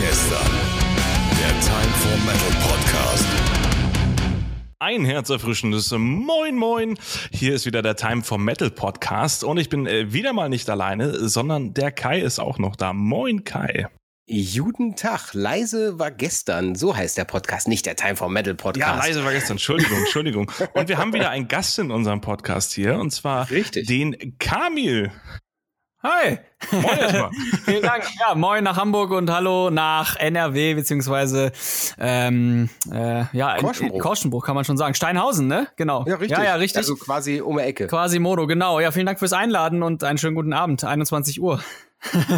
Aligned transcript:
gestern. 0.00 0.50
Der 1.38 1.60
Time 1.60 1.92
for 1.94 2.16
Metal 2.26 2.62
Podcast. 2.62 3.26
Ein 4.78 5.04
herzerfrischendes 5.04 5.92
Moin 5.92 6.56
Moin. 6.56 6.98
Hier 7.32 7.54
ist 7.54 7.64
wieder 7.64 7.82
der 7.82 7.96
Time 7.96 8.22
for 8.22 8.38
Metal 8.38 8.70
Podcast 8.70 9.44
und 9.44 9.58
ich 9.58 9.68
bin 9.68 9.86
äh, 9.86 10.12
wieder 10.12 10.32
mal 10.32 10.48
nicht 10.48 10.68
alleine, 10.68 11.28
sondern 11.28 11.74
der 11.74 11.92
Kai 11.92 12.20
ist 12.20 12.38
auch 12.38 12.58
noch 12.58 12.76
da. 12.76 12.92
Moin 12.92 13.44
Kai. 13.44 13.86
Guten 14.26 14.96
Tag, 14.96 15.34
leise 15.34 15.98
war 15.98 16.10
gestern, 16.10 16.74
so 16.74 16.96
heißt 16.96 17.18
der 17.18 17.26
Podcast, 17.26 17.68
nicht 17.68 17.84
der 17.84 17.94
Time 17.94 18.16
for 18.16 18.30
Metal 18.30 18.54
Podcast. 18.54 18.88
Ja, 18.88 18.96
leise 18.96 19.22
war 19.22 19.32
gestern, 19.32 19.52
Entschuldigung, 19.52 19.98
Entschuldigung. 19.98 20.50
Und 20.72 20.88
wir 20.88 20.96
haben 20.96 21.12
wieder 21.12 21.28
einen 21.28 21.46
Gast 21.46 21.78
in 21.78 21.90
unserem 21.90 22.20
Podcast 22.22 22.72
hier 22.72 22.98
und 22.98 23.10
zwar 23.10 23.50
Richtig. 23.50 23.86
den 23.86 24.38
Kamil. 24.38 25.12
Hi. 26.04 26.38
Moin 26.70 26.98
erstmal. 26.98 27.30
Vielen 27.64 27.82
Dank. 27.82 28.04
Ja, 28.20 28.34
moin 28.34 28.62
nach 28.62 28.76
Hamburg 28.76 29.10
und 29.10 29.30
hallo 29.30 29.70
nach 29.70 30.16
NRW, 30.16 30.74
beziehungsweise 30.74 31.50
ähm, 31.98 32.68
äh, 32.92 33.24
ja, 33.32 33.54
in- 33.56 33.64
Korschenbruch. 33.64 34.00
Korschenbruch 34.00 34.44
kann 34.44 34.54
man 34.54 34.64
schon 34.66 34.76
sagen. 34.76 34.94
Steinhausen, 34.94 35.46
ne? 35.46 35.66
Genau. 35.76 36.04
Ja, 36.06 36.16
richtig. 36.16 36.36
Ja, 36.36 36.44
ja, 36.44 36.54
richtig. 36.56 36.76
Also 36.78 36.96
quasi 36.96 37.40
um 37.40 37.56
die 37.56 37.62
Ecke. 37.64 37.86
Quasi 37.86 38.18
Modo, 38.18 38.46
genau. 38.46 38.80
Ja, 38.80 38.90
vielen 38.90 39.06
Dank 39.06 39.18
fürs 39.18 39.32
Einladen 39.32 39.82
und 39.82 40.04
einen 40.04 40.18
schönen 40.18 40.34
guten 40.36 40.52
Abend. 40.52 40.84
21 40.84 41.40
Uhr. 41.40 41.62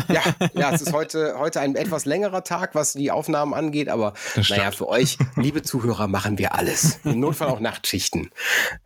Ja, 0.08 0.20
ja, 0.54 0.70
es 0.72 0.80
ist 0.82 0.92
heute, 0.92 1.34
heute 1.40 1.58
ein 1.58 1.74
etwas 1.74 2.04
längerer 2.04 2.44
Tag, 2.44 2.76
was 2.76 2.92
die 2.92 3.10
Aufnahmen 3.10 3.52
angeht, 3.52 3.88
aber 3.88 4.12
naja, 4.48 4.70
für 4.70 4.86
euch, 4.88 5.18
liebe 5.34 5.62
Zuhörer, 5.62 6.06
machen 6.06 6.38
wir 6.38 6.54
alles. 6.54 7.00
Im 7.02 7.18
Notfall 7.18 7.48
auch 7.48 7.58
Nachtschichten. 7.58 8.30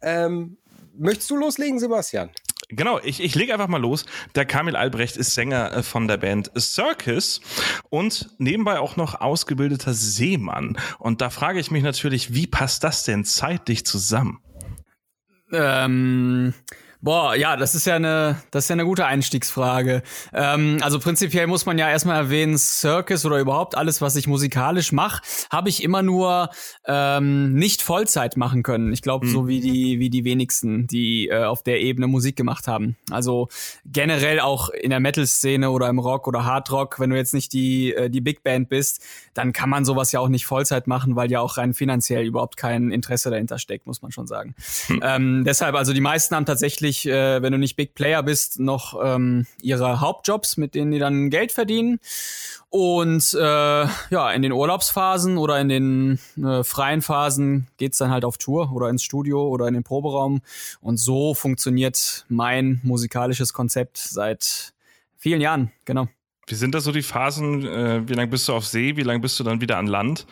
Ähm, 0.01 0.57
möchtest 0.97 1.29
du 1.29 1.37
loslegen, 1.37 1.79
Sebastian? 1.79 2.31
Genau, 2.71 3.01
ich, 3.03 3.21
ich 3.21 3.35
lege 3.35 3.53
einfach 3.53 3.69
mal 3.69 3.81
los. 3.81 4.07
Der 4.35 4.47
Kamil 4.47 4.77
Albrecht 4.77 5.17
ist 5.17 5.35
Sänger 5.35 5.73
äh, 5.73 5.83
von 5.83 6.07
der 6.07 6.17
Band 6.17 6.51
Circus 6.57 7.41
und 7.89 8.31
nebenbei 8.39 8.79
auch 8.79 8.97
noch 8.97 9.21
ausgebildeter 9.21 9.93
Seemann. 9.93 10.79
Und 10.99 11.21
da 11.21 11.31
frage 11.31 11.59
ich 11.59 11.71
mich 11.71 11.83
natürlich, 11.83 12.33
wie 12.35 12.47
passt 12.47 12.85
das 12.85 13.05
denn 13.05 13.25
zeitlich 13.25 13.85
zusammen? 13.85 14.41
Ähm, 15.53 16.55
boah, 17.03 17.35
ja, 17.35 17.57
das 17.57 17.75
ist 17.75 17.87
ja 17.87 17.97
eine, 17.97 18.43
das 18.51 18.65
ist 18.65 18.69
ja 18.69 18.75
eine 18.75 18.85
gute 18.85 19.07
Einstiegsfrage. 19.07 20.03
Ähm, 20.33 20.79
also 20.81 20.99
prinzipiell 20.99 21.47
muss 21.47 21.67
man 21.67 21.79
ja 21.79 21.91
erstmal 21.91 22.17
erwähnen, 22.17 22.59
Circus 22.59 23.25
oder 23.25 23.39
überhaupt 23.39 23.77
alles, 23.77 24.01
was 24.01 24.17
ich 24.17 24.27
musikalisch 24.27 24.93
mache, 24.93 25.23
habe 25.51 25.69
ich 25.69 25.83
immer 25.83 26.03
nur 26.03 26.51
ähm, 26.87 27.55
nicht 27.55 27.83
Vollzeit 27.83 28.37
machen 28.37 28.63
können. 28.63 28.93
Ich 28.93 29.03
glaube, 29.03 29.27
so 29.27 29.49
wie 29.49 29.61
die, 29.61 29.99
wie 29.99 30.11
die 30.11 30.25
wenigsten, 30.25 30.87
die 30.87 31.29
äh, 31.29 31.45
auf 31.45 31.63
der 31.63 31.81
Ebene 31.81 32.07
Musik 32.07 32.37
gemacht 32.37 32.69
haben. 32.69 32.97
Also 33.11 33.49
generell 33.87 34.41
auch 34.41 34.69
in 34.69 34.91
der 34.91 35.01
Metal-Szene 35.01 35.71
oder 35.71 35.89
im 35.89 35.99
Rock 35.99 36.27
oder 36.29 36.45
Hardrock, 36.45 37.01
wenn 37.01 37.11
du 37.11 37.17
jetzt 37.17 37.35
nicht 37.35 37.53
die, 37.53 37.95
äh, 37.95 38.11
die 38.11 38.21
Big 38.21 38.43
Band 38.43 38.69
bist, 38.69 39.03
dann 39.35 39.53
kann 39.53 39.71
man 39.71 39.85
sowas 39.85 40.13
ja 40.13 40.21
auch 40.21 40.29
nicht 40.29 40.47
Vollzeit 40.47 40.87
machen, 40.87 41.17
weil 41.17 41.31
ja 41.31 41.41
auch 41.41 41.57
rein 41.57 41.75
finanziell 41.75 42.25
überhaupt 42.25 42.57
kein 42.57 42.91
Interesse 42.91 43.31
dahinter 43.31 43.59
steckt, 43.59 43.87
muss 43.87 44.03
man 44.03 44.13
schon 44.13 44.27
sagen. 44.27 44.55
Ähm, 45.03 45.45
deshalb, 45.45 45.75
also 45.77 45.93
die 45.93 46.01
meisten 46.01 46.35
haben 46.35 46.47
tatsächlich, 46.47 46.90
äh, 47.07 47.43
wenn 47.43 47.53
du 47.53 47.59
nicht 47.59 47.77
Big 47.77 47.95
Player 47.95 48.23
bist, 48.23 48.61
noch 48.61 48.99
ähm, 49.03 49.47
ihre 49.63 50.01
Hauptjobs, 50.01 50.57
mit 50.57 50.75
denen 50.75 50.91
die 50.91 50.99
dann 50.99 51.31
Geld 51.31 51.53
verdienen. 51.53 52.01
Und 52.69 53.35
äh, 53.35 53.39
ja, 53.39 54.31
in 54.33 54.43
den 54.43 54.53
Urlaubsphasen 54.53 55.39
oder 55.39 55.61
in 55.61 55.69
den 55.69 56.19
äh, 56.43 56.63
freien 56.63 57.03
Phasen 57.03 57.67
geht's 57.79 57.99
dann 57.99 58.11
halt 58.11 58.25
auf 58.25 58.39
Tour 58.39 58.73
oder 58.73 58.89
ins 58.89 59.03
Studio 59.03 59.49
oder 59.49 59.67
in 59.67 59.75
den 59.75 59.83
Proberaum. 59.83 60.41
Und 60.81 60.99
so 60.99 61.35
funktioniert 61.35 62.25
mein 62.29 62.81
musikalisches 62.85 63.53
Konzept 63.53 63.99
seit 63.99 64.73
vielen 65.17 65.41
Jahren, 65.41 65.73
genau. 65.85 66.09
Wie 66.47 66.55
sind 66.55 66.75
da 66.75 66.81
so 66.81 66.91
die 66.91 67.03
Phasen? 67.03 67.65
Äh, 67.65 68.09
wie 68.09 68.15
lange 68.15 68.29
bist 68.29 68.49
du 68.49 68.55
auf 68.55 68.67
See? 68.67 68.97
Wie 68.97 69.03
lange 69.03 69.21
bist 69.21 69.39
du 69.39 69.45
dann 69.45 69.61
wieder 69.61 69.79
an 69.79 69.87
Land? 69.87 70.27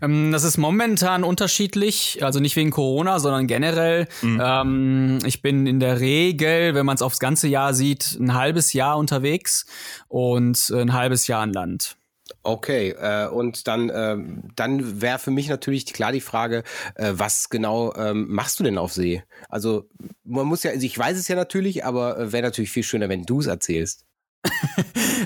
Ähm, 0.00 0.32
das 0.32 0.44
ist 0.44 0.56
momentan 0.56 1.24
unterschiedlich, 1.24 2.20
also 2.22 2.40
nicht 2.40 2.56
wegen 2.56 2.70
Corona, 2.70 3.18
sondern 3.18 3.46
generell. 3.46 4.08
Ähm, 4.22 5.18
ich 5.24 5.42
bin 5.42 5.66
in 5.66 5.80
der 5.80 6.00
Regel, 6.00 6.74
wenn 6.74 6.86
man 6.86 6.94
es 6.94 7.02
aufs 7.02 7.18
ganze 7.18 7.48
Jahr 7.48 7.74
sieht, 7.74 8.16
ein 8.18 8.34
halbes 8.34 8.72
Jahr 8.72 8.96
unterwegs 8.98 9.66
und 10.08 10.70
ein 10.70 10.92
halbes 10.92 11.26
Jahr 11.26 11.42
an 11.42 11.52
Land. 11.52 11.96
Okay, 12.44 12.90
äh, 12.90 13.28
und 13.28 13.68
dann, 13.68 13.90
ähm, 13.94 14.42
dann 14.56 15.00
wäre 15.00 15.18
für 15.18 15.30
mich 15.30 15.48
natürlich 15.48 15.86
klar 15.92 16.12
die 16.12 16.20
Frage, 16.20 16.64
äh, 16.94 17.12
was 17.14 17.50
genau 17.50 17.94
ähm, 17.94 18.26
machst 18.28 18.58
du 18.58 18.64
denn 18.64 18.78
auf 18.78 18.92
See? 18.92 19.22
Also 19.48 19.88
man 20.24 20.46
muss 20.46 20.62
ja, 20.62 20.72
also 20.72 20.84
ich 20.84 20.98
weiß 20.98 21.18
es 21.18 21.28
ja 21.28 21.36
natürlich, 21.36 21.84
aber 21.84 22.18
äh, 22.18 22.32
wäre 22.32 22.42
natürlich 22.42 22.70
viel 22.70 22.82
schöner, 22.82 23.08
wenn 23.08 23.24
du 23.24 23.40
es 23.40 23.46
erzählst. 23.46 24.06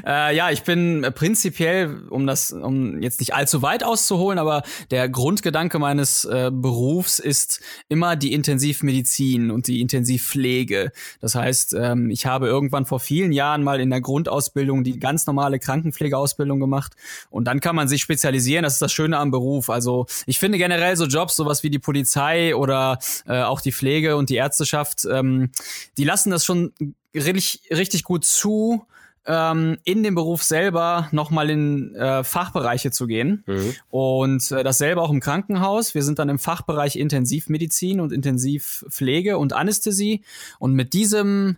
Äh, 0.07 0.37
ja, 0.37 0.51
ich 0.51 0.63
bin 0.63 1.05
prinzipiell, 1.15 2.07
um 2.11 2.27
das, 2.29 2.53
um 2.53 3.03
jetzt 3.03 3.19
nicht 3.19 3.35
allzu 3.35 3.63
weit 3.63 3.83
auszuholen, 3.83 4.39
aber 4.39 4.63
der 4.93 5.09
Grundgedanke 5.09 5.81
meines 5.81 6.25
äh, 6.25 6.51
Berufs 6.53 7.19
ist 7.19 7.61
immer 7.89 8.15
die 8.15 8.33
Intensivmedizin 8.33 9.51
und 9.51 9.67
die 9.67 9.81
Intensivpflege. 9.81 10.93
Das 11.21 11.35
heißt, 11.35 11.75
ähm, 11.75 12.11
ich 12.11 12.25
habe 12.25 12.47
irgendwann 12.47 12.87
vor 12.87 13.01
vielen 13.01 13.33
Jahren 13.33 13.65
mal 13.65 13.81
in 13.81 13.91
der 13.91 14.01
Grundausbildung 14.01 14.85
die 14.85 15.01
ganz 15.01 15.27
normale 15.27 15.59
Krankenpflegeausbildung 15.59 16.61
gemacht 16.61 16.95
und 17.31 17.47
dann 17.47 17.61
kann 17.61 17.75
man 17.75 17.89
sich 17.89 18.03
spezialisieren. 18.03 18.63
Das 18.63 18.75
ist 18.75 18.83
das 18.83 18.93
Schöne 18.93 19.19
am 19.19 19.33
Beruf. 19.33 19.71
Also 19.71 20.07
ich 20.27 20.39
finde 20.39 20.59
generell 20.59 20.97
so 20.97 21.07
Jobs, 21.07 21.35
sowas 21.35 21.65
wie 21.65 21.71
die 21.71 21.81
Polizei 21.81 22.55
oder 22.55 22.99
äh, 23.27 23.43
auch 23.43 23.61
die 23.61 23.73
Pflege 23.73 24.17
und 24.17 24.31
die 24.31 24.37
Ärzteschaft, 24.37 25.05
ähm, 25.11 25.51
die 25.97 26.05
lassen 26.05 26.31
das 26.31 26.45
schon 26.45 26.73
richtig, 27.13 27.63
richtig 27.71 28.05
gut 28.05 28.25
zu 28.25 28.87
ähm, 29.27 29.79
in 29.85 30.03
dem 30.03 30.15
Beruf 30.15 30.43
selber 30.43 31.09
nochmal 31.11 31.51
in 31.51 31.95
äh, 31.95 32.25
Fachbereiche 32.25 32.91
zu 32.91 33.07
gehen. 33.07 33.45
Und 33.91 34.51
äh, 34.53 34.65
dasselbe 34.65 35.03
auch 35.03 35.11
im 35.11 35.21
Krankenhaus. 35.21 35.95
Wir 35.95 36.03
sind 36.03 36.19
dann 36.19 36.29
im 36.29 36.39
Fachbereich 36.39 36.97
Intensivmedizin 36.97 38.01
und 38.01 38.13
Intensivpflege 38.13 39.39
und 39.39 39.53
Anästhesie. 39.53 40.23
Und 40.59 40.75
mit 40.75 40.93
diesem 40.93 41.57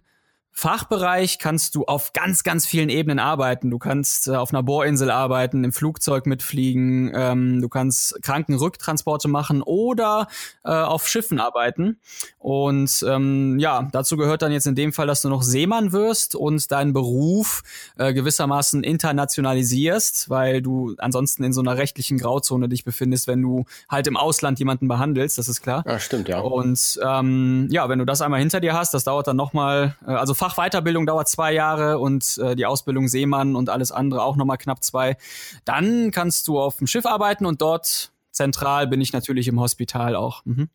Fachbereich 0.58 1.38
kannst 1.38 1.76
du 1.76 1.84
auf 1.84 2.12
ganz, 2.12 2.42
ganz 2.42 2.66
vielen 2.66 2.88
Ebenen 2.88 3.20
arbeiten. 3.20 3.70
Du 3.70 3.78
kannst 3.78 4.26
äh, 4.26 4.34
auf 4.34 4.52
einer 4.52 4.64
Bohrinsel 4.64 5.08
arbeiten, 5.08 5.62
im 5.62 5.72
Flugzeug 5.72 6.26
mitfliegen, 6.26 7.12
ähm, 7.14 7.62
du 7.62 7.68
kannst 7.68 8.20
Krankenrücktransporte 8.22 9.28
machen 9.28 9.62
oder 9.62 10.26
äh, 10.64 10.72
auf 10.72 11.06
Schiffen 11.06 11.38
arbeiten. 11.38 12.00
Und 12.38 13.04
ähm, 13.08 13.60
ja, 13.60 13.86
dazu 13.92 14.16
gehört 14.16 14.42
dann 14.42 14.50
jetzt 14.50 14.66
in 14.66 14.74
dem 14.74 14.92
Fall, 14.92 15.06
dass 15.06 15.22
du 15.22 15.28
noch 15.28 15.44
Seemann 15.44 15.92
wirst 15.92 16.34
und 16.34 16.72
deinen 16.72 16.92
Beruf 16.92 17.62
äh, 17.96 18.12
gewissermaßen 18.12 18.82
internationalisierst, 18.82 20.28
weil 20.28 20.60
du 20.60 20.96
ansonsten 20.98 21.44
in 21.44 21.52
so 21.52 21.60
einer 21.60 21.76
rechtlichen 21.76 22.18
Grauzone 22.18 22.68
dich 22.68 22.84
befindest, 22.84 23.28
wenn 23.28 23.42
du 23.42 23.64
halt 23.88 24.08
im 24.08 24.16
Ausland 24.16 24.58
jemanden 24.58 24.88
behandelst, 24.88 25.38
das 25.38 25.48
ist 25.48 25.62
klar. 25.62 25.84
Ah, 25.86 26.00
stimmt, 26.00 26.28
ja. 26.28 26.40
Und 26.40 26.98
ähm, 27.06 27.68
ja, 27.70 27.88
wenn 27.88 28.00
du 28.00 28.04
das 28.04 28.22
einmal 28.22 28.40
hinter 28.40 28.58
dir 28.58 28.72
hast, 28.72 28.92
das 28.92 29.04
dauert 29.04 29.28
dann 29.28 29.36
nochmal, 29.36 29.94
äh, 30.04 30.10
also 30.10 30.34
Fachweiterbildung 30.48 31.06
dauert 31.06 31.28
zwei 31.28 31.52
Jahre 31.52 31.98
und 31.98 32.38
äh, 32.38 32.56
die 32.56 32.64
Ausbildung 32.64 33.08
Seemann 33.08 33.54
und 33.54 33.68
alles 33.68 33.92
andere 33.92 34.22
auch 34.22 34.36
nochmal 34.36 34.56
knapp 34.56 34.82
zwei. 34.82 35.16
Dann 35.64 36.10
kannst 36.10 36.48
du 36.48 36.58
auf 36.58 36.78
dem 36.78 36.86
Schiff 36.86 37.04
arbeiten 37.04 37.44
und 37.44 37.60
dort 37.60 38.12
zentral 38.30 38.86
bin 38.86 39.00
ich 39.00 39.12
natürlich 39.12 39.48
im 39.48 39.60
Hospital 39.60 40.16
auch. 40.16 40.44
Mhm. 40.46 40.70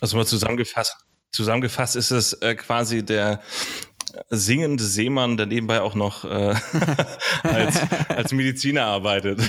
Also 0.00 0.16
mal 0.16 0.26
zusammengefasst. 0.26 0.96
Zusammengefasst 1.32 1.96
ist 1.96 2.12
es 2.12 2.34
äh, 2.34 2.54
quasi 2.54 3.04
der 3.04 3.40
singende 4.30 4.84
Seemann, 4.84 5.36
der 5.36 5.46
nebenbei 5.46 5.80
auch 5.80 5.94
noch 5.94 6.24
äh, 6.24 6.54
als, 7.42 7.80
als 8.08 8.32
Mediziner 8.32 8.84
arbeitet. 8.84 9.40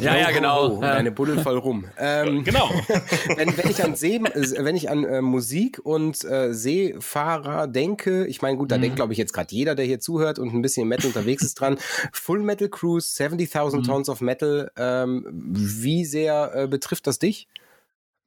Ja, 0.00 0.16
ja, 0.16 0.30
genau. 0.30 0.68
Oh, 0.68 0.76
und 0.76 0.84
eine 0.84 1.12
Buddel 1.12 1.38
voll 1.40 1.58
rum. 1.58 1.84
Ähm, 1.98 2.44
genau. 2.44 2.70
wenn, 3.36 3.56
wenn 3.56 3.70
ich 3.70 3.82
an 3.84 3.94
See, 3.94 4.20
wenn 4.22 4.76
ich 4.76 4.90
an 4.90 5.04
äh, 5.04 5.22
Musik 5.22 5.80
und 5.82 6.24
äh, 6.24 6.52
Seefahrer 6.52 7.66
denke, 7.66 8.26
ich 8.26 8.42
meine, 8.42 8.56
gut, 8.56 8.70
da 8.70 8.78
denkt, 8.78 8.96
glaube 8.96 9.12
ich, 9.12 9.18
jetzt 9.18 9.32
gerade 9.32 9.54
jeder, 9.54 9.74
der 9.74 9.84
hier 9.84 10.00
zuhört 10.00 10.38
und 10.38 10.52
ein 10.54 10.62
bisschen 10.62 10.82
im 10.82 10.88
Metal 10.88 11.06
unterwegs 11.06 11.42
ist 11.42 11.54
dran. 11.54 11.78
Full 12.12 12.40
Metal 12.40 12.68
Cruise, 12.68 13.22
70.000 13.22 13.84
Tons 13.84 14.08
of 14.08 14.20
Metal. 14.20 14.70
Ähm, 14.76 15.26
wie 15.32 16.04
sehr 16.04 16.52
äh, 16.54 16.66
betrifft 16.66 17.06
das 17.06 17.18
dich? 17.18 17.48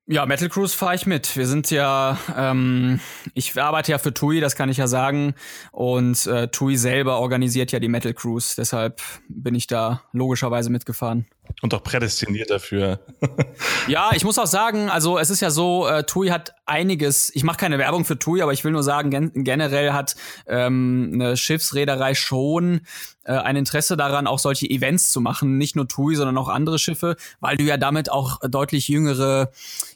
Ja, 0.07 0.27
Metal 0.27 0.49
Cruise 0.49 0.77
fahre 0.77 0.93
ich 0.93 1.07
mit. 1.07 1.35
Wir 1.35 1.47
sind 1.47 1.71
ja, 1.71 2.19
ähm, 2.37 2.99
ich 3.33 3.59
arbeite 3.59 3.91
ja 3.91 3.97
für 3.97 4.13
TUI, 4.13 4.39
das 4.39 4.55
kann 4.55 4.69
ich 4.69 4.77
ja 4.77 4.85
sagen. 4.85 5.33
Und 5.71 6.27
äh, 6.27 6.47
TUI 6.47 6.77
selber 6.77 7.17
organisiert 7.19 7.71
ja 7.71 7.79
die 7.79 7.87
Metal 7.87 8.13
Cruise. 8.13 8.53
Deshalb 8.55 9.01
bin 9.29 9.55
ich 9.55 9.65
da 9.65 10.03
logischerweise 10.11 10.69
mitgefahren. 10.69 11.25
Und 11.61 11.73
auch 11.73 11.83
prädestiniert 11.83 12.49
dafür. 12.49 12.99
ja, 13.87 14.11
ich 14.13 14.23
muss 14.23 14.37
auch 14.37 14.47
sagen, 14.47 14.89
also 14.89 15.17
es 15.17 15.29
ist 15.29 15.41
ja 15.41 15.49
so, 15.49 15.87
äh, 15.87 16.03
TUI 16.03 16.27
hat 16.27 16.53
einiges, 16.65 17.31
ich 17.33 17.43
mache 17.43 17.57
keine 17.57 17.77
Werbung 17.77 18.05
für 18.05 18.19
TUI, 18.19 18.41
aber 18.41 18.53
ich 18.53 18.63
will 18.63 18.71
nur 18.71 18.83
sagen, 18.83 19.09
gen 19.09 19.31
generell 19.33 19.91
hat 19.91 20.15
ähm, 20.47 21.11
eine 21.13 21.37
Schiffsreederei 21.37 22.13
schon 22.13 22.81
äh, 23.25 23.33
ein 23.33 23.55
Interesse 23.55 23.97
daran, 23.97 24.27
auch 24.27 24.39
solche 24.39 24.69
Events 24.69 25.11
zu 25.11 25.21
machen, 25.21 25.57
nicht 25.57 25.75
nur 25.75 25.87
TUI, 25.87 26.15
sondern 26.15 26.37
auch 26.37 26.47
andere 26.47 26.79
Schiffe, 26.79 27.15
weil 27.39 27.57
du 27.57 27.63
ja 27.63 27.77
damit 27.77 28.11
auch 28.11 28.39
deutlich 28.47 28.87
jüngere 28.87 29.51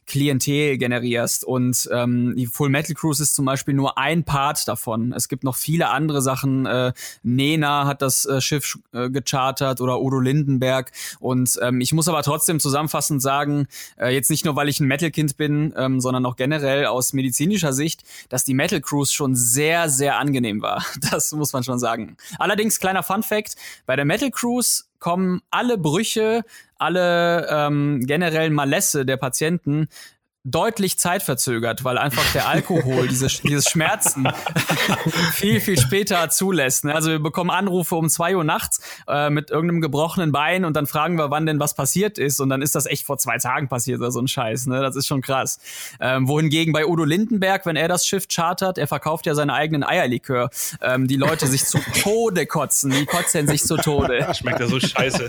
Klientel 0.07 0.78
generierst. 0.78 1.44
Und 1.44 1.88
ähm, 1.92 2.34
die 2.36 2.48
Full 2.48 2.69
Metal 2.69 2.96
Cruise 2.96 3.22
ist 3.22 3.36
zum 3.36 3.46
Beispiel 3.46 3.75
nur 3.75 3.98
ein 3.98 4.24
Part 4.24 4.68
davon. 4.68 5.13
Es 5.13 5.30
gibt 5.30 5.44
noch 5.44 5.56
viele 5.56 5.90
andere 5.90 6.22
Sachen. 6.22 6.66
Äh, 6.66 6.94
Nena 7.22 7.86
hat 7.86 8.01
das 8.01 8.25
äh, 8.25 8.42
Schiff 8.42 8.80
äh, 8.92 9.10
gechartert 9.10 9.80
oder 9.80 10.01
Udo 10.01 10.19
Lindenberg. 10.19 10.92
Und 11.19 11.38
ähm, 11.62 11.81
ich 11.81 11.94
muss 11.94 12.07
aber 12.07 12.24
trotzdem 12.24 12.59
zusammenfassend 12.59 13.21
sagen, 13.21 13.68
äh, 13.97 14.13
jetzt 14.13 14.30
nicht 14.30 14.45
nur, 14.45 14.56
weil 14.56 14.69
ich 14.69 14.80
ein 14.80 14.88
Metal-Kind 14.88 15.38
bin, 15.38 15.74
ähm, 15.77 16.00
sondern 16.00 16.25
auch 16.25 16.36
generell 16.36 16.86
aus 16.86 17.13
medizinischer 17.13 17.74
Sicht, 17.74 18.03
dass 18.30 18.44
die 18.44 18.53
Metal 18.53 18.81
Cruise 18.81 19.13
schon 19.13 19.36
sehr, 19.36 19.89
sehr 19.89 20.18
angenehm 20.18 20.62
war. 20.62 20.83
Das 21.12 21.31
muss 21.31 21.53
man 21.53 21.63
schon 21.63 21.80
sagen. 21.80 22.18
Allerdings, 22.38 22.80
kleiner 22.80 23.03
Fun 23.03 23.24
Fact, 23.24 23.56
bei 23.86 23.95
der 23.95 24.06
Metal 24.06 24.30
Cruise 24.30 24.83
kommen 25.00 25.41
alle 25.50 25.77
Brüche, 25.77 26.44
alle 26.77 27.47
ähm, 27.50 28.01
generellen 28.06 28.53
Malesse 28.53 29.06
der 29.06 29.18
Patienten 29.18 29.88
deutlich 30.45 30.97
zeitverzögert, 30.97 31.83
weil 31.83 31.97
einfach 31.97 32.24
der 32.31 32.47
Alkohol 32.47 33.09
diese, 33.09 33.27
dieses 33.27 33.65
Schmerzen 33.69 34.27
viel, 35.33 35.59
viel 35.59 35.77
später 35.77 36.30
zulässt. 36.30 36.86
Ne? 36.86 36.95
Also 36.95 37.12
wir 37.12 37.19
bekommen 37.19 37.50
Anrufe 37.50 37.95
um 37.95 38.09
zwei 38.09 38.38
Uhr 38.38 38.45
nachts 38.45 38.80
äh, 39.07 39.30
mit 39.30 39.51
irgendeinem 39.51 39.81
gebrochenen 39.81 40.31
Bein 40.31 40.63
und 40.63 40.75
dann 40.77 40.88
fragen 40.88 41.18
wir, 41.18 41.30
wann 41.30 41.45
denn 41.45 41.59
was 41.59 41.74
passiert 41.74 42.18
ist 42.18 42.39
und 42.39 42.47
dann 42.47 42.62
ist 42.62 42.74
das 42.74 42.86
echt 42.86 43.06
vor 43.06 43.18
zwei 43.18 43.38
Tagen 43.38 43.68
passiert 43.68 44.00
oder 44.00 44.12
so 44.12 44.21
ein 44.21 44.30
Scheiß. 44.30 44.68
Ne? 44.68 44.81
Das 44.81 44.95
ist 44.95 45.07
schon 45.07 45.21
krass. 45.21 45.59
Ähm, 46.00 46.30
wohingegen 46.30 46.71
bei 46.71 46.86
Udo 46.86 47.03
Lindenberg, 47.03 47.65
wenn 47.65 47.75
er 47.75 47.89
das 47.89 48.07
Schiff 48.07 48.27
chartert, 48.30 48.77
er 48.77 48.88
verkauft 48.88 49.25
ja 49.25 49.36
seine 49.36 49.53
eigenen 49.53 49.83
Eierlikör, 49.83 50.51
ähm, 50.81 51.07
die 51.07 51.18
Leute 51.18 51.47
sich 51.47 51.65
zu 51.65 51.80
Tode 52.01 52.45
kotzen, 52.45 52.91
die 52.91 53.06
kotzen 53.06 53.45
sich 53.45 53.63
zu 53.63 53.75
Tode. 53.75 54.25
Schmeckt 54.33 54.62
ja 54.62 54.68
so 54.68 54.80
scheiße. 54.80 55.25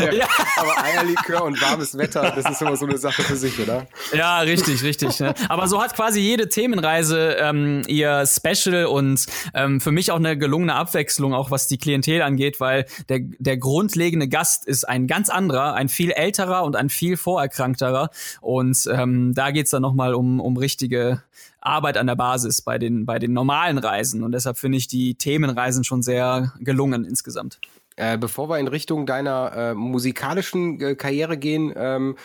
ja, 0.00 0.12
ja. 0.12 0.28
Aber 0.56 0.84
Eierlikör 0.84 1.44
und 1.44 1.60
warmes 1.62 1.96
Wetter, 1.96 2.30
das 2.36 2.50
ist 2.50 2.60
immer 2.60 2.76
so 2.76 2.84
eine 2.84 2.98
Sache 2.98 3.22
für 3.22 3.36
sich, 3.36 3.58
oder? 3.58 3.86
Ja, 4.12 4.40
richtig, 4.40 4.82
richtig. 4.82 5.20
Ne? 5.20 5.34
Aber 5.48 5.68
so 5.68 5.82
hat 5.82 5.94
quasi 5.94 6.20
jede 6.20 6.48
Themenreise 6.48 7.36
ähm, 7.38 7.82
ihr 7.86 8.24
Special 8.26 8.86
und 8.86 9.26
ähm, 9.54 9.80
für 9.80 9.92
mich 9.92 10.10
auch 10.10 10.16
eine 10.16 10.36
gelungene 10.36 10.74
Abwechslung, 10.74 11.34
auch 11.34 11.50
was 11.50 11.68
die 11.68 11.78
Klientel 11.78 12.22
angeht, 12.22 12.60
weil 12.60 12.86
der, 13.08 13.20
der 13.20 13.56
grundlegende 13.56 14.28
Gast 14.28 14.66
ist 14.66 14.84
ein 14.88 15.06
ganz 15.06 15.28
anderer, 15.28 15.74
ein 15.74 15.88
viel 15.88 16.10
älterer 16.10 16.64
und 16.64 16.76
ein 16.76 16.90
viel 16.90 17.16
vorerkrankterer. 17.16 18.10
Und 18.40 18.88
ähm, 18.92 19.34
da 19.34 19.50
geht's 19.50 19.70
dann 19.70 19.82
nochmal 19.82 20.14
um, 20.14 20.40
um 20.40 20.56
richtige 20.56 21.22
Arbeit 21.60 21.96
an 21.96 22.06
der 22.06 22.16
Basis 22.16 22.60
bei 22.60 22.78
den, 22.78 23.06
bei 23.06 23.18
den 23.18 23.32
normalen 23.32 23.78
Reisen. 23.78 24.22
Und 24.22 24.32
deshalb 24.32 24.58
finde 24.58 24.78
ich 24.78 24.88
die 24.88 25.14
Themenreisen 25.14 25.84
schon 25.84 26.02
sehr 26.02 26.52
gelungen 26.58 27.04
insgesamt. 27.04 27.58
Äh, 27.96 28.18
bevor 28.18 28.48
wir 28.48 28.58
in 28.58 28.68
Richtung 28.68 29.06
deiner 29.06 29.52
äh, 29.54 29.74
musikalischen 29.74 30.80
äh, 30.80 30.94
Karriere 30.94 31.36
gehen, 31.36 31.72
ähm, 31.76 32.16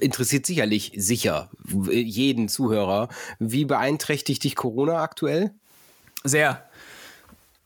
interessiert 0.00 0.46
sicherlich 0.46 0.92
sicher 0.96 1.50
jeden 1.88 2.48
Zuhörer, 2.48 3.08
wie 3.38 3.64
beeinträchtigt 3.64 4.44
dich 4.44 4.56
Corona 4.56 5.02
aktuell? 5.02 5.52
Sehr. 6.24 6.65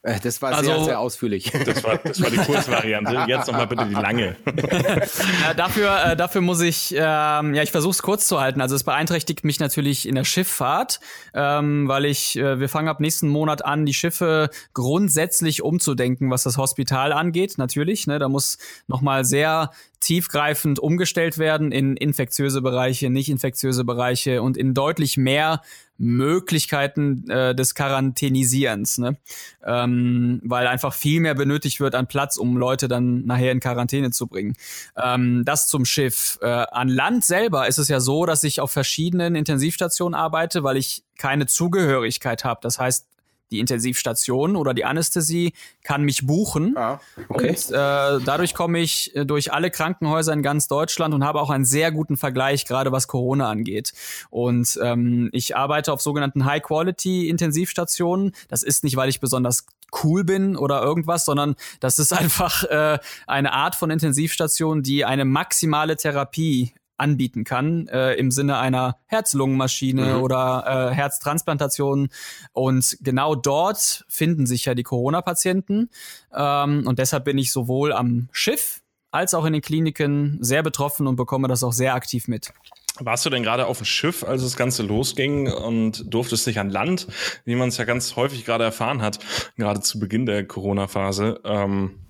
Äh, 0.03 0.19
das 0.21 0.41
war 0.41 0.53
also, 0.53 0.65
sehr, 0.65 0.85
sehr 0.85 1.01
ausführlich. 1.01 1.53
Das 1.67 1.85
war, 1.85 1.99
das 1.99 2.23
war 2.23 2.31
die 2.31 2.37
Kurzvariante. 2.47 3.25
Jetzt 3.29 3.49
nochmal 3.49 3.67
bitte 3.67 3.85
die 3.87 3.95
lange. 3.95 4.37
ja, 5.43 5.55
dafür, 5.55 6.05
äh, 6.05 6.17
dafür 6.17 6.41
muss 6.41 6.63
ich, 6.63 6.95
ähm, 6.97 7.55
ja, 7.55 7.63
ich 7.63 7.71
versuche 7.71 7.91
es 7.91 8.03
kurz 8.03 8.27
zu 8.27 8.41
halten. 8.41 8.63
Also 8.63 8.75
es 8.75 8.85
beeinträchtigt 8.85 9.45
mich 9.45 9.61
natürlich 9.61 10.09
in 10.09 10.15
der 10.15 10.25
Schifffahrt, 10.25 11.01
ähm, 11.35 11.87
weil 11.87 12.07
ich, 12.07 12.37
äh, 12.37 12.59
wir 12.59 12.71
fangen 12.71 12.89
ab 12.89 13.01
nächsten 13.01 13.29
Monat 13.29 13.63
an, 13.65 13.85
die 13.85 13.93
Schiffe 13.93 14.49
grundsätzlich 14.73 15.63
umzudenken, 15.63 16.31
was 16.31 16.45
das 16.45 16.57
Hospital 16.57 17.13
angeht, 17.13 17.59
natürlich. 17.59 18.07
Ne, 18.07 18.19
da 18.19 18.31
muss 18.31 18.57
nochmal 18.87 19.27
sehr 19.27 19.71
tiefgreifend 20.01 20.79
umgestellt 20.79 21.37
werden 21.37 21.73
in 21.73 21.95
infektiöse 21.95 22.63
Bereiche, 22.63 23.11
nicht 23.11 23.29
infektiöse 23.29 23.85
Bereiche 23.85 24.41
und 24.41 24.57
in 24.57 24.73
deutlich 24.73 25.19
mehr 25.19 25.61
Möglichkeiten 26.01 27.29
äh, 27.29 27.55
des 27.55 27.75
Quarantänisierens, 27.75 28.97
ne? 28.97 29.19
ähm, 29.65 30.41
weil 30.43 30.67
einfach 30.67 30.95
viel 30.95 31.21
mehr 31.21 31.35
benötigt 31.35 31.79
wird 31.79 31.95
an 31.95 32.07
Platz, 32.07 32.39
um 32.39 32.57
Leute 32.57 32.89
dann 32.89 33.27
nachher 33.27 33.53
in 33.53 33.61
Quarantäne 33.61 34.11
zu 34.11 34.27
bringen. 34.27 34.57
Ähm, 34.97 35.45
das 35.45 35.69
zum 35.69 35.85
Schiff. 35.85 36.39
Äh, 36.41 36.47
an 36.47 36.89
Land 36.89 37.25
selber 37.25 37.69
ist 37.69 37.77
es 37.77 37.89
ja 37.89 38.01
so, 38.01 38.25
dass 38.25 38.45
ich 38.45 38.61
auf 38.61 38.71
verschiedenen 38.71 39.35
Intensivstationen 39.35 40.19
arbeite, 40.19 40.65
weil 40.65 40.79
ich 40.79 41.05
keine 41.19 41.45
Zugehörigkeit 41.47 42.45
habe. 42.45 42.61
Das 42.63 42.79
heißt, 42.79 43.07
die 43.51 43.59
Intensivstation 43.59 44.57
oder 44.57 44.75
die 44.75 44.85
Anästhesie 44.85 45.53
kann 45.83 46.03
mich 46.03 46.27
buchen. 46.27 46.77
Ah, 46.77 47.01
okay. 47.29 47.49
Und 47.49 47.71
äh, 47.71 48.25
dadurch 48.25 48.55
komme 48.55 48.79
ich 48.79 49.15
äh, 49.17 49.25
durch 49.25 49.53
alle 49.53 49.71
Krankenhäuser 49.71 50.33
in 50.33 50.43
ganz 50.43 50.69
Deutschland 50.69 51.15
und 51.15 51.25
habe 51.25 51.41
auch 51.41 51.51
einen 51.51 51.65
sehr 51.65 51.93
guten 51.93 52.17
Vergleich, 52.17 52.65
gerade 52.65 52.93
was 52.93 53.09
Corona 53.09 53.49
angeht. 53.51 53.93
Und 54.31 54.79
ähm, 54.83 55.31
ich 55.33 55.57
arbeite 55.57 55.93
auf 55.93 56.01
sogenannten 56.01 56.45
High-Quality-Intensivstationen. 56.45 58.33
Das 58.49 58.63
ist 58.63 58.85
nicht, 58.85 58.97
weil 58.97 59.09
ich 59.09 59.21
besonders 59.21 59.67
cool 60.05 60.25
bin 60.25 60.57
oder 60.57 60.83
irgendwas, 60.83 61.25
sondern 61.25 61.57
das 61.81 61.99
ist 61.99 62.13
einfach 62.19 62.65
äh, 62.65 62.99
eine 63.27 63.53
Art 63.53 63.75
von 63.75 63.91
Intensivstation, 63.91 64.83
die 64.83 65.05
eine 65.05 65.25
maximale 65.25 65.97
Therapie 65.97 66.73
anbieten 67.01 67.45
kann, 67.45 67.89
äh, 67.89 68.15
im 68.15 68.31
Sinne 68.31 68.59
einer 68.59 68.97
Herz-Lungen-Maschine 69.07 70.17
mhm. 70.17 70.23
oder 70.23 70.91
äh, 70.91 70.95
Herztransplantation. 70.95 72.09
Und 72.53 72.99
genau 73.01 73.35
dort 73.35 74.05
finden 74.09 74.47
sich 74.47 74.67
ja 74.67 74.75
die 74.75 74.83
Corona-Patienten. 74.83 75.91
Ähm, 76.35 76.85
und 76.87 76.99
deshalb 76.99 77.25
bin 77.25 77.39
ich 77.39 77.53
sowohl 77.53 77.93
am 77.93 78.29
Schiff 78.33 78.83
als 79.11 79.35
auch 79.35 79.45
in 79.45 79.53
den 79.53 79.63
Kliniken 79.63 80.39
sehr 80.41 80.63
betroffen 80.63 81.07
und 81.07 81.17
bekomme 81.17 81.49
das 81.49 81.65
auch 81.65 81.73
sehr 81.73 81.95
aktiv 81.95 82.29
mit. 82.29 82.53
Warst 83.01 83.25
du 83.25 83.31
denn 83.31 83.43
gerade 83.43 83.67
auf 83.67 83.79
dem 83.79 83.87
Schiff, 83.87 84.23
als 84.25 84.43
das 84.43 84.57
Ganze 84.57 84.83
losging 84.83 85.51
und 85.51 86.13
durftest 86.13 86.47
nicht 86.47 86.61
an 86.61 86.71
Land, 86.71 87.07
wie 87.45 87.55
man 87.55 87.71
es 87.71 87.79
ja 87.79 87.85
ganz 87.85 88.15
häufig 88.15 88.45
gerade 88.45 88.65
erfahren 88.65 89.01
hat, 89.01 89.19
gerade 89.57 89.81
zu 89.81 89.99
Beginn 89.99 90.27
der 90.27 90.47
Corona-Phase? 90.47 91.41
Ähm 91.45 92.01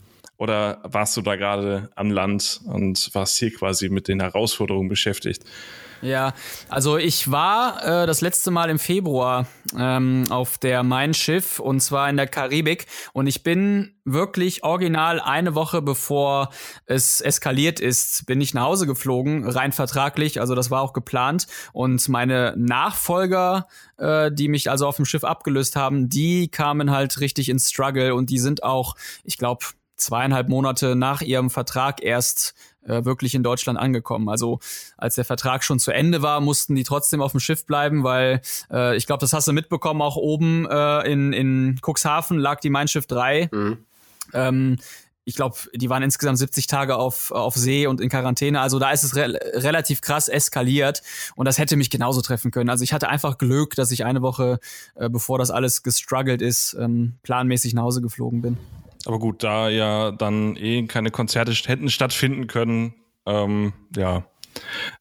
oder 0.41 0.79
warst 0.85 1.17
du 1.19 1.21
da 1.21 1.37
gerade 1.37 1.91
an 1.97 2.09
Land 2.09 2.63
und 2.65 3.11
warst 3.13 3.37
hier 3.37 3.53
quasi 3.53 3.91
mit 3.91 4.09
den 4.09 4.21
Herausforderungen 4.21 4.89
beschäftigt? 4.89 5.45
Ja, 6.01 6.33
also 6.71 6.97
ich 6.97 7.31
war 7.31 7.85
äh, 7.85 8.07
das 8.07 8.23
letzte 8.23 8.51
Mal 8.51 8.71
im 8.71 8.79
Februar 8.79 9.47
ähm, 9.77 10.25
auf 10.31 10.57
der 10.57 10.83
Mein 10.83 11.13
Schiff 11.13 11.61
und 11.61 11.81
zwar 11.81 12.09
in 12.09 12.17
der 12.17 12.27
Karibik. 12.27 12.87
Und 13.13 13.27
ich 13.27 13.43
bin 13.43 13.93
wirklich 14.07 14.65
original 14.65 15.21
eine 15.21 15.55
Woche 15.55 15.83
bevor 15.83 16.49
es 16.87 17.21
eskaliert 17.21 17.79
ist, 17.79 18.25
bin 18.25 18.41
ich 18.41 18.55
nach 18.55 18.63
Hause 18.63 18.87
geflogen, 18.87 19.47
rein 19.47 19.73
vertraglich, 19.73 20.41
also 20.41 20.55
das 20.55 20.71
war 20.71 20.81
auch 20.81 20.95
geplant. 20.95 21.49
Und 21.75 22.09
meine 22.09 22.55
Nachfolger, 22.57 23.69
äh, 23.99 24.33
die 24.33 24.49
mich 24.49 24.71
also 24.71 24.87
auf 24.87 24.97
dem 24.97 25.05
Schiff 25.05 25.23
abgelöst 25.23 25.77
haben, 25.77 26.09
die 26.09 26.49
kamen 26.49 26.91
halt 26.91 27.21
richtig 27.21 27.51
ins 27.51 27.69
Struggle. 27.69 28.15
Und 28.15 28.31
die 28.31 28.39
sind 28.39 28.63
auch, 28.63 28.97
ich 29.23 29.37
glaube, 29.37 29.67
zweieinhalb 30.01 30.49
Monate 30.49 30.97
nach 30.97 31.23
ihrem 31.23 31.51
Vertrag 31.51 32.03
erst 32.03 32.55
äh, 32.85 33.05
wirklich 33.05 33.35
in 33.35 33.43
Deutschland 33.43 33.79
angekommen. 33.79 34.29
Also 34.29 34.59
als 34.97 35.15
der 35.15 35.25
Vertrag 35.25 35.65
schon 35.65 35.79
zu 35.79 35.93
Ende 35.93 36.23
war, 36.23 36.41
mussten 36.41 36.75
die 36.75 36.85
trotzdem 36.85 37.21
auf 37.21 37.33
dem 37.33 37.41
Schiff 37.41 37.67
bleiben, 37.67 38.05
weil 38.05 38.41
äh, 38.71 38.97
ich 38.97 39.07
glaube, 39.07 39.21
das 39.21 39.33
hast 39.33 39.49
du 39.49 39.53
mitbekommen, 39.53 40.03
auch 40.03 40.17
oben 40.17 40.67
äh, 40.71 41.11
in, 41.11 41.33
in 41.33 41.81
Cuxhaven 41.85 42.39
lag 42.39 42.61
die 42.61 42.71
Mein 42.71 42.89
Schiff 42.89 43.07
3. 43.07 43.51
Mhm. 43.53 43.79
Ähm, 44.33 44.77
ich 45.25 45.37
glaube, 45.37 45.57
die 45.75 45.91
waren 45.91 46.03
insgesamt 46.03 46.39
70 46.39 46.67
Tage 46.67 46.97
auf, 46.97 47.31
auf 47.31 47.55
See 47.55 47.87
und 47.87 48.01
in 48.01 48.09
Quarantäne. 48.09 48.61
Also 48.61 48.79
da 48.79 48.91
ist 48.91 49.05
es 49.05 49.15
re 49.15 49.39
relativ 49.55 50.01
krass 50.01 50.29
eskaliert 50.29 51.03
und 51.37 51.45
das 51.45 51.59
hätte 51.59 51.77
mich 51.77 51.91
genauso 51.91 52.21
treffen 52.23 52.51
können. 52.51 52.71
Also 52.71 52.83
ich 52.83 52.93
hatte 52.93 53.09
einfach 53.09 53.39
Glück, 53.39 53.75
dass 53.77 53.91
ich 53.91 54.05
eine 54.05 54.23
Woche, 54.23 54.59
äh, 54.97 55.09
bevor 55.09 55.39
das 55.39 55.51
alles 55.51 55.83
gestruggelt 55.83 56.43
ist, 56.43 56.77
ähm, 56.81 57.15
planmäßig 57.23 57.75
nach 57.75 57.83
Hause 57.83 58.01
geflogen 58.01 58.43
bin. 58.43 58.57
Aber 59.07 59.19
gut, 59.19 59.43
da 59.43 59.69
ja 59.69 60.11
dann 60.11 60.57
eh 60.57 60.87
keine 60.87 61.11
Konzerte 61.11 61.53
hätten 61.53 61.89
stattfinden 61.89 62.47
können, 62.47 62.95
ähm, 63.27 63.73
ja, 63.97 64.30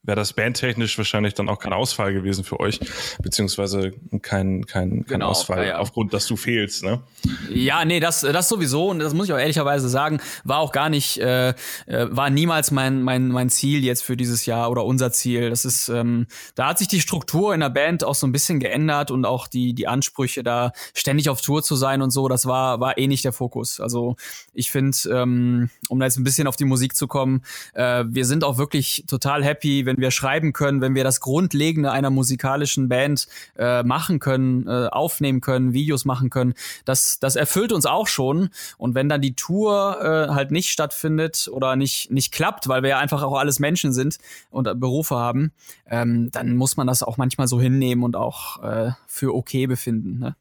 wäre 0.03 0.15
das 0.15 0.33
bandtechnisch 0.33 0.97
wahrscheinlich 0.97 1.33
dann 1.33 1.49
auch 1.49 1.59
kein 1.59 1.73
Ausfall 1.73 2.13
gewesen 2.13 2.43
für 2.43 2.59
euch, 2.59 2.79
beziehungsweise 3.21 3.91
kein, 4.21 4.65
kein, 4.65 4.65
kein 4.65 5.05
Genau, 5.05 5.27
Ausfall 5.27 5.67
ja, 5.67 5.77
aufgrund, 5.77 6.13
dass 6.13 6.27
du 6.27 6.35
fehlst, 6.35 6.83
ne? 6.83 7.01
Ja, 7.49 7.83
nee, 7.85 7.99
das, 7.99 8.21
das 8.21 8.47
sowieso 8.49 8.89
und 8.89 8.99
das 8.99 9.13
muss 9.13 9.27
ich 9.27 9.33
auch 9.33 9.39
ehrlicherweise 9.39 9.89
sagen, 9.89 10.21
war 10.43 10.59
auch 10.59 10.71
gar 10.71 10.89
nicht, 10.89 11.17
äh, 11.19 11.49
äh, 11.49 11.53
war 12.09 12.29
niemals 12.29 12.71
mein, 12.71 13.01
mein, 13.03 13.27
mein 13.27 13.49
Ziel 13.49 13.83
jetzt 13.83 14.03
für 14.03 14.15
dieses 14.15 14.45
Jahr 14.45 14.71
oder 14.71 14.85
unser 14.85 15.11
Ziel. 15.11 15.49
Das 15.49 15.65
ist, 15.65 15.89
ähm, 15.89 16.27
da 16.55 16.67
hat 16.67 16.79
sich 16.79 16.87
die 16.87 17.01
Struktur 17.01 17.53
in 17.53 17.59
der 17.59 17.69
Band 17.69 18.03
auch 18.03 18.15
so 18.15 18.25
ein 18.25 18.31
bisschen 18.31 18.59
geändert 18.59 19.11
und 19.11 19.25
auch 19.25 19.47
die, 19.47 19.73
die 19.73 19.87
Ansprüche, 19.87 20.43
da 20.43 20.71
ständig 20.93 21.29
auf 21.29 21.41
Tour 21.41 21.63
zu 21.63 21.75
sein 21.75 22.01
und 22.01 22.11
so, 22.11 22.27
das 22.27 22.45
war, 22.45 22.79
war 22.79 22.97
eh 22.97 23.07
nicht 23.07 23.25
der 23.25 23.33
Fokus. 23.33 23.79
Also 23.79 24.15
ich 24.53 24.71
finde, 24.71 24.97
ähm, 25.11 25.69
um 25.89 25.99
da 25.99 26.05
jetzt 26.05 26.17
ein 26.17 26.23
bisschen 26.23 26.47
auf 26.47 26.55
die 26.55 26.65
Musik 26.65 26.95
zu 26.95 27.07
kommen, 27.07 27.43
äh, 27.73 28.05
wir 28.07 28.25
sind 28.25 28.43
auch 28.43 28.57
wirklich 28.57 29.03
total 29.07 29.38
happy, 29.43 29.85
wenn 29.85 29.97
wir 29.97 30.11
schreiben 30.11 30.53
können, 30.53 30.81
wenn 30.81 30.95
wir 30.95 31.03
das 31.03 31.19
Grundlegende 31.19 31.91
einer 31.91 32.09
musikalischen 32.09 32.89
Band 32.89 33.27
äh, 33.57 33.83
machen 33.83 34.19
können, 34.19 34.67
äh, 34.67 34.87
aufnehmen 34.87 35.41
können, 35.41 35.73
Videos 35.73 36.05
machen 36.05 36.29
können. 36.29 36.53
Das, 36.85 37.19
das 37.19 37.35
erfüllt 37.35 37.71
uns 37.71 37.85
auch 37.85 38.07
schon. 38.07 38.49
Und 38.77 38.95
wenn 38.95 39.09
dann 39.09 39.21
die 39.21 39.35
Tour 39.35 39.97
äh, 40.01 40.33
halt 40.33 40.51
nicht 40.51 40.69
stattfindet 40.69 41.49
oder 41.51 41.75
nicht, 41.75 42.11
nicht 42.11 42.31
klappt, 42.31 42.67
weil 42.67 42.83
wir 42.83 42.89
ja 42.91 42.99
einfach 42.99 43.23
auch 43.23 43.37
alles 43.37 43.59
Menschen 43.59 43.93
sind 43.93 44.17
und 44.49 44.67
äh, 44.67 44.75
Berufe 44.75 45.15
haben, 45.15 45.51
ähm, 45.89 46.29
dann 46.31 46.55
muss 46.55 46.77
man 46.77 46.87
das 46.87 47.03
auch 47.03 47.17
manchmal 47.17 47.47
so 47.47 47.59
hinnehmen 47.59 48.03
und 48.03 48.15
auch 48.15 48.63
äh, 48.63 48.91
für 49.07 49.33
okay 49.35 49.67
befinden. 49.67 50.19
Ne? 50.19 50.35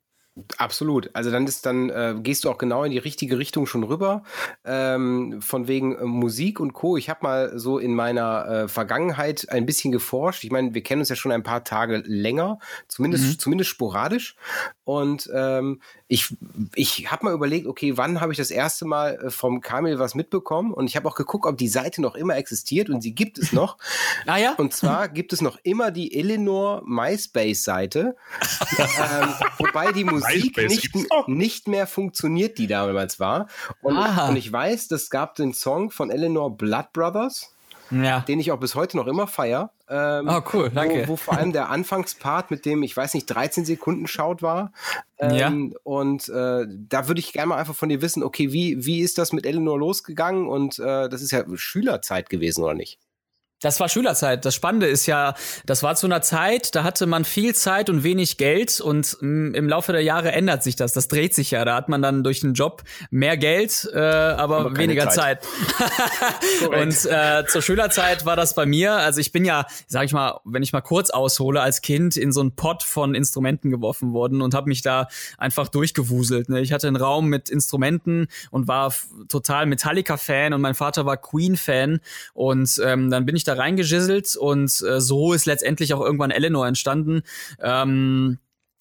Absolut. 0.56 1.10
Also 1.14 1.30
dann 1.30 1.46
ist 1.46 1.66
dann 1.66 1.90
äh, 1.90 2.14
gehst 2.18 2.44
du 2.44 2.50
auch 2.50 2.58
genau 2.58 2.84
in 2.84 2.92
die 2.92 2.98
richtige 2.98 3.38
Richtung 3.38 3.66
schon 3.66 3.82
rüber. 3.84 4.22
Ähm, 4.64 5.40
von 5.40 5.68
wegen 5.68 5.96
äh, 5.96 6.04
Musik 6.04 6.60
und 6.60 6.72
Co. 6.72 6.96
Ich 6.96 7.08
habe 7.08 7.20
mal 7.22 7.58
so 7.58 7.78
in 7.78 7.94
meiner 7.94 8.46
äh, 8.46 8.68
Vergangenheit 8.68 9.46
ein 9.50 9.66
bisschen 9.66 9.92
geforscht. 9.92 10.44
Ich 10.44 10.50
meine, 10.50 10.74
wir 10.74 10.82
kennen 10.82 11.00
uns 11.00 11.08
ja 11.08 11.16
schon 11.16 11.32
ein 11.32 11.42
paar 11.42 11.64
Tage 11.64 12.02
länger, 12.06 12.58
zumindest 12.88 13.40
zumindest 13.40 13.70
sporadisch. 13.70 14.36
Und 14.84 15.28
ähm, 15.34 15.80
ich 16.06 16.34
ich 16.74 17.10
habe 17.10 17.26
mal 17.26 17.34
überlegt, 17.34 17.66
okay, 17.66 17.96
wann 17.96 18.20
habe 18.20 18.32
ich 18.32 18.38
das 18.38 18.50
erste 18.50 18.84
Mal 18.86 19.16
äh, 19.16 19.30
vom 19.30 19.60
Kamil 19.60 19.98
was 19.98 20.14
mitbekommen? 20.14 20.72
Und 20.72 20.86
ich 20.88 20.96
habe 20.96 21.08
auch 21.08 21.14
geguckt, 21.14 21.46
ob 21.46 21.58
die 21.58 21.68
Seite 21.68 22.00
noch 22.00 22.14
immer 22.14 22.36
existiert 22.36 22.88
und 22.88 23.02
sie 23.02 23.14
gibt 23.14 23.38
es 23.38 23.52
noch. 23.52 23.76
Ah 24.26 24.36
ja? 24.36 24.54
Und 24.58 24.74
zwar 24.74 25.08
gibt 25.08 25.32
es 25.32 25.40
noch 25.40 25.58
immer 25.62 25.90
die 25.90 26.14
Eleanor 26.14 26.82
MySpace-Seite, 26.84 28.16
ähm, 28.78 29.28
wobei 29.58 29.92
die 29.92 30.04
Musik 30.04 30.27
MySpace 30.34 30.70
nicht, 30.70 31.28
nicht 31.28 31.68
mehr 31.68 31.86
funktioniert, 31.86 32.58
die 32.58 32.66
damals 32.66 33.18
war. 33.20 33.48
Und, 33.82 33.96
Ah. 33.96 34.28
und 34.28 34.36
ich 34.36 34.50
weiß, 34.52 34.90
es 34.90 35.10
gab 35.10 35.34
den 35.36 35.52
Song 35.54 35.90
von 35.90 36.10
Eleanor 36.10 36.56
Blood 36.56 36.92
Brothers, 36.92 37.54
ja. 37.90 38.20
den 38.20 38.38
ich 38.40 38.52
auch 38.52 38.60
bis 38.60 38.74
heute 38.74 38.96
noch 38.96 39.06
immer 39.06 39.26
feier. 39.26 39.72
Ähm, 39.88 40.28
Oh, 40.28 40.42
cool, 40.52 40.70
danke. 40.74 41.04
Wo, 41.06 41.12
wo 41.12 41.16
vor 41.16 41.38
allem 41.38 41.52
der 41.52 41.68
Anfangspart 41.70 42.50
mit 42.50 42.66
dem, 42.66 42.82
ich 42.82 42.94
weiß 42.96 43.14
nicht, 43.14 43.24
13 43.26 43.64
Sekunden 43.64 44.06
Schaut 44.06 44.42
war. 44.42 44.72
Ähm, 45.18 45.74
Und 45.84 46.28
äh, 46.28 46.66
da 46.68 47.08
würde 47.08 47.20
ich 47.20 47.32
gerne 47.32 47.46
mal 47.48 47.56
einfach 47.56 47.74
von 47.74 47.88
dir 47.88 48.02
wissen, 48.02 48.22
okay, 48.22 48.52
wie, 48.52 48.84
wie 48.84 49.00
ist 49.00 49.16
das 49.16 49.32
mit 49.32 49.46
Eleanor 49.46 49.78
losgegangen? 49.78 50.46
Und 50.46 50.78
äh, 50.78 51.08
das 51.08 51.22
ist 51.22 51.30
ja 51.30 51.42
Schülerzeit 51.54 52.28
gewesen, 52.28 52.62
oder 52.64 52.74
nicht? 52.74 52.98
Das 53.60 53.80
war 53.80 53.88
Schülerzeit. 53.88 54.44
Das 54.44 54.54
Spannende 54.54 54.86
ist 54.86 55.06
ja, 55.06 55.34
das 55.66 55.82
war 55.82 55.96
zu 55.96 56.06
einer 56.06 56.22
Zeit, 56.22 56.76
da 56.76 56.84
hatte 56.84 57.06
man 57.06 57.24
viel 57.24 57.56
Zeit 57.56 57.90
und 57.90 58.04
wenig 58.04 58.36
Geld 58.36 58.80
und 58.80 59.16
mm, 59.20 59.52
im 59.54 59.68
Laufe 59.68 59.90
der 59.90 60.02
Jahre 60.02 60.30
ändert 60.30 60.62
sich 60.62 60.76
das. 60.76 60.92
Das 60.92 61.08
dreht 61.08 61.34
sich 61.34 61.50
ja. 61.50 61.64
Da 61.64 61.74
hat 61.74 61.88
man 61.88 62.00
dann 62.00 62.22
durch 62.22 62.38
den 62.40 62.54
Job 62.54 62.84
mehr 63.10 63.36
Geld, 63.36 63.88
äh, 63.92 63.98
aber, 63.98 64.58
Aber 64.58 64.76
weniger 64.76 65.10
Zeit. 65.10 65.42
Zeit. 65.42 66.68
und 66.68 67.10
äh, 67.10 67.46
zur 67.48 67.60
Schülerzeit 67.60 68.24
war 68.24 68.36
das 68.36 68.54
bei 68.54 68.64
mir. 68.64 68.92
Also 68.92 69.20
ich 69.20 69.32
bin 69.32 69.44
ja, 69.44 69.66
sag 69.88 70.04
ich 70.04 70.12
mal, 70.12 70.38
wenn 70.44 70.62
ich 70.62 70.72
mal 70.72 70.80
kurz 70.80 71.10
aushole, 71.10 71.60
als 71.60 71.82
Kind 71.82 72.16
in 72.16 72.30
so 72.30 72.40
einen 72.40 72.54
Pott 72.54 72.84
von 72.84 73.16
Instrumenten 73.16 73.70
geworfen 73.70 74.12
worden 74.12 74.40
und 74.40 74.54
habe 74.54 74.68
mich 74.68 74.82
da 74.82 75.08
einfach 75.36 75.66
durchgewuselt. 75.66 76.48
Ne? 76.48 76.60
Ich 76.60 76.72
hatte 76.72 76.86
einen 76.86 76.94
Raum 76.94 77.26
mit 77.26 77.50
Instrumenten 77.50 78.28
und 78.52 78.68
war 78.68 78.94
total 79.28 79.66
Metallica-Fan 79.66 80.52
und 80.52 80.60
mein 80.60 80.76
Vater 80.76 81.06
war 81.06 81.16
Queen-Fan 81.16 81.98
und 82.34 82.80
ähm, 82.84 83.10
dann 83.10 83.26
bin 83.26 83.34
ich 83.34 83.47
da 83.48 83.54
reingegisselt 83.54 84.36
und 84.36 84.82
äh, 84.82 85.00
so 85.00 85.32
ist 85.32 85.46
letztendlich 85.46 85.94
auch 85.94 86.00
irgendwann 86.00 86.30
Eleanor 86.30 86.66
entstanden. 86.66 87.22
Ähm, 87.60 88.38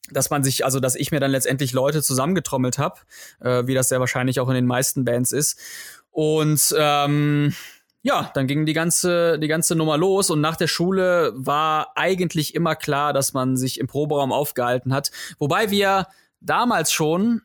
dass 0.09 0.29
man 0.29 0.43
sich, 0.43 0.63
also 0.63 0.79
dass 0.79 0.95
ich 0.95 1.11
mir 1.11 1.19
dann 1.19 1.31
letztendlich 1.31 1.73
Leute 1.73 2.01
zusammengetrommelt 2.01 2.77
habe, 2.77 3.01
äh, 3.41 3.67
wie 3.67 3.73
das 3.73 3.89
sehr 3.89 3.99
wahrscheinlich 3.99 4.39
auch 4.39 4.47
in 4.47 4.55
den 4.55 4.65
meisten 4.65 5.03
Bands 5.03 5.33
ist. 5.33 5.59
Und 6.11 6.73
ähm, 6.77 7.53
ja, 8.03 8.31
dann 8.33 8.47
ging 8.47 8.65
die 8.65 8.73
ganze, 8.73 9.37
die 9.37 9.49
ganze 9.49 9.75
Nummer 9.75 9.97
los 9.97 10.29
und 10.29 10.39
nach 10.39 10.55
der 10.55 10.67
Schule 10.67 11.33
war 11.35 11.91
eigentlich 11.95 12.55
immer 12.55 12.75
klar, 12.75 13.11
dass 13.11 13.33
man 13.33 13.57
sich 13.57 13.79
im 13.79 13.87
Proberaum 13.87 14.31
aufgehalten 14.31 14.93
hat. 14.93 15.11
Wobei 15.39 15.71
wir 15.71 16.07
damals 16.39 16.91
schon 16.91 17.41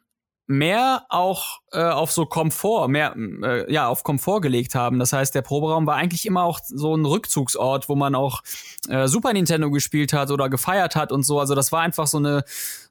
mehr 0.46 1.04
auch 1.08 1.61
äh, 1.72 1.82
auf 1.82 2.12
so 2.12 2.26
Komfort, 2.26 2.88
mehr 2.88 3.14
äh, 3.16 3.72
ja 3.72 3.88
auf 3.88 4.02
Komfort 4.02 4.40
gelegt 4.40 4.75
haben. 4.75 4.99
Das 4.99 5.12
heißt, 5.12 5.34
der 5.34 5.42
Proberaum 5.42 5.87
war 5.87 5.96
eigentlich 5.96 6.26
immer 6.26 6.42
auch 6.42 6.61
so 6.64 6.94
ein 6.94 7.04
Rückzugsort, 7.04 7.88
wo 7.88 7.94
man 7.94 8.14
auch 8.14 8.42
äh, 8.88 9.06
Super 9.06 9.32
Nintendo 9.32 9.70
gespielt 9.70 10.12
hat 10.12 10.30
oder 10.30 10.49
gefeiert 10.50 10.96
hat 10.96 11.12
und 11.12 11.22
so. 11.22 11.38
Also 11.40 11.54
das 11.54 11.72
war 11.72 11.80
einfach 11.80 12.06
so 12.06 12.18
eine 12.18 12.44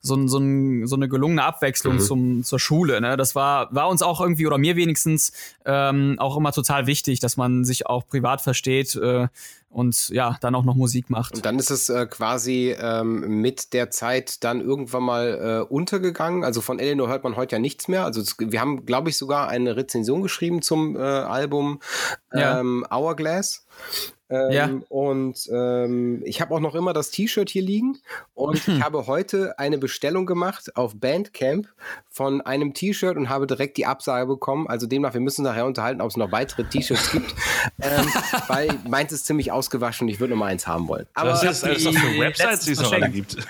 so, 0.04 0.16
ein, 0.16 0.28
so, 0.28 0.40
ein, 0.40 0.88
so 0.88 0.96
eine 0.96 1.08
gelungene 1.08 1.44
Abwechslung 1.44 2.00
zum, 2.00 2.44
zur 2.44 2.60
Schule. 2.60 3.02
Ne? 3.02 3.18
Das 3.18 3.36
war 3.36 3.74
war 3.74 3.88
uns 3.88 4.02
auch 4.02 4.20
irgendwie 4.20 4.48
oder 4.48 4.58
mir 4.58 4.76
wenigstens 4.76 5.32
ähm, 5.66 6.16
auch 6.18 6.38
immer 6.38 6.52
total 6.52 6.88
wichtig, 6.88 7.20
dass 7.20 7.38
man 7.38 7.66
sich 7.66 7.86
auch 7.86 8.08
privat 8.08 8.42
versteht 8.42 8.96
äh, 8.96 9.28
und 9.72 10.10
ja 10.10 10.38
dann 10.42 10.54
auch 10.54 10.64
noch 10.66 10.76
Musik 10.76 11.10
macht. 11.10 11.36
Und 11.36 11.46
dann 11.46 11.58
ist 11.58 11.72
es 11.72 11.90
äh, 11.90 12.06
quasi 12.06 12.76
ähm, 12.80 13.42
mit 13.42 13.74
der 13.74 13.90
Zeit 13.90 14.44
dann 14.44 14.62
irgendwann 14.62 15.04
mal 15.04 15.66
äh, 15.70 15.74
untergegangen. 15.74 16.44
Also 16.44 16.62
von 16.62 16.80
Eleanor 16.80 17.08
hört 17.08 17.24
man 17.24 17.36
heute 17.36 17.56
ja 17.56 17.60
nichts 17.60 17.88
mehr. 17.88 18.04
Also 18.04 18.22
es, 18.22 18.36
wir 18.38 18.60
haben, 18.60 18.86
glaube 18.86 19.10
ich, 19.10 19.18
sogar 19.18 19.48
eine 19.48 19.76
Rezension 19.78 20.22
geschrieben 20.22 20.62
zum 20.62 20.96
äh, 20.96 21.00
Album 21.00 21.80
Ja. 22.34 22.60
ähm, 22.60 22.86
Hourglass. 22.92 23.66
Ähm, 24.32 24.52
Ja. 24.52 24.70
Und 24.90 25.48
ähm, 25.52 26.22
ich 26.26 26.42
habe 26.42 26.56
auch 26.56 26.60
noch 26.60 26.74
immer 26.74 26.94
das 26.94 27.12
T-Shirt 27.12 27.50
hier 27.50 27.62
liegen 27.62 27.98
und 28.34 28.56
ich 28.68 28.82
habe 28.82 29.06
heute 29.08 29.60
eine 29.60 29.78
Bestellung 29.78 30.26
gemacht 30.26 30.76
auf 30.76 30.96
Bandcamp 30.96 31.68
von 32.10 32.42
einem 32.42 32.74
T-Shirt 32.74 33.18
und 33.18 33.30
habe 33.30 33.46
direkt 33.46 33.78
die 33.78 33.86
Absage 33.86 34.26
bekommen. 34.26 34.68
Also 34.68 34.88
demnach, 34.88 35.14
wir 35.14 35.22
müssen 35.22 35.44
nachher 35.44 35.66
unterhalten, 35.66 36.02
ob 36.02 36.10
es 36.10 36.18
noch 36.18 36.32
weitere 36.32 36.64
T-Shirts 36.64 37.12
gibt, 37.12 37.34
ähm, 37.82 38.08
weil 38.48 38.70
meins 38.88 39.12
ist 39.12 39.26
ziemlich 39.26 39.52
ausgewaschen 39.52 40.08
und 40.08 40.14
ich 40.14 40.20
würde 40.20 40.32
noch 40.34 40.40
mal 40.40 40.48
eins 40.48 40.66
haben 40.66 40.88
wollen. 40.88 41.06
Aber 41.14 41.32
Das 41.32 41.44
ist 41.44 41.64
alles, 41.64 41.84
für 41.84 41.92
die 41.92 42.20
Websites, 42.20 42.66
die 42.66 42.72
es 42.72 42.82
noch 42.82 42.94
alle 42.94 43.10
gibt. 43.10 43.38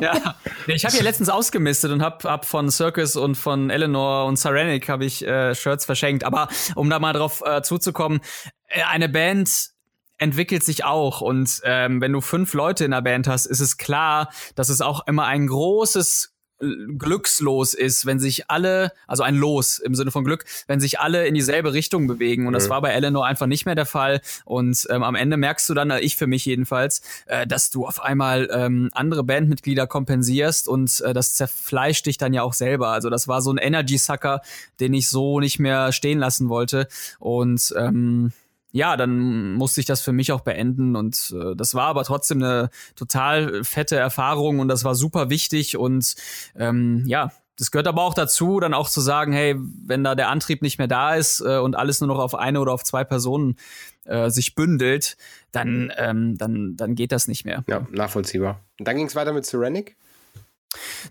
Ja, 0.00 0.36
ich 0.66 0.84
habe 0.84 0.96
ja 0.96 1.02
letztens 1.02 1.28
ausgemistet 1.28 1.90
und 1.90 2.02
hab, 2.02 2.24
hab 2.24 2.44
von 2.44 2.70
Circus 2.70 3.16
und 3.16 3.36
von 3.36 3.70
Eleanor 3.70 4.26
und 4.26 4.38
Saranic 4.38 4.88
habe 4.88 5.04
ich 5.04 5.26
äh, 5.26 5.54
Shirts 5.54 5.84
verschenkt. 5.84 6.24
Aber 6.24 6.48
um 6.74 6.90
da 6.90 6.98
mal 6.98 7.12
drauf 7.12 7.42
äh, 7.44 7.62
zuzukommen, 7.62 8.20
äh, 8.68 8.82
eine 8.82 9.08
Band 9.08 9.70
entwickelt 10.18 10.64
sich 10.64 10.84
auch 10.84 11.20
und 11.20 11.60
ähm, 11.64 12.00
wenn 12.00 12.12
du 12.12 12.20
fünf 12.20 12.52
Leute 12.52 12.84
in 12.84 12.90
der 12.90 13.02
Band 13.02 13.26
hast, 13.28 13.46
ist 13.46 13.60
es 13.60 13.78
klar, 13.78 14.30
dass 14.54 14.68
es 14.68 14.80
auch 14.80 15.06
immer 15.06 15.26
ein 15.26 15.46
großes 15.46 16.34
äh, 16.60 16.66
Glückslos 16.98 17.74
ist, 17.74 18.06
wenn 18.06 18.18
sich 18.18 18.50
alle, 18.50 18.92
also 19.06 19.22
ein 19.22 19.36
Los 19.36 19.78
im 19.78 19.94
Sinne 19.94 20.10
von 20.10 20.24
Glück, 20.24 20.44
wenn 20.66 20.80
sich 20.80 21.00
alle 21.00 21.26
in 21.26 21.34
dieselbe 21.34 21.72
Richtung 21.72 22.06
bewegen. 22.06 22.46
Und 22.46 22.52
das 22.52 22.68
war 22.68 22.80
bei 22.82 22.90
Eleanor 22.90 23.26
einfach 23.26 23.46
nicht 23.46 23.66
mehr 23.66 23.74
der 23.74 23.86
Fall. 23.86 24.20
Und 24.44 24.86
ähm, 24.90 25.02
am 25.02 25.14
Ende 25.14 25.36
merkst 25.36 25.68
du 25.68 25.74
dann, 25.74 25.90
ich 26.00 26.16
für 26.16 26.26
mich 26.26 26.44
jedenfalls, 26.44 27.02
äh, 27.26 27.46
dass 27.46 27.70
du 27.70 27.86
auf 27.86 28.02
einmal 28.02 28.48
ähm, 28.52 28.90
andere 28.92 29.24
Bandmitglieder 29.24 29.86
kompensierst 29.86 30.68
und 30.68 31.00
äh, 31.00 31.14
das 31.14 31.34
zerfleischt 31.34 32.06
dich 32.06 32.18
dann 32.18 32.32
ja 32.32 32.42
auch 32.42 32.54
selber. 32.54 32.88
Also 32.88 33.10
das 33.10 33.28
war 33.28 33.40
so 33.40 33.52
ein 33.52 33.58
Energy-Sucker, 33.58 34.42
den 34.80 34.94
ich 34.94 35.08
so 35.08 35.40
nicht 35.40 35.58
mehr 35.58 35.92
stehen 35.92 36.18
lassen 36.18 36.48
wollte. 36.48 36.88
Und 37.20 37.72
ähm, 37.76 38.32
ja, 38.70 38.96
dann 38.96 39.54
musste 39.54 39.80
ich 39.80 39.86
das 39.86 40.00
für 40.00 40.12
mich 40.12 40.32
auch 40.32 40.40
beenden 40.40 40.96
und 40.96 41.34
äh, 41.38 41.56
das 41.56 41.74
war 41.74 41.86
aber 41.86 42.04
trotzdem 42.04 42.42
eine 42.42 42.70
total 42.96 43.64
fette 43.64 43.96
Erfahrung 43.96 44.58
und 44.58 44.68
das 44.68 44.84
war 44.84 44.94
super 44.94 45.30
wichtig 45.30 45.76
und 45.76 46.14
ähm, 46.56 47.04
ja, 47.06 47.32
das 47.58 47.72
gehört 47.72 47.88
aber 47.88 48.02
auch 48.02 48.14
dazu, 48.14 48.60
dann 48.60 48.72
auch 48.72 48.88
zu 48.88 49.00
sagen, 49.00 49.32
hey, 49.32 49.56
wenn 49.58 50.04
da 50.04 50.14
der 50.14 50.28
Antrieb 50.28 50.62
nicht 50.62 50.78
mehr 50.78 50.86
da 50.86 51.16
ist 51.16 51.40
äh, 51.40 51.58
und 51.58 51.74
alles 51.74 52.00
nur 52.00 52.08
noch 52.08 52.20
auf 52.20 52.34
eine 52.34 52.60
oder 52.60 52.72
auf 52.72 52.84
zwei 52.84 53.02
Personen 53.02 53.56
äh, 54.04 54.30
sich 54.30 54.54
bündelt, 54.54 55.16
dann, 55.50 55.92
ähm, 55.96 56.38
dann, 56.38 56.76
dann 56.76 56.94
geht 56.94 57.10
das 57.10 57.26
nicht 57.26 57.44
mehr. 57.44 57.64
Ja, 57.66 57.86
nachvollziehbar. 57.90 58.60
Und 58.78 58.86
dann 58.86 58.96
ging 58.96 59.06
es 59.06 59.16
weiter 59.16 59.32
mit 59.32 59.44
Ceramic. 59.44 59.96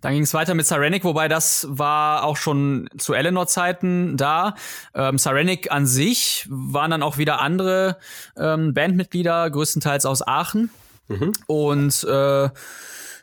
Dann 0.01 0.13
ging 0.13 0.23
es 0.23 0.33
weiter 0.33 0.53
mit 0.53 0.67
Sarenic, 0.67 1.03
wobei 1.03 1.27
das 1.27 1.65
war 1.69 2.23
auch 2.23 2.37
schon 2.37 2.89
zu 2.97 3.13
Eleanor-Zeiten 3.13 4.15
da. 4.17 4.55
Ähm, 4.93 5.17
Sarenic 5.17 5.71
an 5.71 5.85
sich 5.85 6.45
waren 6.49 6.91
dann 6.91 7.03
auch 7.03 7.17
wieder 7.17 7.41
andere 7.41 7.97
ähm, 8.37 8.73
Bandmitglieder, 8.73 9.49
größtenteils 9.49 10.05
aus 10.05 10.25
Aachen. 10.25 10.69
Und 11.47 12.03
äh, 12.03 12.49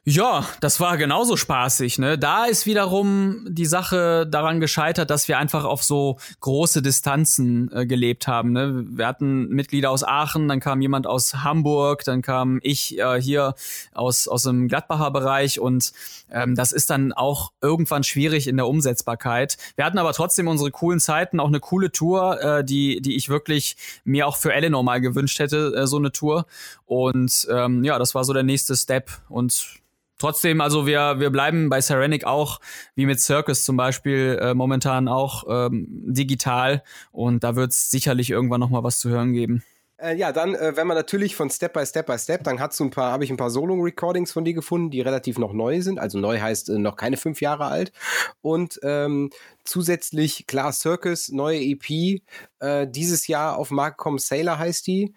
Ja, 0.07 0.45
das 0.61 0.81
war 0.81 0.99
genauso 0.99 1.35
spaßig. 1.38 1.99
Ne? 1.99 2.19
Da 2.19 2.45
ist 2.45 2.67
wiederum 2.67 3.47
die 3.49 3.64
Sache 3.64 4.26
daran 4.26 4.61
gescheitert, 4.61 5.09
dass 5.09 5.29
wir 5.29 5.38
einfach 5.38 5.64
auf 5.64 5.83
so 5.83 6.19
große 6.41 6.83
Distanzen 6.83 7.73
äh, 7.73 7.87
gelebt 7.87 8.29
haben. 8.29 8.53
Ne? 8.53 8.85
Wir 8.87 9.07
hatten 9.07 9.49
Mitglieder 9.49 9.91
aus 9.91 10.05
Aachen, 10.05 10.47
dann 10.47 10.61
kam 10.61 10.83
jemand 10.83 11.07
aus 11.07 11.37
Hamburg, 11.37 12.05
dann 12.05 12.21
kam 12.21 12.61
ich 12.62 12.99
äh, 12.99 13.19
hier 13.19 13.55
aus, 13.95 14.29
aus 14.29 14.43
dem 14.43 14.69
Gladbacher 14.69 15.11
Bereich 15.11 15.59
und 15.59 15.95
ähm, 16.35 16.55
das 16.55 16.73
ist 16.73 16.91
dann 16.91 17.12
auch 17.12 17.53
irgendwann 17.62 18.05
schwierig 18.05 18.49
in 18.49 18.57
der 18.57 18.67
Umsetzbarkeit. 18.67 19.57
Wir 19.76 19.85
hatten 19.85 19.99
aber 19.99 20.12
trotzdem 20.12 20.49
unsere 20.49 20.71
coolen 20.71 21.00
Zeiten, 21.00 21.41
auch 21.41 21.49
eine 21.49 21.61
coole 21.61 21.93
Tour, 21.93 22.41
äh, 22.43 22.64
die, 22.64 23.00
die 23.00 23.17
ich 23.17 23.29
wirklich 23.29 23.76
mir 24.05 24.26
auch 24.26 24.37
für 24.37 24.53
Eleanor 24.53 24.83
mal 24.83 25.00
gewünscht 25.00 25.38
hätte, 25.38 25.73
äh, 25.76 25.87
so 25.87 25.97
eine 25.97 26.12
Tour. 26.12 26.47
Und 26.85 27.47
ähm, 27.50 27.85
ja, 27.85 27.99
das 27.99 28.14
war 28.14 28.25
so 28.25 28.33
der 28.33 28.43
nächste 28.43 28.76
Step 28.76 29.11
und 29.29 29.81
trotzdem, 30.19 30.61
also 30.61 30.87
wir, 30.87 31.21
wir 31.21 31.31
bleiben 31.31 31.69
bei 31.69 31.81
Serenic 31.81 32.25
auch, 32.25 32.61
wie 32.95 33.07
mit 33.07 33.21
Circus 33.21 33.64
zum 33.64 33.76
Beispiel, 33.76 34.38
äh, 34.41 34.55
momentan 34.55 35.09
auch 35.09 35.45
ähm, 35.49 35.87
digital 35.88 36.83
und 37.12 37.45
da 37.45 37.57
wird 37.57 37.71
es 37.71 37.91
sicherlich 37.91 38.31
irgendwann 38.31 38.61
noch 38.61 38.71
mal 38.71 38.83
was 38.83 38.99
zu 38.99 39.11
hören 39.11 39.33
geben. 39.33 39.62
Äh, 39.97 40.17
ja, 40.17 40.33
dann, 40.33 40.55
äh, 40.55 40.77
wenn 40.77 40.87
man 40.87 40.97
natürlich 40.97 41.37
von 41.37 41.51
Step 41.51 41.73
by 41.73 41.87
Step 41.87 42.07
by 42.07 42.19
Step, 42.19 42.43
dann 42.45 42.59
hast 42.59 42.81
du 42.81 42.85
ein 42.85 42.91
paar, 42.91 43.13
habe 43.13 43.25
ich 43.25 43.31
ein 43.31 43.37
paar 43.37 43.51
Solo-Recordings 43.51 44.33
von 44.33 44.45
dir 44.45 44.55
gefunden, 44.55 44.91
die 44.91 45.01
relativ 45.01 45.39
noch 45.39 45.53
neu 45.53 45.81
sind. 45.83 46.01
Also 46.01 46.19
neu 46.19 46.41
heißt 46.41 46.71
äh, 46.71 46.79
noch 46.79 46.97
keine 46.97 47.17
fünf 47.17 47.41
Jahre 47.41 47.67
alt. 47.67 47.93
Und 48.41 48.81
ähm, 48.83 49.31
zusätzlich 49.65 50.47
klar 50.47 50.73
Circus, 50.73 51.29
neue 51.29 51.61
EP, 51.61 52.21
äh, 52.59 52.89
dieses 52.89 53.29
Jahr 53.29 53.57
auf 53.57 53.71
Marktcom 53.71 54.19
Sailor 54.19 54.59
heißt 54.59 54.87
die. 54.87 55.15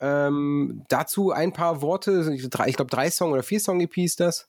Ähm, 0.00 0.84
dazu 0.88 1.30
ein 1.30 1.52
paar 1.52 1.80
Worte, 1.82 2.34
ich 2.34 2.76
glaube 2.76 2.90
drei 2.90 3.10
Song 3.10 3.32
oder 3.32 3.42
vier 3.42 3.60
Song 3.60 3.80
EP 3.80 3.98
ist 3.98 4.20
das. 4.20 4.48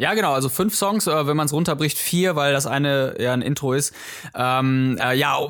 Ja, 0.00 0.14
genau, 0.14 0.32
also 0.32 0.48
fünf 0.48 0.76
Songs, 0.76 1.08
äh, 1.08 1.26
wenn 1.26 1.36
man 1.36 1.46
es 1.46 1.52
runterbricht, 1.52 1.98
vier, 1.98 2.36
weil 2.36 2.52
das 2.52 2.68
eine 2.68 3.16
ja 3.18 3.32
ein 3.32 3.42
Intro 3.42 3.72
ist. 3.72 3.92
Ähm, 4.32 4.96
äh, 5.02 5.16
ja, 5.16 5.48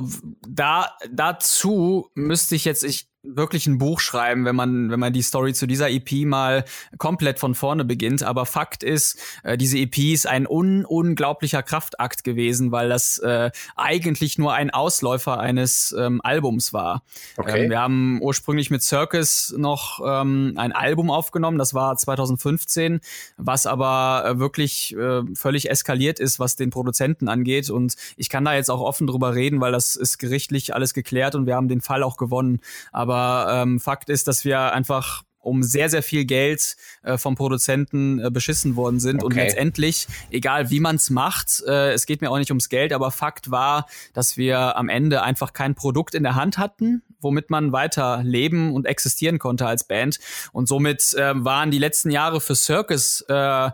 da 0.49 0.97
dazu 1.11 2.11
müsste 2.15 2.55
ich 2.55 2.65
jetzt, 2.65 2.83
ich 2.83 3.08
wirklich 3.23 3.67
ein 3.67 3.79
Buch 3.79 4.01
schreiben, 4.01 4.45
wenn 4.45 4.55
man, 4.55 4.91
wenn 4.91 5.01
man 5.01 5.13
die 5.13 5.23
Story 5.23 5.53
zu 5.53 5.67
dieser 5.67 5.91
EP 5.91 6.25
mal 6.25 6.65
komplett 6.99 7.39
von 7.39 7.55
vorne 7.55 7.85
beginnt. 7.85 8.23
Aber 8.23 8.47
Fakt 8.47 8.83
ist, 8.83 9.19
äh, 9.43 9.59
diese 9.59 9.79
EP 9.79 9.99
ist 9.99 10.27
ein 10.27 10.47
un 10.47 10.85
unglaublicher 10.85 11.63
Kraftakt 11.63 12.23
gewesen, 12.23 12.71
weil 12.71 12.89
das 12.89 13.19
äh, 13.19 13.51
eigentlich 13.77 14.39
nur 14.39 14.55
ein 14.55 14.71
Ausläufer 14.71 15.41
eines 15.41 15.95
ähm, 15.99 16.21
Albums 16.23 16.73
war. 16.73 17.03
Okay. 17.37 17.65
Ähm, 17.65 17.71
wir 17.71 17.81
haben 17.81 18.23
ursprünglich 18.23 18.71
mit 18.71 18.83
Circus 18.83 19.53
noch 19.57 20.01
ähm, 20.05 20.55
ein 20.57 20.73
Album 20.73 21.11
aufgenommen, 21.11 21.59
das 21.59 21.75
war 21.75 21.97
2015, 21.97 23.01
was 23.37 23.67
aber 23.67 24.25
äh, 24.27 24.39
wirklich 24.39 24.95
äh, 24.97 25.23
völlig 25.35 25.71
eskaliert 25.71 26.21
ist, 26.21 26.39
was 26.39 26.55
den 26.55 26.71
Produzenten 26.71 27.29
angeht. 27.29 27.69
Und 27.69 27.97
ich 28.17 28.29
kann 28.29 28.45
da 28.45 28.55
jetzt 28.55 28.71
auch 28.71 28.81
offen 28.81 29.09
drüber 29.09 29.35
reden, 29.35 29.61
weil 29.61 29.73
das 29.73 29.97
ist 29.97 30.19
gerichtlich 30.19 30.73
alles 30.75 30.95
geklärt 30.95 31.35
und 31.35 31.47
wir 31.47 31.57
haben 31.57 31.69
den 31.69 31.81
Fall 31.81 32.05
auch 32.05 32.17
gewonnen. 32.17 32.61
Aber 32.93 33.08
aber 33.09 33.62
ähm, 33.62 33.81
Fakt 33.81 34.11
ist, 34.11 34.29
dass 34.29 34.45
wir 34.45 34.73
einfach 34.73 35.23
um 35.41 35.62
sehr, 35.62 35.88
sehr 35.88 36.03
viel 36.03 36.25
Geld 36.27 36.77
äh, 37.03 37.17
vom 37.17 37.35
Produzenten 37.35 38.19
äh, 38.19 38.31
beschissen 38.31 38.77
worden 38.77 39.00
sind. 39.00 39.23
Okay. 39.23 39.25
Und 39.25 39.35
letztendlich, 39.35 40.07
egal 40.31 40.69
wie 40.69 40.81
man 40.81 40.97
es 40.97 41.09
macht, 41.09 41.62
äh, 41.67 41.93
es 41.93 42.05
geht 42.05 42.21
mir 42.21 42.31
auch 42.31 42.38
nicht 42.38 42.50
ums 42.50 42.69
Geld, 42.69 42.93
aber 42.93 43.11
Fakt 43.11 43.50
war, 43.50 43.87
dass 44.12 44.37
wir 44.37 44.77
am 44.77 44.91
Ende 44.91 45.23
einfach 45.23 45.55
kein 45.55 45.75
Produkt 45.75 46.15
in 46.15 46.23
der 46.23 46.35
Hand 46.35 46.59
hatten, 46.59 47.03
womit 47.21 47.49
man 47.50 47.73
weiter 47.73 48.23
leben 48.23 48.75
und 48.75 48.87
existieren 48.87 49.38
konnte 49.38 49.67
als 49.67 49.85
Band. 49.85 50.19
Und 50.53 50.69
somit 50.69 51.15
äh, 51.15 51.33
waren 51.43 51.71
die 51.71 51.79
letzten 51.79 52.11
Jahre 52.11 52.41
für 52.41 52.55
Circus 52.55 53.25
äh, 53.29 53.71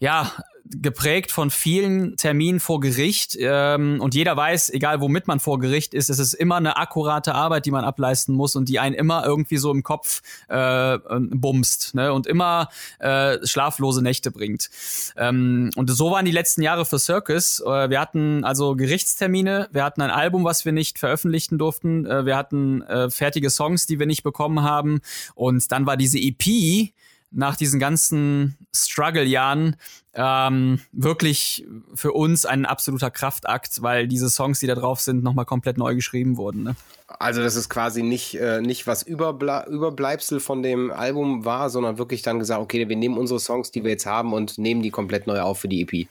ja, 0.00 0.32
geprägt 0.70 1.32
von 1.32 1.50
vielen 1.50 2.16
Terminen 2.16 2.60
vor 2.60 2.80
Gericht 2.80 3.36
ähm, 3.40 4.00
und 4.00 4.14
jeder 4.14 4.36
weiß, 4.36 4.70
egal 4.70 5.00
womit 5.00 5.26
man 5.26 5.40
vor 5.40 5.58
Gericht 5.58 5.94
ist, 5.94 6.10
es 6.10 6.18
ist 6.18 6.34
immer 6.34 6.56
eine 6.56 6.76
akkurate 6.76 7.34
Arbeit, 7.34 7.66
die 7.66 7.70
man 7.70 7.84
ableisten 7.84 8.34
muss 8.34 8.56
und 8.56 8.68
die 8.68 8.78
einen 8.78 8.94
immer 8.94 9.24
irgendwie 9.24 9.56
so 9.56 9.70
im 9.70 9.82
Kopf 9.82 10.22
äh, 10.48 10.98
bumst 11.08 11.94
ne? 11.94 12.12
und 12.12 12.26
immer 12.26 12.68
äh, 12.98 13.38
schlaflose 13.46 14.02
Nächte 14.02 14.30
bringt. 14.30 14.70
Ähm, 15.16 15.70
und 15.76 15.90
so 15.90 16.10
waren 16.10 16.24
die 16.24 16.32
letzten 16.32 16.62
Jahre 16.62 16.84
für 16.84 16.98
Circus. 16.98 17.60
Äh, 17.60 17.90
wir 17.90 18.00
hatten 18.00 18.44
also 18.44 18.76
Gerichtstermine, 18.76 19.68
wir 19.72 19.84
hatten 19.84 20.02
ein 20.02 20.10
Album, 20.10 20.44
was 20.44 20.64
wir 20.64 20.72
nicht 20.72 20.98
veröffentlichen 20.98 21.58
durften, 21.58 22.06
äh, 22.06 22.26
wir 22.26 22.36
hatten 22.36 22.82
äh, 22.82 23.10
fertige 23.10 23.50
Songs, 23.50 23.86
die 23.86 23.98
wir 23.98 24.06
nicht 24.06 24.22
bekommen 24.22 24.62
haben 24.62 25.00
und 25.34 25.70
dann 25.72 25.86
war 25.86 25.96
diese 25.96 26.18
EP, 26.18 26.92
nach 27.30 27.56
diesen 27.56 27.78
ganzen 27.78 28.56
Struggle-Jahren 28.74 29.76
ähm, 30.14 30.80
wirklich 30.92 31.66
für 31.94 32.12
uns 32.12 32.44
ein 32.44 32.66
absoluter 32.66 33.10
Kraftakt, 33.10 33.82
weil 33.82 34.08
diese 34.08 34.30
Songs, 34.30 34.60
die 34.60 34.66
da 34.66 34.74
drauf 34.74 35.00
sind, 35.00 35.22
nochmal 35.22 35.44
komplett 35.44 35.78
neu 35.78 35.94
geschrieben 35.94 36.36
wurden. 36.36 36.62
Ne? 36.62 36.76
Also 37.06 37.42
das 37.42 37.54
ist 37.54 37.68
quasi 37.68 38.02
nicht, 38.02 38.34
äh, 38.34 38.60
nicht 38.60 38.86
was 38.86 39.02
Überble 39.02 39.66
Überbleibsel 39.68 40.40
von 40.40 40.62
dem 40.62 40.90
Album 40.90 41.44
war, 41.44 41.70
sondern 41.70 41.98
wirklich 41.98 42.22
dann 42.22 42.38
gesagt, 42.38 42.60
okay, 42.60 42.88
wir 42.88 42.96
nehmen 42.96 43.18
unsere 43.18 43.40
Songs, 43.40 43.70
die 43.70 43.84
wir 43.84 43.90
jetzt 43.90 44.06
haben 44.06 44.32
und 44.32 44.58
nehmen 44.58 44.82
die 44.82 44.90
komplett 44.90 45.26
neu 45.26 45.40
auf 45.40 45.60
für 45.60 45.68
die 45.68 45.82
EP. 45.82 46.08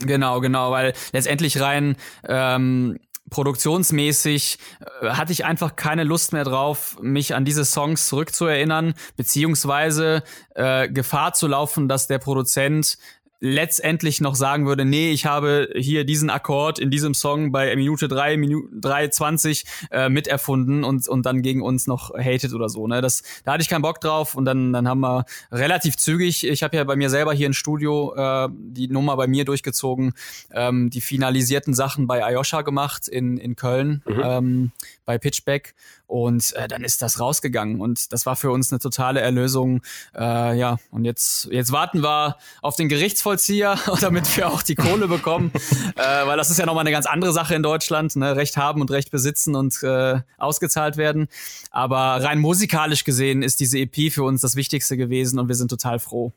Genau, 0.00 0.40
genau, 0.40 0.70
weil 0.70 0.92
letztendlich 1.12 1.60
rein 1.60 1.96
ähm, 2.24 2.98
produktionsmäßig 3.30 4.58
äh, 5.02 5.08
hatte 5.10 5.32
ich 5.32 5.44
einfach 5.44 5.76
keine 5.76 6.04
Lust 6.04 6.32
mehr 6.32 6.44
drauf, 6.44 6.96
mich 7.00 7.34
an 7.34 7.44
diese 7.44 7.64
Songs 7.64 8.08
zurückzuerinnern, 8.08 8.94
beziehungsweise 9.16 10.22
äh, 10.54 10.88
Gefahr 10.88 11.34
zu 11.34 11.46
laufen, 11.46 11.88
dass 11.88 12.06
der 12.06 12.18
Produzent 12.18 12.98
letztendlich 13.40 14.20
noch 14.20 14.34
sagen 14.34 14.66
würde, 14.66 14.84
nee, 14.84 15.10
ich 15.10 15.26
habe 15.26 15.68
hier 15.76 16.04
diesen 16.04 16.28
Akkord 16.28 16.78
in 16.78 16.90
diesem 16.90 17.14
Song 17.14 17.52
bei 17.52 17.74
Minute 17.76 18.08
3, 18.08 18.36
Minute 18.36 18.68
3,20 18.76 19.64
äh, 19.90 20.08
miterfunden 20.08 20.82
und, 20.82 21.06
und 21.08 21.24
dann 21.24 21.42
gegen 21.42 21.62
uns 21.62 21.86
noch 21.86 22.12
hatet 22.14 22.52
oder 22.52 22.68
so. 22.68 22.86
Ne? 22.86 23.00
Das, 23.00 23.22
da 23.44 23.52
hatte 23.52 23.62
ich 23.62 23.68
keinen 23.68 23.82
Bock 23.82 24.00
drauf 24.00 24.34
und 24.34 24.44
dann, 24.44 24.72
dann 24.72 24.88
haben 24.88 25.00
wir 25.00 25.24
relativ 25.52 25.96
zügig, 25.96 26.46
ich 26.46 26.62
habe 26.62 26.76
ja 26.76 26.84
bei 26.84 26.96
mir 26.96 27.10
selber 27.10 27.32
hier 27.32 27.46
im 27.46 27.52
Studio 27.52 28.14
äh, 28.16 28.48
die 28.52 28.88
Nummer 28.88 29.16
bei 29.16 29.28
mir 29.28 29.44
durchgezogen, 29.44 30.14
ähm, 30.52 30.90
die 30.90 31.00
finalisierten 31.00 31.74
Sachen 31.74 32.06
bei 32.08 32.24
Ayosha 32.24 32.62
gemacht 32.62 33.06
in, 33.06 33.38
in 33.38 33.54
Köln 33.54 34.02
mhm. 34.06 34.22
ähm, 34.24 34.72
bei 35.04 35.16
Pitchback 35.18 35.74
und 36.08 36.54
äh, 36.54 36.68
dann 36.68 36.82
ist 36.82 37.02
das 37.02 37.20
rausgegangen 37.20 37.80
und 37.80 38.12
das 38.12 38.26
war 38.26 38.34
für 38.34 38.50
uns 38.50 38.72
eine 38.72 38.78
totale 38.78 39.20
Erlösung. 39.20 39.82
Äh, 40.14 40.58
ja, 40.58 40.78
und 40.90 41.04
jetzt, 41.04 41.48
jetzt 41.52 41.70
warten 41.70 42.02
wir 42.02 42.36
auf 42.62 42.76
den 42.76 42.88
Gerichtsvollzieher, 43.28 43.78
damit 44.00 44.36
wir 44.36 44.48
auch 44.48 44.62
die 44.62 44.74
Kohle 44.74 45.08
bekommen, 45.08 45.52
äh, 45.96 46.26
weil 46.26 46.36
das 46.36 46.50
ist 46.50 46.58
ja 46.58 46.66
nochmal 46.66 46.82
eine 46.82 46.90
ganz 46.90 47.06
andere 47.06 47.32
Sache 47.32 47.54
in 47.54 47.62
Deutschland, 47.62 48.16
ne? 48.16 48.36
Recht 48.36 48.56
haben 48.56 48.80
und 48.80 48.90
Recht 48.90 49.10
besitzen 49.10 49.54
und 49.54 49.82
äh, 49.82 50.20
ausgezahlt 50.38 50.96
werden. 50.96 51.28
Aber 51.70 52.22
rein 52.22 52.38
musikalisch 52.38 53.04
gesehen 53.04 53.42
ist 53.42 53.60
diese 53.60 53.78
EP 53.78 54.12
für 54.12 54.24
uns 54.24 54.40
das 54.40 54.56
Wichtigste 54.56 54.96
gewesen 54.96 55.38
und 55.38 55.48
wir 55.48 55.54
sind 55.54 55.68
total 55.68 55.98
froh. 55.98 56.32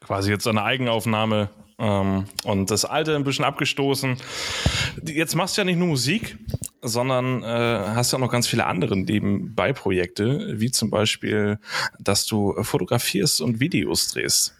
Quasi 0.00 0.30
jetzt 0.30 0.46
eine 0.46 0.64
Eigenaufnahme 0.64 1.48
ähm, 1.78 2.24
und 2.44 2.70
das 2.70 2.84
Alte 2.84 3.14
ein 3.14 3.24
bisschen 3.24 3.44
abgestoßen. 3.44 4.16
Jetzt 5.04 5.36
machst 5.36 5.56
du 5.56 5.60
ja 5.60 5.64
nicht 5.64 5.78
nur 5.78 5.88
Musik, 5.88 6.38
sondern 6.82 7.44
äh, 7.44 7.46
hast 7.46 8.12
ja 8.12 8.18
auch 8.18 8.20
noch 8.20 8.32
ganz 8.32 8.48
viele 8.48 8.66
andere 8.66 8.96
Nebenbei-Projekte, 8.96 10.54
wie 10.58 10.72
zum 10.72 10.90
Beispiel, 10.90 11.58
dass 12.00 12.26
du 12.26 12.54
fotografierst 12.62 13.40
und 13.40 13.60
Videos 13.60 14.08
drehst. 14.08 14.56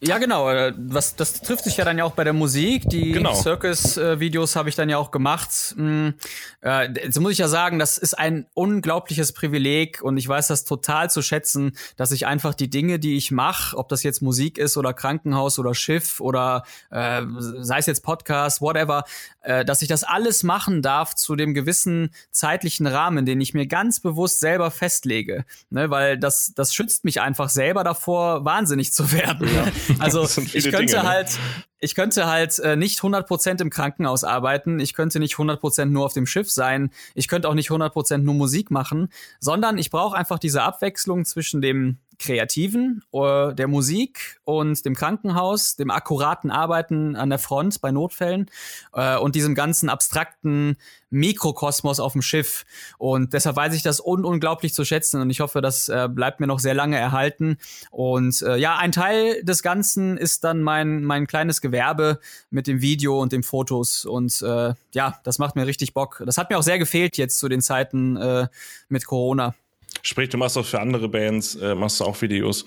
Ja, 0.00 0.18
genau. 0.18 0.48
Äh, 0.48 0.74
was, 0.76 1.16
das 1.16 1.40
trifft 1.42 1.64
sich 1.64 1.76
ja 1.76 1.84
dann 1.84 1.98
ja 1.98 2.04
auch 2.04 2.12
bei 2.12 2.22
der 2.22 2.32
Musik. 2.32 2.88
Die 2.88 3.10
genau. 3.10 3.34
Circus-Videos 3.34 4.54
habe 4.54 4.68
ich 4.68 4.76
dann 4.76 4.88
ja 4.88 4.96
auch 4.96 5.10
gemacht. 5.10 5.74
Hm, 5.76 6.14
äh, 6.62 6.88
jetzt 6.92 7.18
muss 7.18 7.32
ich 7.32 7.38
ja 7.38 7.48
sagen, 7.48 7.80
das 7.80 7.98
ist 7.98 8.16
ein 8.16 8.46
unglaubliches 8.54 9.32
Privileg 9.32 10.00
und 10.00 10.16
ich 10.16 10.28
weiß 10.28 10.46
das 10.46 10.64
total 10.64 11.10
zu 11.10 11.20
schätzen, 11.20 11.72
dass 11.96 12.12
ich 12.12 12.26
einfach 12.26 12.54
die 12.54 12.70
Dinge, 12.70 13.00
die 13.00 13.16
ich 13.16 13.32
mache, 13.32 13.76
ob 13.76 13.88
das 13.88 14.04
jetzt 14.04 14.22
Musik 14.22 14.56
ist 14.56 14.76
oder 14.76 14.94
Krankenhaus 14.94 15.58
oder 15.58 15.74
Schiff 15.74 16.20
oder 16.20 16.62
äh, 16.90 17.22
sei 17.38 17.78
es 17.78 17.86
jetzt 17.86 18.04
Podcast, 18.04 18.60
whatever, 18.60 19.02
äh, 19.42 19.64
dass 19.64 19.82
ich 19.82 19.88
das 19.88 20.04
alles 20.04 20.44
machen 20.44 20.80
darf 20.80 21.16
zu 21.16 21.34
dem 21.34 21.54
gewissen 21.54 22.10
zeitlichen 22.30 22.86
Rahmen, 22.86 23.26
den 23.26 23.40
ich 23.40 23.52
mir 23.52 23.66
ganz 23.66 23.98
bewusst 23.98 24.38
selber 24.38 24.70
festlege. 24.70 25.44
Ne? 25.70 25.90
Weil 25.90 26.18
das, 26.18 26.52
das 26.54 26.72
schützt 26.72 27.04
mich 27.04 27.20
einfach 27.20 27.48
selber 27.48 27.82
davor, 27.82 28.44
wahnsinnig 28.44 28.92
zu 28.92 29.10
werden. 29.10 29.48
Ja. 29.52 29.66
Also 29.98 30.22
ich 30.22 30.64
könnte 30.64 30.78
Dinge, 30.78 30.92
ne? 30.92 31.02
halt, 31.04 31.38
ich 31.80 31.94
könnte 31.94 32.26
halt 32.26 32.58
äh, 32.58 32.76
nicht 32.76 33.00
100% 33.00 33.60
im 33.60 33.70
Krankenhaus 33.70 34.24
arbeiten, 34.24 34.80
ich 34.80 34.94
könnte 34.94 35.18
nicht 35.18 35.34
100% 35.34 35.86
nur 35.86 36.04
auf 36.04 36.12
dem 36.12 36.26
Schiff 36.26 36.50
sein, 36.50 36.90
ich 37.14 37.28
könnte 37.28 37.48
auch 37.48 37.54
nicht 37.54 37.70
100% 37.70 38.18
nur 38.18 38.34
Musik 38.34 38.70
machen, 38.70 39.08
sondern 39.40 39.78
ich 39.78 39.90
brauche 39.90 40.16
einfach 40.16 40.38
diese 40.38 40.62
Abwechslung 40.62 41.24
zwischen 41.24 41.60
dem 41.60 41.98
Kreativen, 42.18 43.02
äh, 43.12 43.54
der 43.54 43.68
Musik 43.68 44.40
und 44.44 44.84
dem 44.84 44.94
Krankenhaus, 44.94 45.76
dem 45.76 45.90
akkuraten 45.90 46.50
Arbeiten 46.50 47.16
an 47.16 47.30
der 47.30 47.38
Front 47.38 47.80
bei 47.80 47.90
Notfällen 47.90 48.50
äh, 48.92 49.16
und 49.16 49.34
diesem 49.34 49.54
ganzen 49.54 49.88
abstrakten 49.88 50.76
Mikrokosmos 51.10 52.00
auf 52.00 52.12
dem 52.12 52.22
Schiff. 52.22 52.64
Und 52.98 53.32
deshalb 53.32 53.56
weiß 53.56 53.74
ich 53.74 53.82
das 53.82 54.04
un 54.04 54.24
unglaublich 54.24 54.74
zu 54.74 54.84
schätzen 54.84 55.20
und 55.20 55.30
ich 55.30 55.40
hoffe, 55.40 55.60
das 55.60 55.88
äh, 55.88 56.08
bleibt 56.10 56.40
mir 56.40 56.46
noch 56.46 56.58
sehr 56.58 56.74
lange 56.74 56.98
erhalten. 56.98 57.56
Und 57.90 58.42
äh, 58.42 58.56
ja, 58.56 58.76
ein 58.76 58.92
Teil 58.92 59.42
des 59.42 59.62
Ganzen 59.62 60.18
ist 60.18 60.44
dann 60.44 60.62
mein, 60.62 61.04
mein 61.04 61.26
kleines 61.26 61.60
Gewerbe 61.60 62.20
mit 62.50 62.66
dem 62.66 62.82
Video 62.82 63.20
und 63.20 63.32
den 63.32 63.42
Fotos. 63.42 64.04
Und 64.04 64.42
äh, 64.42 64.74
ja, 64.92 65.18
das 65.24 65.38
macht 65.38 65.56
mir 65.56 65.66
richtig 65.66 65.94
Bock. 65.94 66.22
Das 66.26 66.36
hat 66.36 66.50
mir 66.50 66.58
auch 66.58 66.62
sehr 66.62 66.78
gefehlt 66.78 67.16
jetzt 67.16 67.38
zu 67.38 67.48
den 67.48 67.62
Zeiten 67.62 68.16
äh, 68.16 68.48
mit 68.88 69.06
Corona. 69.06 69.54
Sprich, 70.02 70.28
du 70.28 70.38
machst 70.38 70.56
auch 70.56 70.64
für 70.64 70.80
andere 70.80 71.08
Bands, 71.08 71.56
äh, 71.56 71.74
machst 71.74 72.00
du 72.00 72.04
auch 72.04 72.20
Videos. 72.22 72.64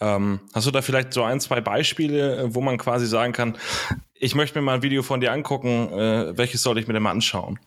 Ähm, 0.00 0.40
hast 0.54 0.66
du 0.66 0.70
da 0.70 0.82
vielleicht 0.82 1.12
so 1.12 1.22
ein, 1.22 1.40
zwei 1.40 1.60
Beispiele, 1.60 2.36
äh, 2.36 2.54
wo 2.54 2.60
man 2.60 2.78
quasi 2.78 3.06
sagen 3.06 3.32
kann, 3.32 3.56
ich 4.14 4.34
möchte 4.34 4.58
mir 4.58 4.64
mal 4.64 4.74
ein 4.74 4.82
Video 4.82 5.02
von 5.02 5.20
dir 5.20 5.32
angucken, 5.32 5.92
äh, 5.92 6.36
welches 6.36 6.62
soll 6.62 6.78
ich 6.78 6.86
mir 6.86 6.94
denn 6.94 7.02
mal 7.02 7.10
anschauen? 7.10 7.58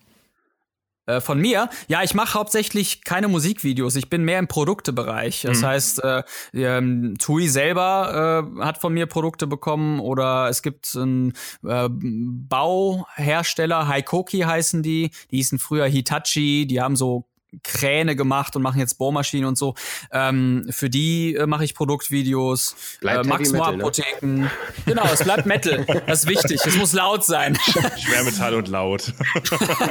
Äh, 1.06 1.20
von 1.20 1.40
mir? 1.40 1.68
Ja, 1.88 2.04
ich 2.04 2.14
mache 2.14 2.34
hauptsächlich 2.34 3.02
keine 3.02 3.26
Musikvideos. 3.26 3.96
Ich 3.96 4.08
bin 4.08 4.24
mehr 4.24 4.38
im 4.38 4.46
Produktebereich. 4.46 5.42
Das 5.42 5.60
mhm. 5.60 5.66
heißt, 5.66 6.04
äh, 6.04 6.22
ähm, 6.54 7.16
Tui 7.18 7.48
selber 7.48 8.46
äh, 8.58 8.62
hat 8.62 8.78
von 8.78 8.94
mir 8.94 9.06
Produkte 9.06 9.48
bekommen 9.48 9.98
oder 9.98 10.48
es 10.48 10.62
gibt 10.62 10.94
einen 10.94 11.32
äh, 11.66 11.88
Bauhersteller, 11.90 13.88
Haikoki 13.88 14.40
heißen 14.40 14.84
die. 14.84 15.10
Die 15.32 15.36
hießen 15.36 15.58
früher 15.58 15.86
Hitachi. 15.86 16.66
Die 16.66 16.80
haben 16.80 16.94
so 16.94 17.26
Kräne 17.62 18.16
gemacht 18.16 18.56
und 18.56 18.62
machen 18.62 18.78
jetzt 18.78 18.98
Bohrmaschinen 18.98 19.46
und 19.46 19.58
so. 19.58 19.74
Ähm, 20.10 20.66
für 20.70 20.88
die 20.88 21.34
äh, 21.34 21.46
mache 21.46 21.64
ich 21.64 21.74
Produktvideos. 21.74 22.76
Bleibt 23.00 23.26
äh, 23.26 23.28
Max 23.28 23.52
Metal, 23.52 23.76
ne? 23.76 23.82
Apotheken. 23.82 24.26
Ne? 24.40 24.50
Genau, 24.86 25.04
es 25.12 25.22
bleibt 25.22 25.46
Metal. 25.46 25.84
Das 26.06 26.20
ist 26.20 26.28
wichtig. 26.28 26.60
Es 26.64 26.76
muss 26.76 26.92
laut 26.92 27.24
sein. 27.24 27.58
Schwermetall 27.98 28.54
und 28.54 28.68
laut. 28.68 29.12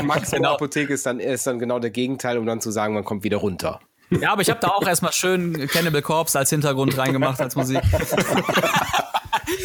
Max 0.03 0.31
genau. 0.31 0.53
Apotheke 0.53 0.93
ist 0.93 1.05
dann, 1.05 1.19
ist 1.19 1.45
dann 1.45 1.59
genau 1.59 1.79
der 1.79 1.91
Gegenteil, 1.91 2.37
um 2.37 2.45
dann 2.45 2.61
zu 2.61 2.71
sagen, 2.71 2.93
man 2.93 3.05
kommt 3.05 3.23
wieder 3.23 3.37
runter. 3.37 3.79
Ja, 4.09 4.33
aber 4.33 4.41
ich 4.41 4.49
habe 4.49 4.59
da 4.59 4.69
auch 4.69 4.85
erstmal 4.85 5.13
schön 5.13 5.67
Cannibal 5.67 6.01
Corpse 6.01 6.37
als 6.37 6.49
Hintergrund 6.49 6.97
reingemacht 6.97 7.39
als 7.39 7.55
Musik. 7.55 7.81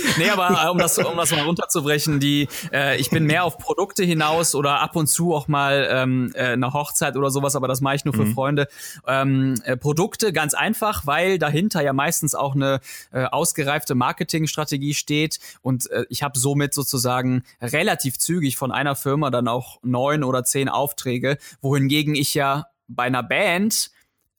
nee, 0.18 0.30
aber 0.30 0.64
äh, 0.64 0.70
um 0.70 0.78
das, 0.78 0.98
um 0.98 1.16
das 1.16 1.30
mal 1.30 1.42
runterzubrechen, 1.42 2.20
die, 2.20 2.48
äh, 2.72 2.98
ich 2.98 3.10
bin 3.10 3.24
mehr 3.24 3.44
auf 3.44 3.58
Produkte 3.58 4.04
hinaus 4.04 4.54
oder 4.54 4.80
ab 4.80 4.96
und 4.96 5.06
zu 5.06 5.34
auch 5.34 5.48
mal 5.48 5.88
ähm, 5.90 6.32
äh, 6.34 6.52
eine 6.52 6.72
Hochzeit 6.72 7.16
oder 7.16 7.30
sowas, 7.30 7.56
aber 7.56 7.68
das 7.68 7.80
mache 7.80 7.96
ich 7.96 8.04
nur 8.04 8.14
für 8.14 8.24
mhm. 8.24 8.34
Freunde. 8.34 8.68
Ähm, 9.06 9.54
äh, 9.64 9.76
Produkte 9.76 10.32
ganz 10.32 10.54
einfach, 10.54 11.06
weil 11.06 11.38
dahinter 11.38 11.82
ja 11.82 11.92
meistens 11.92 12.34
auch 12.34 12.54
eine 12.54 12.80
äh, 13.12 13.24
ausgereifte 13.24 13.94
Marketingstrategie 13.94 14.94
steht 14.94 15.38
und 15.62 15.90
äh, 15.90 16.04
ich 16.08 16.22
habe 16.22 16.38
somit 16.38 16.74
sozusagen 16.74 17.44
relativ 17.60 18.18
zügig 18.18 18.56
von 18.56 18.72
einer 18.72 18.96
Firma 18.96 19.30
dann 19.30 19.48
auch 19.48 19.78
neun 19.82 20.24
oder 20.24 20.44
zehn 20.44 20.68
Aufträge, 20.68 21.38
wohingegen 21.60 22.14
ich 22.14 22.34
ja 22.34 22.66
bei 22.88 23.04
einer 23.04 23.22
Band 23.22 23.90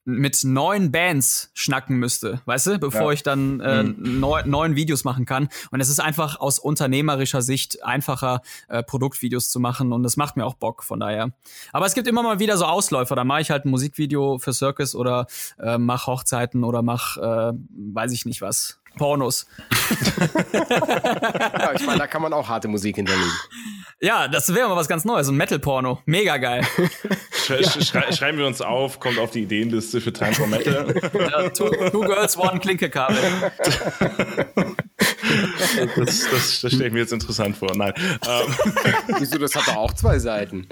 mit 0.07 0.45
neun 0.45 0.89
Bands 0.89 1.51
schnacken 1.53 1.97
müsste, 1.97 2.41
weißt 2.45 2.67
du, 2.67 2.79
bevor 2.79 3.07
ja. 3.07 3.11
ich 3.11 3.23
dann 3.23 3.59
äh, 3.59 3.83
mhm. 3.83 4.21
neun, 4.21 4.49
neun 4.49 4.75
Videos 4.77 5.03
machen 5.03 5.25
kann. 5.25 5.49
Und 5.69 5.81
es 5.81 5.89
ist 5.89 5.99
einfach 5.99 6.39
aus 6.39 6.59
unternehmerischer 6.59 7.41
Sicht 7.41 7.83
einfacher, 7.83 8.41
äh, 8.69 8.83
Produktvideos 8.83 9.49
zu 9.49 9.59
machen 9.59 9.91
und 9.91 10.03
das 10.03 10.15
macht 10.15 10.37
mir 10.37 10.45
auch 10.45 10.53
Bock, 10.53 10.83
von 10.83 11.01
daher. 11.01 11.33
Aber 11.73 11.85
es 11.85 11.93
gibt 11.93 12.07
immer 12.07 12.23
mal 12.23 12.39
wieder 12.39 12.55
so 12.55 12.63
Ausläufer, 12.63 13.17
da 13.17 13.25
mache 13.25 13.41
ich 13.41 13.51
halt 13.51 13.65
ein 13.65 13.69
Musikvideo 13.69 14.37
für 14.39 14.53
Circus 14.53 14.95
oder 14.95 15.27
äh, 15.59 15.77
mach 15.77 16.07
Hochzeiten 16.07 16.63
oder 16.63 16.81
mach, 16.81 17.17
äh, 17.17 17.51
weiß 17.93 18.13
ich 18.13 18.25
nicht 18.25 18.41
was, 18.41 18.79
Pornos. 18.97 19.47
ja, 20.53 21.73
ich 21.73 21.85
meine, 21.85 21.99
da 21.99 22.07
kann 22.07 22.21
man 22.21 22.33
auch 22.33 22.47
harte 22.47 22.67
Musik 22.67 22.95
hinterlegen. 22.97 23.31
Ja, 23.99 24.27
das 24.27 24.53
wäre 24.53 24.67
mal 24.67 24.75
was 24.75 24.87
ganz 24.87 25.05
Neues, 25.05 25.27
ein 25.27 25.35
Metal-Porno. 25.35 26.01
Mega 26.05 26.37
geil. 26.37 26.63
Sch 27.31 27.83
schrei 27.83 28.11
schreiben 28.11 28.37
wir 28.37 28.45
uns 28.45 28.61
auf, 28.61 28.99
kommt 28.99 29.17
auf 29.17 29.31
die 29.31 29.41
Ideenliste 29.43 30.01
für 30.01 30.13
Time 30.13 30.33
for 30.33 30.45
Metal. 30.45 30.93
Ja, 31.13 31.49
two, 31.49 31.69
two 31.91 32.01
Girls, 32.01 32.37
One 32.37 32.59
Klinkekabel. 32.59 33.17
Das, 35.95 36.29
das, 36.29 36.61
das 36.61 36.73
stelle 36.73 36.87
ich 36.87 36.93
mir 36.93 36.99
jetzt 36.99 37.13
interessant 37.13 37.57
vor. 37.57 37.75
Nein. 37.75 37.93
Ähm. 37.97 38.53
Wieso, 39.19 39.37
das 39.39 39.55
hat 39.55 39.67
doch 39.67 39.77
auch 39.77 39.93
zwei 39.93 40.19
Seiten. 40.19 40.67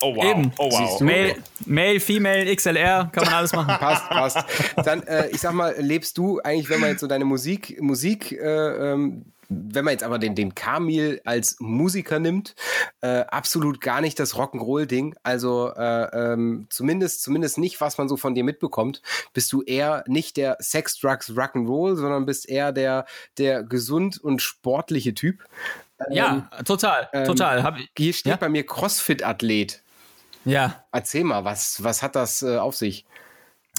Oh 0.00 0.14
wow. 0.14 0.24
Eben. 0.24 0.52
Oh 0.58 0.70
wow. 0.70 1.00
Male, 1.00 1.36
Male, 1.64 2.00
Female, 2.00 2.54
XLR, 2.54 3.08
kann 3.12 3.24
man 3.24 3.34
alles 3.34 3.52
machen. 3.52 3.74
passt, 3.78 4.08
passt. 4.08 4.44
Dann, 4.84 5.02
äh, 5.04 5.28
ich 5.28 5.40
sag 5.40 5.52
mal, 5.52 5.74
lebst 5.78 6.18
du 6.18 6.40
eigentlich, 6.42 6.68
wenn 6.68 6.80
man 6.80 6.90
jetzt 6.90 7.00
so 7.00 7.06
deine 7.06 7.24
Musik, 7.24 7.80
Musik 7.80 8.32
äh, 8.32 8.92
ähm, 8.92 9.24
wenn 9.48 9.84
man 9.84 9.92
jetzt 9.92 10.02
aber 10.02 10.18
den, 10.18 10.34
den 10.34 10.54
Kamil 10.54 11.20
als 11.24 11.56
Musiker 11.60 12.18
nimmt, 12.18 12.54
äh, 13.00 13.20
absolut 13.28 13.80
gar 13.80 14.00
nicht 14.00 14.18
das 14.18 14.34
Rock'n'Roll-Ding. 14.34 15.16
Also 15.22 15.72
äh, 15.74 16.32
ähm, 16.32 16.66
zumindest, 16.70 17.22
zumindest 17.22 17.58
nicht, 17.58 17.80
was 17.80 17.98
man 17.98 18.08
so 18.08 18.16
von 18.16 18.34
dir 18.34 18.44
mitbekommt. 18.44 19.02
Bist 19.32 19.52
du 19.52 19.62
eher 19.62 20.04
nicht 20.06 20.36
der 20.36 20.56
Sex, 20.60 20.98
Drugs, 20.98 21.30
Rock'n'Roll, 21.30 21.96
sondern 21.96 22.26
bist 22.26 22.48
eher 22.48 22.72
der, 22.72 23.06
der 23.38 23.62
gesund 23.62 24.18
und 24.22 24.42
sportliche 24.42 25.14
Typ. 25.14 25.44
Ja, 26.10 26.48
ähm, 26.58 26.64
total, 26.64 27.08
ähm, 27.12 27.24
total. 27.24 27.62
Hab 27.62 27.78
ich, 27.78 27.90
hier 27.96 28.12
steht 28.12 28.30
ja? 28.30 28.36
bei 28.36 28.48
mir 28.48 28.66
Crossfit-Athlet. 28.66 29.82
Ja. 30.46 30.84
Erzähl 30.92 31.24
mal, 31.24 31.44
was, 31.44 31.82
was 31.82 32.02
hat 32.02 32.16
das 32.16 32.42
äh, 32.42 32.56
auf 32.56 32.74
sich? 32.74 33.04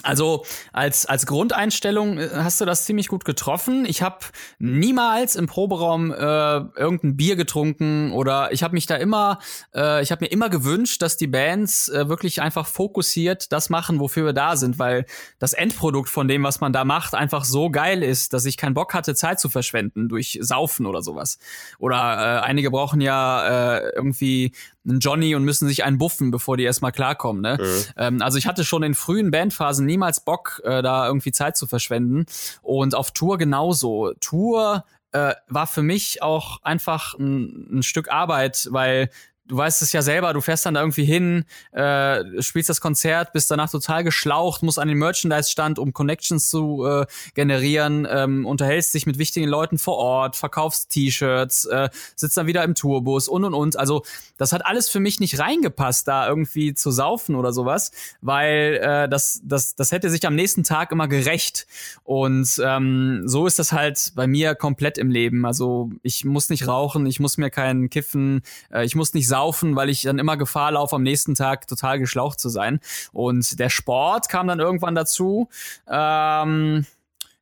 Also 0.03 0.45
als, 0.73 1.05
als 1.07 1.25
Grundeinstellung 1.25 2.19
äh, 2.19 2.29
hast 2.33 2.61
du 2.61 2.65
das 2.65 2.85
ziemlich 2.85 3.07
gut 3.07 3.25
getroffen. 3.25 3.85
Ich 3.87 4.01
habe 4.01 4.19
niemals 4.59 5.35
im 5.35 5.47
Proberaum 5.47 6.11
äh, 6.11 6.15
irgendein 6.15 7.17
Bier 7.17 7.35
getrunken 7.35 8.11
oder 8.11 8.51
ich 8.51 8.61
habe 8.61 8.75
mich 8.75 8.85
da 8.85 8.95
immer, 8.95 9.39
äh, 9.73 10.03
ich 10.03 10.11
habe 10.11 10.25
mir 10.25 10.31
immer 10.31 10.49
gewünscht, 10.49 11.01
dass 11.01 11.17
die 11.17 11.27
Bands 11.27 11.89
äh, 11.89 12.07
wirklich 12.09 12.41
einfach 12.41 12.67
fokussiert 12.67 13.51
das 13.51 13.69
machen, 13.69 13.99
wofür 13.99 14.25
wir 14.25 14.33
da 14.33 14.55
sind, 14.55 14.77
weil 14.77 15.05
das 15.39 15.53
Endprodukt 15.53 16.09
von 16.09 16.27
dem, 16.27 16.43
was 16.43 16.61
man 16.61 16.73
da 16.73 16.85
macht, 16.85 17.15
einfach 17.15 17.43
so 17.43 17.71
geil 17.71 18.03
ist, 18.03 18.33
dass 18.33 18.45
ich 18.45 18.57
keinen 18.57 18.75
Bock 18.75 18.93
hatte, 18.93 19.15
Zeit 19.15 19.39
zu 19.39 19.49
verschwenden 19.49 20.09
durch 20.09 20.37
Saufen 20.41 20.85
oder 20.85 21.01
sowas. 21.01 21.39
Oder 21.79 21.97
äh, 21.97 22.45
einige 22.45 22.69
brauchen 22.69 23.01
ja 23.01 23.77
äh, 23.77 23.89
irgendwie 23.95 24.51
einen 24.87 24.99
Johnny 24.99 25.35
und 25.35 25.43
müssen 25.43 25.67
sich 25.67 25.83
einen 25.83 25.97
buffen, 25.97 26.31
bevor 26.31 26.57
die 26.57 26.63
erstmal 26.63 26.91
klarkommen. 26.91 27.41
Ne? 27.41 27.57
Mhm. 27.59 27.83
Ähm, 27.97 28.21
also 28.21 28.37
ich 28.37 28.47
hatte 28.47 28.63
schon 28.63 28.83
in 28.83 28.95
frühen 28.95 29.31
Bandphasen 29.31 29.85
niemals 29.85 30.21
Bock, 30.23 30.61
äh, 30.63 30.81
da 30.81 31.07
irgendwie 31.07 31.31
Zeit 31.31 31.57
zu 31.57 31.67
verschwenden. 31.67 32.25
Und 32.61 32.95
auf 32.95 33.11
Tour 33.11 33.37
genauso. 33.37 34.13
Tour 34.19 34.85
äh, 35.11 35.33
war 35.47 35.67
für 35.67 35.83
mich 35.83 36.21
auch 36.21 36.61
einfach 36.63 37.13
ein, 37.17 37.79
ein 37.79 37.83
Stück 37.83 38.11
Arbeit, 38.11 38.67
weil 38.71 39.09
du 39.47 39.57
weißt 39.57 39.81
es 39.81 39.91
ja 39.93 40.01
selber, 40.01 40.33
du 40.33 40.41
fährst 40.41 40.65
dann 40.65 40.73
da 40.73 40.81
irgendwie 40.81 41.05
hin, 41.05 41.45
äh, 41.71 42.41
spielst 42.41 42.69
das 42.69 42.81
Konzert, 42.81 43.33
bist 43.33 43.49
danach 43.49 43.69
total 43.69 44.03
geschlaucht, 44.03 44.63
musst 44.63 44.79
an 44.79 44.87
den 44.87 44.97
Merchandise-Stand, 44.97 45.79
um 45.79 45.93
Connections 45.93 46.49
zu 46.49 46.85
äh, 46.85 47.05
generieren, 47.33 48.07
ähm, 48.09 48.45
unterhältst 48.45 48.93
dich 48.93 49.05
mit 49.05 49.17
wichtigen 49.17 49.47
Leuten 49.47 49.77
vor 49.77 49.97
Ort, 49.97 50.35
verkaufst 50.35 50.89
T-Shirts, 50.89 51.65
äh, 51.65 51.89
sitzt 52.15 52.37
dann 52.37 52.47
wieder 52.47 52.63
im 52.63 52.75
Tourbus 52.75 53.27
und 53.27 53.43
und 53.43 53.53
und. 53.53 53.79
Also 53.79 54.03
das 54.37 54.51
hat 54.51 54.65
alles 54.65 54.89
für 54.89 54.99
mich 54.99 55.19
nicht 55.19 55.39
reingepasst, 55.39 56.07
da 56.07 56.27
irgendwie 56.27 56.73
zu 56.73 56.91
saufen 56.91 57.35
oder 57.35 57.53
sowas, 57.53 57.91
weil 58.21 58.79
äh, 58.81 59.09
das, 59.09 59.41
das, 59.43 59.75
das 59.75 59.91
hätte 59.91 60.09
sich 60.09 60.25
am 60.27 60.35
nächsten 60.35 60.63
Tag 60.63 60.91
immer 60.91 61.07
gerecht. 61.07 61.67
Und 62.03 62.61
ähm, 62.63 63.23
so 63.25 63.47
ist 63.47 63.59
das 63.59 63.71
halt 63.71 64.11
bei 64.15 64.27
mir 64.27 64.55
komplett 64.55 64.97
im 64.97 65.09
Leben. 65.09 65.45
Also 65.45 65.89
ich 66.03 66.25
muss 66.25 66.49
nicht 66.49 66.67
rauchen, 66.67 67.05
ich 67.05 67.19
muss 67.19 67.37
mir 67.37 67.49
keinen 67.49 67.89
kiffen, 67.89 68.41
äh, 68.71 68.85
ich 68.85 68.95
muss 68.95 69.13
nicht 69.13 69.27
saufen 69.27 69.36
laufen, 69.37 69.75
weil 69.75 69.89
ich 69.89 70.01
dann 70.01 70.17
immer 70.17 70.35
Gefahr 70.35 70.71
laufe, 70.71 70.95
am 70.95 71.03
nächsten 71.03 71.35
Tag 71.35 71.67
total 71.67 71.99
geschlaucht 71.99 72.39
zu 72.39 72.49
sein. 72.49 72.79
Und 73.13 73.59
der 73.59 73.69
Sport 73.69 74.29
kam 74.29 74.47
dann 74.47 74.59
irgendwann 74.59 74.95
dazu. 74.95 75.47
Ähm, 75.87 76.87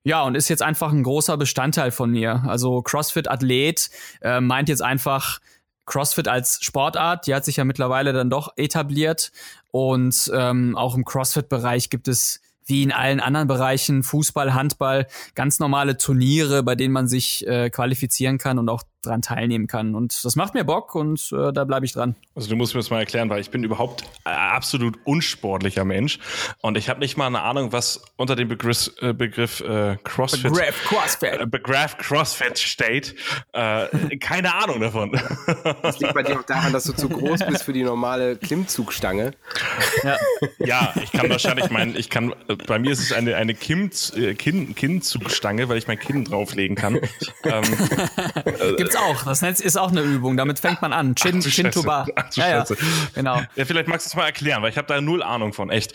ja, 0.03 0.21
und 0.23 0.35
ist 0.35 0.49
jetzt 0.49 0.61
einfach 0.61 0.91
ein 0.91 1.03
großer 1.03 1.37
Bestandteil 1.37 1.91
von 1.91 2.11
mir. 2.11 2.43
Also 2.47 2.81
CrossFit-Athlet 2.81 3.89
äh, 4.21 4.41
meint 4.41 4.67
jetzt 4.67 4.81
einfach, 4.81 5.39
CrossFit 5.85 6.27
als 6.27 6.59
Sportart, 6.61 7.27
die 7.27 7.35
hat 7.35 7.45
sich 7.45 7.57
ja 7.57 7.63
mittlerweile 7.63 8.11
dann 8.11 8.29
doch 8.29 8.53
etabliert. 8.57 9.31
Und 9.71 10.31
ähm, 10.33 10.75
auch 10.75 10.95
im 10.95 11.05
CrossFit-Bereich 11.05 11.89
gibt 11.89 12.07
es 12.07 12.41
wie 12.65 12.81
in 12.83 12.91
allen 12.91 13.19
anderen 13.19 13.47
Bereichen, 13.47 14.03
Fußball, 14.03 14.53
Handball, 14.53 15.07
ganz 15.35 15.59
normale 15.59 15.97
Turniere, 15.97 16.63
bei 16.63 16.75
denen 16.75 16.93
man 16.93 17.07
sich 17.07 17.45
äh, 17.47 17.69
qualifizieren 17.69 18.39
kann 18.39 18.57
und 18.57 18.69
auch 18.69 18.83
dran 19.05 19.21
teilnehmen 19.21 19.67
kann. 19.67 19.95
Und 19.95 20.23
das 20.23 20.35
macht 20.35 20.53
mir 20.53 20.63
Bock 20.63 20.95
und 20.95 21.31
äh, 21.31 21.51
da 21.53 21.63
bleibe 21.63 21.85
ich 21.85 21.93
dran. 21.93 22.15
Also 22.35 22.49
du 22.49 22.55
musst 22.55 22.73
mir 22.73 22.79
das 22.79 22.89
mal 22.89 22.99
erklären, 22.99 23.29
weil 23.29 23.41
ich 23.41 23.49
bin 23.49 23.63
überhaupt 23.63 24.03
äh, 24.25 24.29
absolut 24.29 24.99
unsportlicher 25.05 25.85
Mensch 25.85 26.19
und 26.61 26.77
ich 26.77 26.89
habe 26.89 26.99
nicht 26.99 27.17
mal 27.17 27.27
eine 27.27 27.41
Ahnung, 27.41 27.71
was 27.71 28.01
unter 28.17 28.35
dem 28.35 28.47
Begriff, 28.47 28.91
äh, 29.01 29.13
Begriff 29.13 29.61
äh, 29.61 29.97
CrossFit, 30.03 30.43
Begriff 30.43 30.83
CrossFit. 30.85 31.41
Äh, 31.41 31.45
Begriff 31.45 31.97
CrossFit 31.97 32.59
steht. 32.59 33.15
Äh, 33.53 34.17
keine 34.17 34.53
Ahnung 34.53 34.81
davon. 34.81 35.19
Das 35.81 35.99
liegt 35.99 36.13
bei 36.13 36.23
dir 36.23 36.39
auch 36.39 36.43
daran, 36.43 36.73
dass 36.73 36.85
du 36.85 36.93
zu 36.93 37.09
groß 37.09 37.45
bist 37.47 37.63
für 37.63 37.73
die 37.73 37.83
normale 37.83 38.35
Klimmzugstange. 38.35 39.31
Ja, 40.03 40.17
ja 40.59 40.93
ich 41.01 41.11
kann 41.11 41.29
wahrscheinlich 41.29 41.69
meinen, 41.69 41.95
ich 41.95 42.09
kann, 42.09 42.33
bei 42.67 42.79
mir 42.79 42.91
ist 42.91 42.99
es 42.99 43.11
eine, 43.11 43.35
eine 43.35 43.53
Kim, 43.53 43.89
Kinn, 44.37 44.75
Kinnzugstange, 44.75 45.69
weil 45.69 45.77
ich 45.77 45.87
mein 45.87 45.99
Kinn 45.99 46.25
drauflegen 46.25 46.75
kann. 46.75 46.99
ähm, 47.43 47.63
Auch. 48.95 49.23
Das 49.23 49.41
ist 49.41 49.77
auch 49.77 49.91
eine 49.91 50.01
Übung. 50.01 50.37
Damit 50.37 50.59
fängt 50.59 50.81
man 50.81 50.93
an. 50.93 51.15
Chin, 51.15 51.41
Chin 51.41 51.71
to 51.71 51.83
bar. 51.83 52.07
Ja, 52.33 52.49
ja, 52.49 52.65
genau. 53.13 53.41
Ja, 53.55 53.65
vielleicht 53.65 53.87
magst 53.87 54.05
du 54.05 54.09
es 54.09 54.15
mal 54.15 54.25
erklären, 54.25 54.61
weil 54.61 54.71
ich 54.71 54.77
habe 54.77 54.87
da 54.87 54.99
null 55.01 55.23
Ahnung 55.23 55.53
von, 55.53 55.69
echt. 55.69 55.93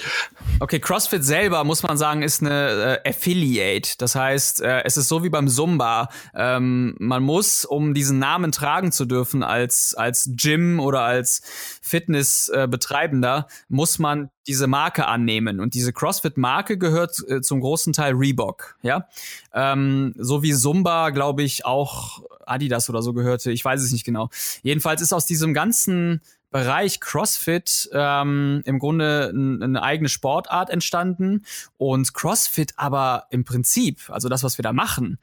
Okay, 0.60 0.78
CrossFit 0.78 1.24
selber, 1.24 1.64
muss 1.64 1.82
man 1.82 1.96
sagen, 1.96 2.22
ist 2.22 2.42
eine 2.42 3.00
äh, 3.04 3.08
Affiliate. 3.08 3.96
Das 3.98 4.14
heißt, 4.14 4.62
äh, 4.62 4.82
es 4.84 4.96
ist 4.96 5.08
so 5.08 5.22
wie 5.22 5.30
beim 5.30 5.48
Zumba. 5.48 6.08
Ähm, 6.34 6.94
man 6.98 7.22
muss, 7.22 7.64
um 7.64 7.94
diesen 7.94 8.18
Namen 8.18 8.52
tragen 8.52 8.92
zu 8.92 9.04
dürfen 9.04 9.42
als, 9.42 9.94
als 9.94 10.30
Gym 10.34 10.80
oder 10.80 11.02
als 11.02 11.42
Fitnessbetreibender, 11.80 13.46
äh, 13.48 13.52
muss 13.68 13.98
man 13.98 14.30
diese 14.46 14.66
Marke 14.66 15.06
annehmen. 15.06 15.60
Und 15.60 15.74
diese 15.74 15.92
CrossFit-Marke 15.92 16.78
gehört 16.78 17.22
äh, 17.28 17.40
zum 17.40 17.60
großen 17.60 17.92
Teil 17.92 18.14
Reebok, 18.14 18.76
ja. 18.82 19.08
Ähm, 19.52 20.14
so 20.16 20.42
wie 20.42 20.54
Zumba, 20.54 21.10
glaube 21.10 21.42
ich, 21.42 21.64
auch 21.64 22.22
Adidas 22.46 22.90
oder 22.90 23.02
so 23.02 23.12
gehörte. 23.12 23.50
Ich 23.52 23.64
weiß 23.64 23.82
es 23.82 23.92
nicht 23.92 24.04
genau. 24.04 24.28
Jedenfalls 24.62 25.00
ist 25.00 25.12
aus 25.12 25.26
diesem 25.26 25.54
ganzen 25.54 26.20
Bereich 26.50 26.98
CrossFit 26.98 27.88
ähm, 27.92 28.62
im 28.64 28.80
Grunde 28.80 29.30
eine 29.32 29.82
eigene 29.82 30.08
Sportart 30.08 30.68
entstanden 30.68 31.44
und 31.78 32.12
CrossFit 32.12 32.72
aber 32.76 33.26
im 33.30 33.44
Prinzip, 33.44 34.10
also 34.10 34.28
das, 34.28 34.42
was 34.42 34.58
wir 34.58 34.64
da 34.64 34.72
machen, 34.72 35.18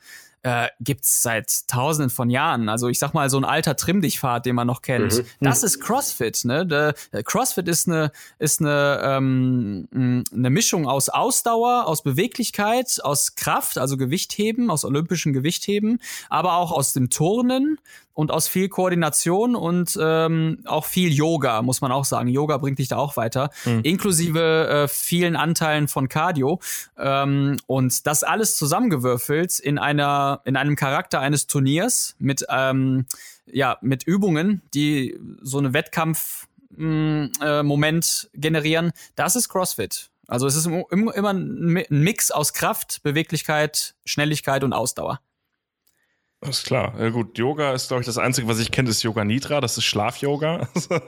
äh, 0.48 0.70
gibt's 0.80 1.22
seit 1.22 1.68
Tausenden 1.68 2.10
von 2.10 2.30
Jahren. 2.30 2.70
Also 2.70 2.88
ich 2.88 3.00
sag 3.00 3.14
mal 3.14 3.30
so 3.30 3.36
ein 3.36 3.44
alter 3.44 3.76
Trimm 3.76 4.00
dich 4.00 4.22
den 4.46 4.56
man 4.56 4.66
noch 4.66 4.82
kennt. 4.82 5.18
Mhm. 5.18 5.26
Das 5.42 5.62
ist 5.62 5.82
CrossFit. 5.82 6.46
Ne? 6.46 6.66
Der, 6.66 6.94
der 7.12 7.24
CrossFit 7.24 7.68
ist 7.68 7.90
eine 7.90 8.12
ist 8.40 8.62
eine 8.62 9.02
ähm, 9.04 9.88
eine 9.94 10.50
Mischung 10.50 10.88
aus 10.88 11.10
Ausdauer, 11.10 11.86
aus 11.86 12.02
Beweglichkeit, 12.02 13.00
aus 13.04 13.36
Kraft, 13.36 13.78
also 13.78 13.98
Gewichtheben, 13.98 14.72
aus 14.72 14.86
olympischem 14.86 15.34
Gewichtheben, 15.34 16.00
aber 16.30 16.56
auch 16.56 16.72
aus 16.72 16.94
dem 16.94 17.10
Turnen 17.10 17.78
und 18.18 18.32
aus 18.32 18.48
viel 18.48 18.68
Koordination 18.68 19.56
und 19.56 19.96
ähm, 20.02 20.64
auch 20.66 20.86
viel 20.86 21.14
Yoga, 21.14 21.62
muss 21.62 21.82
man 21.82 21.92
auch 21.92 22.04
sagen. 22.04 22.30
Yoga 22.30 22.58
bringt 22.58 22.80
dich 22.80 22.88
da 22.88 22.98
auch 22.98 23.16
weiter, 23.16 23.52
mhm. 23.64 23.82
inklusive 23.84 24.68
äh, 24.68 24.88
vielen 24.88 25.36
Anteilen 25.36 25.88
von 25.88 26.10
Cardio. 26.10 26.60
Ähm, 26.98 27.58
und 27.68 28.08
das 28.08 28.24
alles 28.24 28.56
zusammengewürfelt 28.56 29.60
in 29.60 29.78
einer, 29.78 30.42
in 30.46 30.56
einem 30.56 30.76
Charakter 30.76 31.20
eines 31.20 31.46
Turniers 31.46 32.16
mit, 32.18 32.44
ähm, 32.50 33.06
ja, 33.46 33.78
mit 33.82 34.02
Übungen, 34.08 34.64
die 34.74 35.16
so 35.44 35.60
eine 35.60 35.74
Wettkampf 35.74 36.48
mm, 36.76 37.26
äh, 37.40 37.62
Moment 37.62 38.32
generieren, 38.34 38.94
das 39.16 39.36
ist 39.36 39.48
CrossFit. 39.48 40.10
Also 40.28 40.48
es 40.48 40.56
ist 40.56 40.66
immer 40.66 41.30
ein 41.30 41.86
Mix 41.90 42.32
aus 42.32 42.54
Kraft, 42.54 43.04
Beweglichkeit, 43.04 43.94
Schnelligkeit 44.06 44.64
und 44.64 44.74
Ausdauer. 44.74 45.20
Das 46.40 46.60
ist 46.60 46.66
klar. 46.66 46.94
Ja, 47.00 47.10
gut, 47.10 47.38
Yoga 47.40 47.74
ist, 47.74 47.88
glaube 47.88 48.02
ich, 48.02 48.06
das 48.06 48.20
Einzige, 48.20 48.48
was 48.48 48.60
ich 48.60 48.70
kenne, 48.72 48.90
ist 48.90 49.02
Yoga 49.02 49.26
Nidra. 49.26 49.60
Das 49.60 49.76
ist 49.78 49.86
Schlaf-Yoga. 49.86 50.70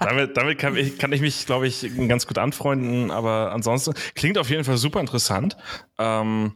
damit 0.00 0.36
damit 0.36 0.58
kann, 0.58 0.76
ich, 0.76 0.98
kann 0.98 1.10
ich 1.12 1.22
mich, 1.22 1.46
glaube 1.46 1.66
ich, 1.66 1.90
ganz 2.06 2.26
gut 2.26 2.36
anfreunden. 2.36 3.10
Aber 3.10 3.50
ansonsten 3.52 3.94
klingt 4.14 4.36
auf 4.36 4.50
jeden 4.50 4.64
Fall 4.64 4.76
super 4.76 5.00
interessant. 5.00 5.56
Ähm, 5.98 6.54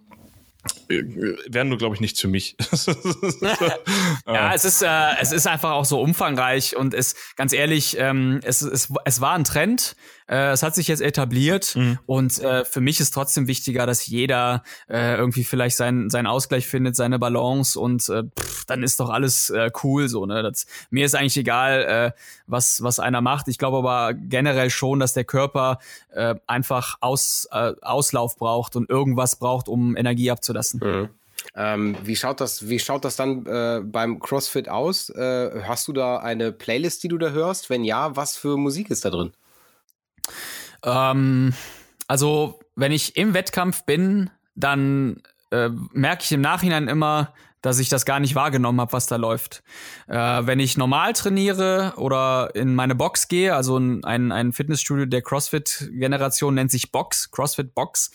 wären 0.88 1.68
nur, 1.68 1.78
glaube 1.78 1.94
ich, 1.94 2.00
nichts 2.00 2.20
für 2.20 2.28
mich. 2.28 2.56
ja, 4.26 4.54
es 4.54 4.64
ist, 4.64 4.82
äh, 4.82 5.16
es 5.20 5.32
ist 5.32 5.46
einfach 5.46 5.72
auch 5.72 5.84
so 5.84 6.00
umfangreich 6.00 6.76
und 6.76 6.94
es, 6.94 7.16
ganz 7.36 7.52
ehrlich, 7.52 7.96
ähm, 7.98 8.40
es, 8.44 8.62
es, 8.62 8.92
es 9.04 9.20
war 9.20 9.32
ein 9.32 9.44
Trend. 9.44 9.96
Äh, 10.28 10.52
es 10.52 10.62
hat 10.62 10.74
sich 10.74 10.88
jetzt 10.88 11.00
etabliert 11.00 11.74
mhm. 11.76 11.98
und 12.06 12.40
äh, 12.40 12.64
für 12.64 12.80
mich 12.80 13.00
ist 13.00 13.12
trotzdem 13.12 13.46
wichtiger, 13.46 13.86
dass 13.86 14.06
jeder 14.06 14.62
äh, 14.88 15.16
irgendwie 15.16 15.44
vielleicht 15.44 15.76
seinen 15.76 16.10
seinen 16.10 16.26
Ausgleich 16.26 16.66
findet, 16.66 16.96
seine 16.96 17.18
Balance 17.18 17.78
und 17.78 18.08
äh, 18.08 18.24
pff, 18.38 18.64
dann 18.66 18.82
ist 18.82 19.00
doch 19.00 19.10
alles 19.10 19.50
äh, 19.50 19.70
cool 19.82 20.08
so. 20.08 20.26
Ne? 20.26 20.42
Das, 20.42 20.66
mir 20.90 21.04
ist 21.04 21.14
eigentlich 21.14 21.36
egal, 21.36 21.82
äh, 21.84 22.20
was 22.46 22.82
was 22.82 23.00
einer 23.00 23.20
macht. 23.20 23.48
Ich 23.48 23.58
glaube 23.58 23.78
aber 23.78 24.14
generell 24.14 24.70
schon, 24.70 25.00
dass 25.00 25.12
der 25.12 25.24
Körper 25.24 25.78
äh, 26.12 26.34
einfach 26.46 26.96
Aus, 27.00 27.48
äh, 27.50 27.72
Auslauf 27.82 28.36
braucht 28.36 28.76
und 28.76 28.88
irgendwas 28.88 29.36
braucht, 29.36 29.68
um 29.68 29.96
Energie 29.96 30.30
abzulassen. 30.30 30.80
Mhm. 30.82 31.08
Ähm, 31.54 31.96
wie 32.04 32.16
schaut 32.16 32.40
das, 32.40 32.68
wie 32.68 32.78
schaut 32.78 33.04
das 33.04 33.16
dann 33.16 33.46
äh, 33.46 33.80
beim 33.84 34.20
CrossFit 34.20 34.68
aus? 34.68 35.10
Äh, 35.10 35.62
hast 35.64 35.88
du 35.88 35.92
da 35.92 36.18
eine 36.18 36.52
Playlist, 36.52 37.02
die 37.02 37.08
du 37.08 37.18
da 37.18 37.30
hörst? 37.30 37.68
Wenn 37.68 37.84
ja, 37.84 38.14
was 38.16 38.36
für 38.36 38.56
Musik 38.56 38.90
ist 38.90 39.04
da 39.04 39.10
drin? 39.10 39.32
Ähm, 40.84 41.54
also, 42.08 42.60
wenn 42.76 42.92
ich 42.92 43.16
im 43.16 43.34
Wettkampf 43.34 43.84
bin, 43.84 44.30
dann 44.54 45.22
äh, 45.50 45.70
merke 45.92 46.24
ich 46.24 46.32
im 46.32 46.40
Nachhinein 46.40 46.88
immer, 46.88 47.32
dass 47.62 47.78
ich 47.78 47.88
das 47.88 48.04
gar 48.04 48.20
nicht 48.20 48.34
wahrgenommen 48.34 48.80
habe, 48.80 48.92
was 48.92 49.06
da 49.06 49.16
läuft. 49.16 49.62
Äh, 50.08 50.16
wenn 50.16 50.60
ich 50.60 50.76
normal 50.76 51.12
trainiere 51.12 51.94
oder 51.96 52.50
in 52.54 52.74
meine 52.74 52.94
Box 52.94 53.28
gehe, 53.28 53.54
also 53.54 53.78
ein, 53.78 54.32
ein 54.32 54.52
Fitnessstudio 54.52 55.06
der 55.06 55.22
CrossFit-Generation 55.22 56.54
nennt 56.54 56.70
sich 56.70 56.92
Box, 56.92 57.30
CrossFit 57.30 57.74
Box, 57.74 58.10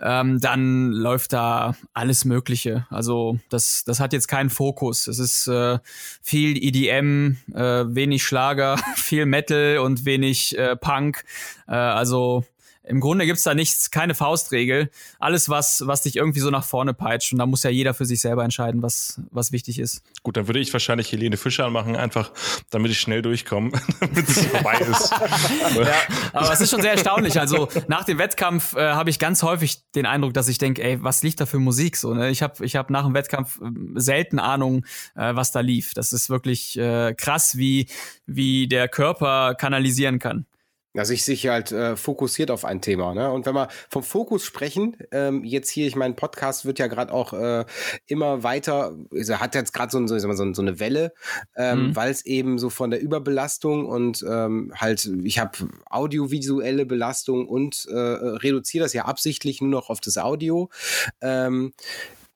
ähm, 0.00 0.38
dann 0.40 0.92
läuft 0.92 1.32
da 1.32 1.74
alles 1.94 2.24
Mögliche. 2.24 2.86
Also 2.90 3.38
das, 3.48 3.84
das 3.84 4.00
hat 4.00 4.12
jetzt 4.12 4.28
keinen 4.28 4.50
Fokus. 4.50 5.06
Es 5.06 5.18
ist 5.18 5.46
äh, 5.48 5.78
viel 6.22 6.56
EDM, 6.56 7.38
äh, 7.54 7.84
wenig 7.94 8.22
Schlager, 8.22 8.78
viel 8.94 9.26
Metal 9.26 9.78
und 9.78 10.04
wenig 10.04 10.56
äh, 10.58 10.76
Punk. 10.76 11.24
Äh, 11.66 11.72
also 11.72 12.44
im 12.90 13.00
Grunde 13.00 13.24
gibt's 13.24 13.44
da 13.44 13.54
nichts, 13.54 13.90
keine 13.90 14.14
Faustregel. 14.14 14.90
Alles, 15.18 15.48
was, 15.48 15.86
was 15.86 16.02
dich 16.02 16.16
irgendwie 16.16 16.40
so 16.40 16.50
nach 16.50 16.64
vorne 16.64 16.92
peitscht. 16.92 17.32
Und 17.32 17.38
da 17.38 17.46
muss 17.46 17.62
ja 17.62 17.70
jeder 17.70 17.94
für 17.94 18.04
sich 18.04 18.20
selber 18.20 18.44
entscheiden, 18.44 18.82
was, 18.82 19.20
was 19.30 19.52
wichtig 19.52 19.78
ist. 19.78 20.02
Gut, 20.22 20.36
dann 20.36 20.48
würde 20.48 20.58
ich 20.58 20.72
wahrscheinlich 20.72 21.10
Helene 21.12 21.36
Fischer 21.36 21.70
machen, 21.70 21.96
einfach 21.96 22.32
damit 22.70 22.90
ich 22.90 23.00
schnell 23.00 23.22
durchkomme, 23.22 23.70
damit 24.00 24.28
es 24.28 24.44
vorbei 24.46 24.78
ist. 24.78 25.10
ja, 25.76 25.94
aber 26.32 26.52
es 26.52 26.60
ist 26.60 26.70
schon 26.70 26.82
sehr 26.82 26.92
erstaunlich. 26.92 27.38
Also 27.38 27.68
nach 27.86 28.04
dem 28.04 28.18
Wettkampf 28.18 28.74
äh, 28.74 28.92
habe 28.92 29.10
ich 29.10 29.18
ganz 29.18 29.42
häufig 29.42 29.78
den 29.94 30.04
Eindruck, 30.04 30.34
dass 30.34 30.48
ich 30.48 30.58
denke, 30.58 30.82
ey, 30.82 31.02
was 31.02 31.22
liegt 31.22 31.40
da 31.40 31.46
für 31.46 31.58
Musik? 31.58 31.96
So, 31.96 32.12
ne? 32.12 32.30
Ich 32.30 32.42
habe 32.42 32.64
ich 32.64 32.76
hab 32.76 32.90
nach 32.90 33.04
dem 33.04 33.14
Wettkampf 33.14 33.60
äh, 33.60 33.70
selten 33.94 34.38
Ahnung, 34.40 34.84
äh, 35.14 35.34
was 35.34 35.52
da 35.52 35.60
lief. 35.60 35.94
Das 35.94 36.12
ist 36.12 36.28
wirklich 36.28 36.76
äh, 36.76 37.14
krass, 37.14 37.56
wie, 37.56 37.86
wie 38.26 38.66
der 38.66 38.88
Körper 38.88 39.54
kanalisieren 39.54 40.18
kann. 40.18 40.46
Also 40.94 41.12
ich 41.12 41.24
sich 41.24 41.46
halt 41.46 41.70
äh, 41.70 41.96
fokussiert 41.96 42.50
auf 42.50 42.64
ein 42.64 42.80
Thema. 42.80 43.14
Ne? 43.14 43.30
Und 43.30 43.46
wenn 43.46 43.54
wir 43.54 43.68
vom 43.88 44.02
Fokus 44.02 44.44
sprechen, 44.44 44.96
ähm, 45.12 45.44
jetzt 45.44 45.70
hier, 45.70 45.86
ich 45.86 45.94
mein 45.94 46.16
Podcast 46.16 46.64
wird 46.64 46.78
ja 46.80 46.88
gerade 46.88 47.12
auch 47.12 47.32
äh, 47.32 47.64
immer 48.06 48.42
weiter, 48.42 48.96
also 49.12 49.38
hat 49.38 49.54
jetzt 49.54 49.72
gerade 49.72 49.92
so, 49.92 50.04
so, 50.06 50.18
so, 50.18 50.54
so 50.54 50.62
eine 50.62 50.80
Welle, 50.80 51.12
ähm, 51.56 51.88
mhm. 51.88 51.96
weil 51.96 52.10
es 52.10 52.26
eben 52.26 52.58
so 52.58 52.70
von 52.70 52.90
der 52.90 53.00
Überbelastung 53.00 53.86
und 53.86 54.24
ähm, 54.28 54.72
halt, 54.74 55.08
ich 55.22 55.38
habe 55.38 55.68
audiovisuelle 55.88 56.86
Belastung 56.86 57.46
und 57.46 57.86
äh, 57.88 57.96
reduziere 57.96 58.84
das 58.84 58.92
ja 58.92 59.04
absichtlich 59.04 59.60
nur 59.60 59.70
noch 59.70 59.90
auf 59.90 60.00
das 60.00 60.18
Audio. 60.18 60.70
Ähm, 61.20 61.72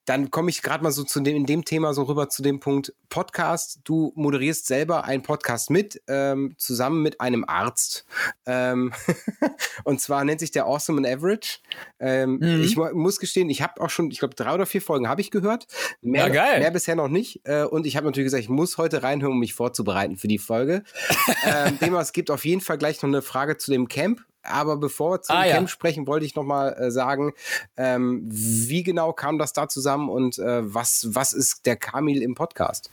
dann 0.04 0.30
komme 0.30 0.50
ich 0.50 0.62
gerade 0.62 0.82
mal 0.82 0.90
so 0.90 1.02
zu 1.02 1.20
dem, 1.20 1.36
in 1.36 1.46
dem 1.46 1.64
Thema 1.64 1.94
so 1.94 2.02
rüber 2.02 2.28
zu 2.28 2.42
dem 2.42 2.60
Punkt 2.60 2.94
Podcast. 3.08 3.80
Du 3.84 4.12
moderierst 4.16 4.66
selber 4.66 5.04
einen 5.04 5.22
Podcast 5.22 5.70
mit, 5.70 6.02
ähm, 6.08 6.54
zusammen 6.58 7.02
mit 7.02 7.20
einem 7.20 7.44
Arzt. 7.46 8.04
Ähm, 8.44 8.92
und 9.84 10.00
zwar 10.00 10.24
nennt 10.24 10.40
sich 10.40 10.50
der 10.50 10.66
Awesome 10.66 10.98
and 10.98 11.06
Average. 11.06 11.58
Ähm, 12.00 12.38
mhm. 12.38 12.62
Ich 12.62 12.76
muss 12.76 13.18
gestehen, 13.18 13.48
ich 13.48 13.62
habe 13.62 13.80
auch 13.80 13.90
schon, 13.90 14.10
ich 14.10 14.18
glaube, 14.18 14.34
drei 14.34 14.54
oder 14.54 14.66
vier 14.66 14.82
Folgen 14.82 15.08
habe 15.08 15.20
ich 15.20 15.30
gehört. 15.30 15.66
Mehr, 16.02 16.26
ja, 16.26 16.32
geil. 16.32 16.60
mehr 16.60 16.70
bisher 16.70 16.96
noch 16.96 17.08
nicht. 17.08 17.40
Äh, 17.44 17.64
und 17.64 17.86
ich 17.86 17.96
habe 17.96 18.06
natürlich 18.06 18.26
gesagt, 18.26 18.42
ich 18.42 18.50
muss 18.50 18.76
heute 18.76 19.02
reinhören, 19.02 19.32
um 19.32 19.40
mich 19.40 19.54
vorzubereiten 19.54 20.16
für 20.16 20.28
die 20.28 20.38
Folge. 20.38 20.82
ähm, 21.44 21.78
dem 21.78 21.94
es 21.94 22.12
gibt 22.12 22.30
auf 22.30 22.44
jeden 22.44 22.60
Fall 22.60 22.76
gleich 22.76 23.00
noch 23.00 23.08
eine 23.08 23.22
Frage 23.22 23.56
zu 23.56 23.70
dem 23.70 23.88
Camp. 23.88 24.20
Aber 24.44 24.76
bevor 24.76 25.12
wir 25.12 25.22
zum 25.22 25.37
ah, 25.37 25.44
Camp 25.44 25.62
ja. 25.62 25.68
sprechen, 25.68 26.07
wollte 26.07 26.26
ich 26.26 26.35
noch 26.35 26.44
mal 26.44 26.70
äh, 26.70 26.90
sagen, 26.90 27.33
ähm, 27.76 28.22
wie 28.30 28.83
genau 28.83 29.12
kam 29.12 29.38
das 29.38 29.52
da 29.52 29.68
zusammen 29.68 30.09
und 30.09 30.38
äh, 30.38 30.74
was, 30.74 31.09
was 31.11 31.33
ist 31.33 31.66
der 31.66 31.76
Kamil 31.76 32.22
im 32.22 32.35
Podcast? 32.35 32.90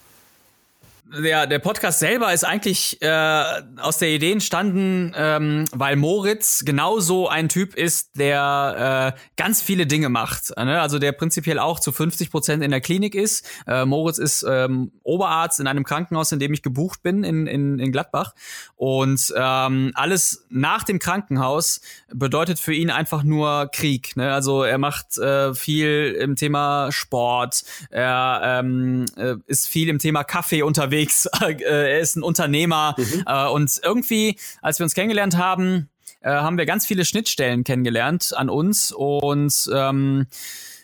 Der, 1.20 1.48
der 1.48 1.60
Podcast 1.60 2.00
selber 2.00 2.34
ist 2.34 2.46
eigentlich 2.46 3.02
äh, 3.02 3.62
aus 3.78 3.98
der 3.98 4.10
Idee 4.10 4.32
entstanden, 4.32 5.14
ähm, 5.16 5.66
weil 5.74 5.96
Moritz 5.96 6.64
genauso 6.64 7.28
ein 7.28 7.50
Typ 7.50 7.76
ist, 7.76 8.18
der 8.18 9.16
äh, 9.18 9.20
ganz 9.36 9.62
viele 9.62 9.86
Dinge 9.88 10.10
macht. 10.10 10.56
Ne? 10.56 10.80
Also 10.80 11.00
der 11.00 11.12
prinzipiell 11.12 11.60
auch 11.60 11.80
zu 11.80 11.92
50 11.92 12.32
Prozent 12.32 12.64
in 12.64 12.72
der 12.72 12.82
Klinik 12.82 13.16
ist. 13.16 13.46
Äh, 13.68 13.86
Moritz 13.86 14.20
ist 14.20 14.46
ähm, 14.48 14.92
Oberarzt 15.04 15.60
in 15.60 15.68
einem 15.68 15.84
Krankenhaus, 15.84 16.32
in 16.32 16.40
dem 16.40 16.54
ich 16.54 16.62
gebucht 16.62 17.04
bin, 17.04 17.24
in, 17.24 17.46
in, 17.46 17.80
in 17.80 17.92
Gladbach. 17.92 18.34
Und 18.76 19.34
ähm, 19.36 19.92
alles 19.96 20.46
nach 20.50 20.84
dem 20.84 21.00
Krankenhaus 21.00 21.82
bedeutet 22.14 22.60
für 22.60 22.74
ihn 22.74 22.90
einfach 22.90 23.24
nur 23.24 23.68
Krieg. 23.74 24.16
Ne? 24.16 24.34
Also 24.34 24.64
er 24.64 24.78
macht 24.78 25.18
äh, 25.18 25.54
viel 25.54 26.16
im 26.20 26.36
Thema 26.36 26.92
Sport, 26.92 27.64
er 27.90 28.42
ähm, 28.44 29.06
äh, 29.18 29.36
ist 29.48 29.68
viel 29.68 29.90
im 29.90 30.00
Thema 30.00 30.24
Kaffee 30.24 30.62
unterwegs 30.64 31.01
unterwegs, 31.02 31.26
äh, 31.42 31.64
er 31.64 32.00
ist 32.00 32.16
ein 32.16 32.24
Unternehmer 32.24 32.96
mhm. 32.98 33.24
äh, 33.26 33.48
und 33.48 33.80
irgendwie, 33.84 34.38
als 34.62 34.80
wir 34.80 34.84
uns 34.84 34.94
kennengelernt 34.94 35.38
haben, 35.38 35.90
äh, 36.22 36.30
haben 36.30 36.58
wir 36.58 36.66
ganz 36.66 36.86
viele 36.86 37.06
Schnittstellen 37.06 37.64
kennengelernt 37.64 38.34
an 38.36 38.50
uns 38.50 38.92
und 38.92 39.70
ähm, 39.74 40.28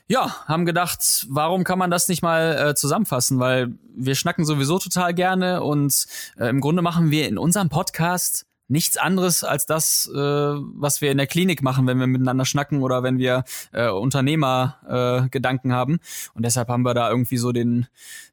ja, 0.09 0.33
haben 0.47 0.65
gedacht, 0.65 1.25
warum 1.29 1.65
kann 1.65 1.77
man 1.77 1.91
das 1.91 2.07
nicht 2.07 2.21
mal 2.21 2.69
äh, 2.69 2.75
zusammenfassen? 2.75 3.39
Weil 3.39 3.73
wir 3.93 4.15
schnacken 4.15 4.45
sowieso 4.45 4.79
total 4.79 5.13
gerne 5.13 5.61
und 5.61 6.05
äh, 6.39 6.47
im 6.47 6.61
Grunde 6.61 6.81
machen 6.81 7.11
wir 7.11 7.27
in 7.27 7.37
unserem 7.37 7.67
Podcast 7.67 8.46
nichts 8.67 8.97
anderes 8.97 9.43
als 9.43 9.65
das, 9.65 10.09
äh, 10.13 10.17
was 10.17 11.01
wir 11.01 11.11
in 11.11 11.17
der 11.17 11.27
Klinik 11.27 11.61
machen, 11.61 11.87
wenn 11.87 11.99
wir 11.99 12.07
miteinander 12.07 12.45
schnacken 12.45 12.81
oder 12.81 13.03
wenn 13.03 13.17
wir 13.17 13.43
äh, 13.71 13.89
Unternehmer-Gedanken 13.89 15.71
äh, 15.71 15.73
haben. 15.73 15.99
Und 16.33 16.45
deshalb 16.45 16.67
haben 16.69 16.83
wir 16.83 16.93
da 16.93 17.09
irgendwie 17.09 17.37
so 17.37 17.51
den, 17.51 17.87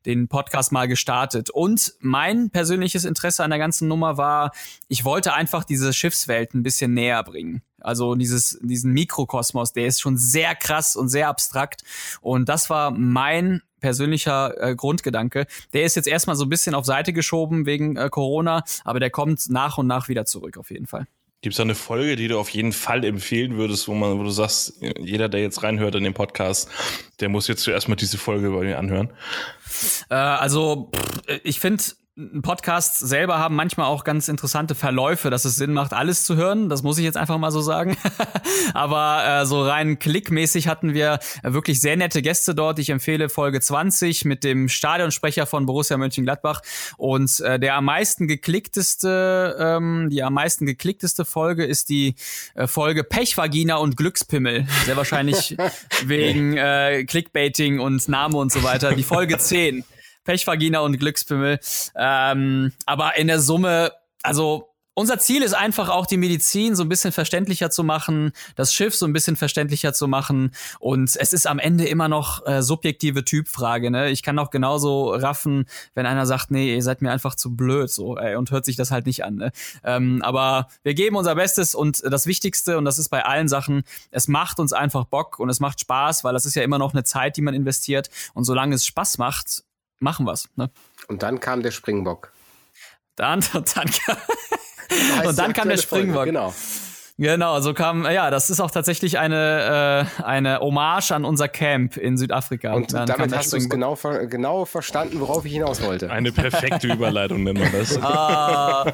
den 0.07 0.29
Podcast 0.29 0.73
mal 0.73 0.88
gestartet. 0.88 1.51
Und 1.51 1.94
mein 2.01 2.51
persönliches 2.51 3.05
Interesse 3.05 3.44
an 3.44 3.51
der 3.51 3.59
ganzen 3.59 3.88
Nummer 3.88 4.16
war, 4.16 4.53
ich 4.88 5.05
wollte 5.05 5.35
einfach 5.35 5.64
diese 5.64 5.92
Schiffswelt 5.92 6.55
ein 6.55 6.62
bisschen 6.62 6.94
näher 6.94 7.23
bringen. 7.23 7.62
Also 7.85 8.14
dieses, 8.14 8.59
diesen 8.62 8.92
Mikrokosmos, 8.92 9.73
der 9.73 9.87
ist 9.87 10.01
schon 10.01 10.16
sehr 10.16 10.55
krass 10.55 10.97
und 10.97 11.09
sehr 11.09 11.29
abstrakt. 11.29 11.83
Und 12.20 12.49
das 12.49 12.70
war 12.70 12.90
mein 12.90 13.62
persönlicher 13.81 14.55
äh, 14.62 14.75
Grundgedanke. 14.75 15.47
Der 15.75 15.85
ist 15.85 15.94
jetzt 15.94 16.09
erstmal 16.09 16.37
so 16.37 16.47
ein 16.47 16.49
bisschen 16.49 16.75
auf 16.75 16.87
Seite 16.87 17.12
geschoben 17.12 17.66
wegen 17.66 17.97
äh, 17.97 18.09
Corona, 18.09 18.64
aber 18.83 18.99
der 18.99 19.11
kommt 19.11 19.51
nach 19.51 19.77
und 19.77 19.87
nach 19.87 20.09
wieder 20.09 20.25
zurück 20.25 20.57
auf 20.57 20.70
jeden 20.70 20.87
Fall. 20.87 21.07
Gibt 21.42 21.53
es 21.53 21.59
da 21.59 21.64
eine 21.64 21.75
Folge, 21.75 22.16
die 22.16 22.27
du 22.29 22.38
auf 22.38 22.49
jeden 22.49 22.73
Fall 22.73 23.05
empfehlen 23.05 23.59
würdest, 23.59 23.87
wo 23.87 23.92
man, 23.92 24.18
wo 24.18 24.23
du 24.23 24.31
sagst, 24.31 24.81
jeder, 24.99 25.29
der 25.29 25.42
jetzt 25.42 25.62
reinhört 25.62 25.94
in 25.94 26.03
den 26.03 26.14
Podcast, 26.14 26.70
der 27.20 27.29
muss 27.29 27.47
jetzt 27.49 27.62
zuerst 27.62 27.87
mal 27.87 27.97
diese 27.97 28.16
Folge 28.16 28.49
bei 28.49 28.61
mir 28.61 28.79
anhören? 28.79 29.11
Äh, 30.09 30.14
also, 30.14 30.90
ich 31.42 31.61
finde, 31.61 31.85
ein 32.16 32.42
Podcast 32.42 33.00
selber 33.00 33.40
haben 33.40 33.57
manchmal 33.57 33.87
auch 33.87 34.05
ganz 34.05 34.29
interessante 34.29 34.77
Verläufe, 34.77 35.31
dass 35.31 35.44
es 35.44 35.57
Sinn 35.57 35.72
macht, 35.72 35.92
alles 35.92 36.22
zu 36.22 36.37
hören. 36.37 36.68
Das 36.68 36.85
muss 36.85 36.96
ich 36.98 37.05
jetzt 37.05 37.16
einfach 37.16 37.38
mal 37.38 37.50
so 37.50 37.61
sagen. 37.61 37.96
Aber 38.74 39.24
äh, 39.42 39.46
so 39.46 39.66
rein 39.66 39.98
klickmäßig 39.98 40.68
hatten 40.68 40.94
wir 40.94 41.18
wirklich 41.42 41.81
sehr 41.81 41.96
nette 41.96 42.22
Gäste 42.22 42.55
dort. 42.55 42.79
Ich 42.79 42.90
empfehle 42.90 43.29
Folge 43.29 43.61
20 43.61 44.27
mit 44.27 44.44
dem 44.44 44.68
Stadionsprecher 44.68 45.46
von 45.46 45.66
Borussia 45.66 45.96
Mönchengladbach. 45.96 46.61
Und 46.98 47.40
äh, 47.40 47.59
der 47.59 47.74
am 47.74 47.87
meisten 47.87 48.29
geklickteste, 48.29 49.57
ähm, 49.59 50.09
die 50.09 50.22
am 50.22 50.35
meisten 50.35 50.66
geklickteste 50.66 51.24
Folge 51.24 51.64
ist 51.64 51.88
die 51.88 52.14
äh, 52.55 52.68
Folge 52.68 53.03
Pechvagina 53.03 53.77
und 53.77 53.96
Glückspimmel. 53.96 54.68
Sehr 54.85 54.96
wahrscheinlich 54.96 55.57
wegen 56.05 56.57
äh, 56.57 57.05
Clickbaiting 57.07 57.81
und 57.81 58.09
Name 58.09 58.37
und 58.37 58.53
so 58.53 58.62
weiter. 58.62 58.94
Die 58.94 59.03
Folge 59.03 59.37
10. 59.37 59.85
Pechvagina 60.25 60.81
und 60.81 60.99
Glückspimmel. 60.99 61.61
Ähm, 61.97 62.73
aber 62.87 63.17
in 63.17 63.27
der 63.27 63.41
Summe, 63.41 63.93
also 64.23 64.75
unser 64.95 65.19
Ziel 65.19 65.43
ist 65.43 65.55
einfach 65.55 65.89
auch 65.89 66.07
die 66.07 66.17
Medizin 66.17 66.77
so 66.77 66.85
ein 66.85 66.89
bisschen 66.89 67.11
verständlicher 67.13 67.69
zu 67.69 67.83
machen, 67.83 68.33
das 68.55 68.73
Schiff 68.73 68.95
so 68.95 69.07
ein 69.07 69.13
bisschen 69.13 69.37
verständlicher 69.37 69.93
zu 69.93 70.07
machen 70.07 70.53
und 70.79 71.17
es 71.17 71.33
ist 71.33 71.47
am 71.49 71.59
Ende 71.59 71.85
immer 71.85 72.09
noch 72.09 72.47
äh, 72.47 72.63
subjektive 72.63 73.25
Typfrage. 73.25 73.91
Ne? 73.91 74.11
Ich 74.11 74.23
kann 74.23 74.39
auch 74.39 74.51
genauso 74.51 75.13
raffen, 75.13 75.67
wenn 75.95 76.07
einer 76.07 76.27
sagt, 76.27 76.53
nee, 76.53 76.75
ihr 76.75 76.83
seid 76.83 77.03
mir 77.03 77.11
einfach 77.11 77.35
zu 77.35 77.57
blöd 77.57 77.91
so 77.91 78.17
ey, 78.17 78.37
und 78.37 78.53
hört 78.53 78.65
sich 78.65 78.77
das 78.77 78.93
halt 78.93 79.07
nicht 79.07 79.25
an. 79.25 79.35
Ne? 79.35 79.53
Ähm, 79.83 80.23
aber 80.23 80.69
wir 80.85 80.95
geben 80.95 81.17
unser 81.17 81.35
Bestes 81.35 81.75
und 81.75 82.03
das 82.05 82.27
Wichtigste 82.27 82.79
und 82.79 82.85
das 82.85 82.99
ist 82.99 83.09
bei 83.09 83.25
allen 83.25 83.49
Sachen, 83.49 83.83
es 84.13 84.29
macht 84.29 84.61
uns 84.61 84.73
einfach 84.73 85.07
Bock 85.07 85.41
und 85.41 85.51
es 85.51 85.59
macht 85.59 85.81
Spaß, 85.81 86.23
weil 86.23 86.35
das 86.35 86.47
ist 86.47 86.55
ja 86.55 86.63
immer 86.63 86.79
noch 86.79 86.95
eine 86.95 87.03
Zeit, 87.03 87.37
die 87.37 87.43
man 87.43 87.55
investiert 87.55 88.11
und 88.33 88.45
solange 88.45 88.77
es 88.77 88.87
Spaß 88.87 89.19
macht, 89.19 89.65
machen 89.98 90.26
wir's. 90.26 90.48
Ne? 90.57 90.70
Und 91.09 91.22
dann 91.22 91.40
kam 91.40 91.62
der 91.62 91.70
Springbock. 91.70 92.33
Dann, 93.16 93.44
und 93.54 93.76
dann, 93.76 93.90
und 95.26 95.38
dann 95.38 95.52
kam 95.52 95.68
der 95.68 95.76
Springbock. 95.76 96.14
Folge, 96.16 96.33
genau. 96.33 96.54
Genau, 97.16 97.61
so 97.61 97.74
kam, 97.74 98.05
ja, 98.07 98.29
das 98.33 98.50
ist 98.50 98.59
auch 98.59 98.72
tatsächlich 98.72 99.20
eine, 99.20 100.09
äh, 100.18 100.22
eine 100.24 100.59
Hommage 100.59 101.12
an 101.12 101.24
unser 101.24 101.46
Camp 101.46 101.96
in 101.96 102.18
Südafrika. 102.18 102.72
Und 102.72 102.92
Dann 102.92 103.07
damit 103.07 103.37
hast 103.37 103.53
du 103.53 103.57
es 103.57 103.68
genau, 103.68 103.96
genau 104.29 104.64
verstanden, 104.64 105.20
worauf 105.20 105.44
ich 105.44 105.53
hinaus 105.53 105.81
wollte. 105.81 106.11
Eine 106.11 106.33
perfekte 106.33 106.88
Überleitung 106.88 107.44
nennt 107.44 107.61
man 107.61 107.70
das. 107.70 107.96
Ah, 108.03 108.92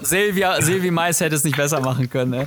Silvia, 0.00 0.62
Silvi 0.62 0.90
Mais 0.90 1.20
hätte 1.20 1.34
es 1.34 1.44
nicht 1.44 1.58
besser 1.58 1.80
machen 1.80 2.08
können. 2.08 2.30
Ne? 2.30 2.46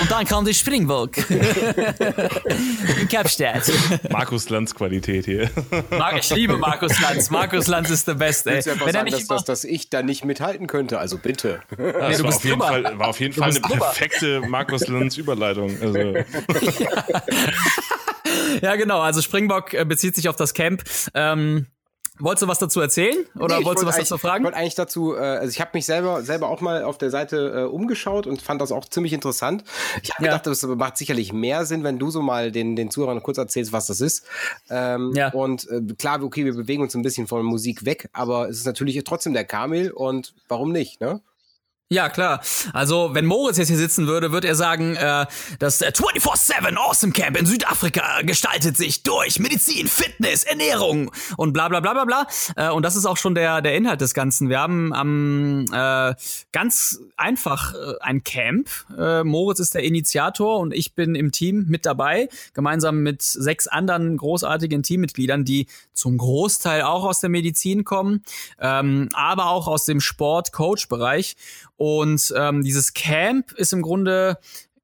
Und 0.00 0.10
dann 0.10 0.24
kam 0.24 0.46
die 0.46 0.54
Springburg. 0.54 1.18
in 2.98 3.08
Kapstadt. 3.08 3.70
Markus 4.10 4.48
Lanz 4.48 4.74
Qualität 4.74 5.26
hier. 5.26 5.50
Ich 6.16 6.30
liebe 6.30 6.56
Markus 6.56 6.98
Lanz. 7.02 7.30
Markus 7.30 7.66
Lanz 7.66 7.90
ist 7.90 8.08
der 8.08 8.14
Beste. 8.14 8.52
Ey. 8.52 8.64
Wenn 8.64 8.92
sagen, 8.92 9.10
dass, 9.10 9.26
dass, 9.26 9.44
dass 9.44 9.64
ich 9.64 9.90
da 9.90 10.02
nicht 10.02 10.24
mithalten 10.24 10.66
könnte, 10.66 10.98
also 10.98 11.18
bitte. 11.18 11.60
Nee, 11.76 12.16
du 12.16 12.24
bist 12.24 12.42
drüber. 12.42 12.69
Fall, 12.70 12.98
war 12.98 13.08
auf 13.08 13.20
jeden 13.20 13.34
Fall 13.34 13.50
eine 13.50 13.60
perfekte 13.60 14.40
Markus 14.40 14.86
Lanz 14.88 15.16
Überleitung. 15.16 15.76
Also. 15.80 15.98
ja, 18.62 18.76
genau. 18.76 19.00
Also 19.00 19.22
Springbock 19.22 19.74
äh, 19.74 19.84
bezieht 19.84 20.16
sich 20.16 20.28
auf 20.28 20.36
das 20.36 20.54
Camp. 20.54 20.82
Ähm, 21.14 21.66
Wolltest 22.20 22.42
du 22.42 22.48
was 22.48 22.58
dazu 22.58 22.80
erzählen 22.80 23.16
oder 23.38 23.58
nee, 23.58 23.64
wolltest 23.64 23.82
du 23.82 23.88
was 23.88 23.96
dazu 23.96 24.18
fragen? 24.18 24.42
Ich 24.42 24.44
wollte 24.44 24.58
eigentlich 24.58 24.74
dazu, 24.74 25.14
äh, 25.14 25.18
also 25.18 25.50
ich 25.50 25.60
habe 25.60 25.70
mich 25.74 25.86
selber 25.86 26.22
selber 26.22 26.48
auch 26.48 26.60
mal 26.60 26.84
auf 26.84 26.98
der 26.98 27.10
Seite 27.10 27.62
äh, 27.62 27.62
umgeschaut 27.64 28.26
und 28.26 28.42
fand 28.42 28.60
das 28.60 28.72
auch 28.72 28.84
ziemlich 28.84 29.12
interessant. 29.12 29.64
Ich 30.02 30.10
habe 30.10 30.26
ja. 30.26 30.32
gedacht, 30.32 30.46
das 30.46 30.62
macht 30.62 30.98
sicherlich 30.98 31.32
mehr 31.32 31.64
Sinn, 31.64 31.82
wenn 31.82 31.98
du 31.98 32.10
so 32.10 32.20
mal 32.20 32.52
den 32.52 32.76
den 32.76 32.90
Zuhörern 32.90 33.22
kurz 33.22 33.38
erzählst, 33.38 33.72
was 33.72 33.86
das 33.86 34.00
ist. 34.00 34.26
Ähm, 34.68 35.12
ja. 35.14 35.32
Und 35.32 35.68
äh, 35.70 35.80
klar, 35.98 36.22
okay, 36.22 36.44
wir 36.44 36.54
bewegen 36.54 36.82
uns 36.82 36.94
ein 36.94 37.02
bisschen 37.02 37.26
von 37.26 37.44
Musik 37.44 37.84
weg, 37.84 38.10
aber 38.12 38.48
es 38.48 38.58
ist 38.58 38.66
natürlich 38.66 39.02
trotzdem 39.04 39.32
der 39.32 39.44
Kamil 39.44 39.90
und 39.90 40.34
warum 40.48 40.72
nicht, 40.72 41.00
ne? 41.00 41.22
Ja, 41.92 42.08
klar. 42.08 42.40
Also, 42.72 43.14
wenn 43.14 43.26
Moritz 43.26 43.58
jetzt 43.58 43.66
hier 43.66 43.76
sitzen 43.76 44.06
würde, 44.06 44.30
würde 44.30 44.46
er 44.46 44.54
sagen, 44.54 44.94
äh, 44.94 45.26
das 45.58 45.82
24-7 45.82 46.76
Awesome 46.76 47.12
Camp 47.12 47.36
in 47.36 47.46
Südafrika 47.46 48.22
gestaltet 48.22 48.76
sich 48.76 49.02
durch 49.02 49.40
Medizin, 49.40 49.88
Fitness, 49.88 50.44
Ernährung 50.44 51.10
und 51.36 51.52
bla 51.52 51.68
bla 51.68 51.80
bla 51.80 51.92
bla 51.94 52.04
bla. 52.04 52.26
Äh, 52.54 52.70
und 52.70 52.84
das 52.84 52.94
ist 52.94 53.06
auch 53.06 53.16
schon 53.16 53.34
der, 53.34 53.60
der 53.60 53.74
Inhalt 53.74 54.00
des 54.00 54.14
Ganzen. 54.14 54.48
Wir 54.48 54.60
haben 54.60 54.92
am 54.92 55.64
äh, 55.72 56.14
ganz 56.52 57.00
einfach 57.16 57.74
äh, 57.74 57.94
ein 58.02 58.22
Camp. 58.22 58.68
Äh, 58.96 59.24
Moritz 59.24 59.58
ist 59.58 59.74
der 59.74 59.82
Initiator 59.82 60.60
und 60.60 60.72
ich 60.72 60.94
bin 60.94 61.16
im 61.16 61.32
Team 61.32 61.64
mit 61.66 61.86
dabei, 61.86 62.28
gemeinsam 62.54 63.02
mit 63.02 63.20
sechs 63.20 63.66
anderen 63.66 64.16
großartigen 64.16 64.84
Teammitgliedern, 64.84 65.44
die 65.44 65.66
zum 65.92 66.18
Großteil 66.18 66.82
auch 66.82 67.02
aus 67.02 67.18
der 67.18 67.30
Medizin 67.30 67.82
kommen, 67.82 68.22
ähm, 68.60 69.08
aber 69.12 69.46
auch 69.46 69.66
aus 69.66 69.86
dem 69.86 70.00
Sport-Coach-Bereich. 70.00 71.34
Und 71.80 72.34
ähm, 72.36 72.62
dieses 72.62 72.92
Camp 72.92 73.52
ist 73.52 73.72
im 73.72 73.80
Grunde 73.80 74.36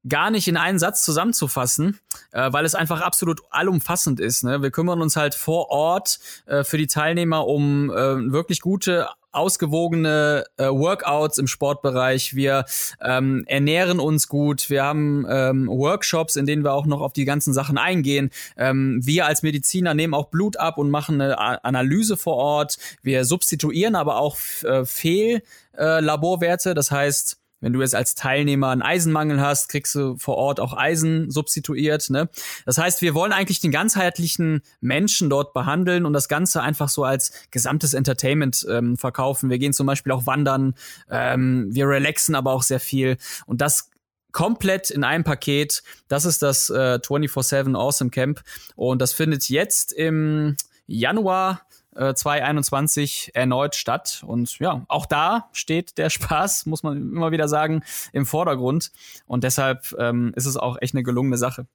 gar 0.09 0.31
nicht 0.31 0.47
in 0.47 0.57
einen 0.57 0.79
Satz 0.79 1.05
zusammenzufassen, 1.05 1.99
äh, 2.31 2.51
weil 2.51 2.65
es 2.65 2.73
einfach 2.73 3.01
absolut 3.01 3.41
allumfassend 3.51 4.19
ist. 4.19 4.43
Ne? 4.43 4.63
Wir 4.63 4.71
kümmern 4.71 4.99
uns 4.99 5.15
halt 5.15 5.35
vor 5.35 5.69
Ort 5.69 6.17
äh, 6.47 6.63
für 6.63 6.79
die 6.79 6.87
Teilnehmer 6.87 7.45
um 7.45 7.91
äh, 7.91 8.31
wirklich 8.31 8.61
gute 8.61 9.09
ausgewogene 9.37 10.43
äh, 10.57 10.65
Workouts 10.65 11.37
im 11.37 11.47
Sportbereich. 11.47 12.35
Wir 12.35 12.65
ähm, 13.01 13.43
ernähren 13.47 13.99
uns 13.99 14.27
gut. 14.27 14.69
Wir 14.69 14.83
haben 14.83 15.25
ähm, 15.29 15.67
Workshops, 15.67 16.35
in 16.35 16.45
denen 16.45 16.63
wir 16.63 16.73
auch 16.73 16.85
noch 16.85 17.01
auf 17.01 17.13
die 17.13 17.25
ganzen 17.25 17.53
Sachen 17.53 17.77
eingehen. 17.77 18.31
Ähm, 18.57 18.99
wir 19.03 19.25
als 19.25 19.43
Mediziner 19.43 19.93
nehmen 19.93 20.13
auch 20.13 20.29
Blut 20.29 20.57
ab 20.57 20.77
und 20.77 20.89
machen 20.89 21.21
eine 21.21 21.37
A 21.37 21.55
Analyse 21.63 22.17
vor 22.17 22.35
Ort. 22.35 22.77
Wir 23.01 23.25
substituieren 23.25 23.95
aber 23.95 24.17
auch 24.17 24.37
äh, 24.63 24.85
Fehllaborwerte. 24.85 26.71
Äh, 26.71 26.73
das 26.73 26.91
heißt, 26.91 27.37
wenn 27.59 27.73
du 27.73 27.81
jetzt 27.81 27.95
als 27.95 28.15
Teilnehmer 28.15 28.69
einen 28.69 28.81
Eisenmangel 28.81 29.41
hast, 29.41 29.69
kriegst 29.69 29.95
du 29.95 30.17
vor 30.17 30.35
Ort 30.35 30.59
auch 30.59 30.77
Eisen 30.77 31.31
substituiert. 31.31 32.09
Ne? 32.09 32.29
Das 32.65 32.77
heißt, 32.77 33.01
wir 33.01 33.13
wollen 33.13 33.31
eigentlich 33.31 33.59
den 33.59 33.71
ganzheitlichen 33.71 34.61
Menschen 34.79 35.29
dort 35.29 35.53
behandeln 35.53 36.05
und 36.05 36.13
das 36.13 36.27
Ganze 36.27 36.61
einfach 36.61 36.89
so 36.89 37.03
als 37.03 37.31
gesamtes 37.51 37.93
Entertainment 37.93 38.65
ähm, 38.69 38.97
verkaufen. 38.97 39.49
Wir 39.49 39.57
gehen 39.57 39.73
zum 39.73 39.87
Beispiel 39.87 40.11
auch 40.11 40.25
wandern, 40.25 40.75
ähm, 41.09 41.67
wir 41.71 41.87
relaxen 41.87 42.35
aber 42.35 42.53
auch 42.53 42.63
sehr 42.63 42.79
viel 42.79 43.17
und 43.45 43.61
das 43.61 43.89
komplett 44.31 44.91
in 44.91 45.03
einem 45.03 45.23
Paket. 45.23 45.81
Das 46.07 46.25
ist 46.25 46.43
das 46.43 46.69
äh, 46.69 46.99
24-7 47.01 47.75
Awesome 47.75 48.11
Camp 48.11 48.43
und 48.75 49.01
das 49.01 49.13
findet 49.13 49.49
jetzt 49.49 49.93
im 49.93 50.55
Januar 50.85 51.66
äh, 51.97 52.13
2021 52.13 53.31
erneut 53.33 53.75
statt. 53.75 54.23
Und 54.25 54.59
ja, 54.59 54.85
auch 54.87 55.05
da 55.05 55.49
steht 55.51 55.97
der 55.97 56.09
Spaß, 56.09 56.65
muss 56.65 56.83
man 56.83 56.97
immer 56.97 57.31
wieder 57.31 57.47
sagen, 57.47 57.83
im 58.13 58.25
Vordergrund. 58.25 58.91
Und 59.25 59.43
deshalb 59.43 59.95
ähm, 59.99 60.33
ist 60.35 60.45
es 60.45 60.57
auch 60.57 60.77
echt 60.81 60.93
eine 60.93 61.03
gelungene 61.03 61.37
Sache. 61.37 61.67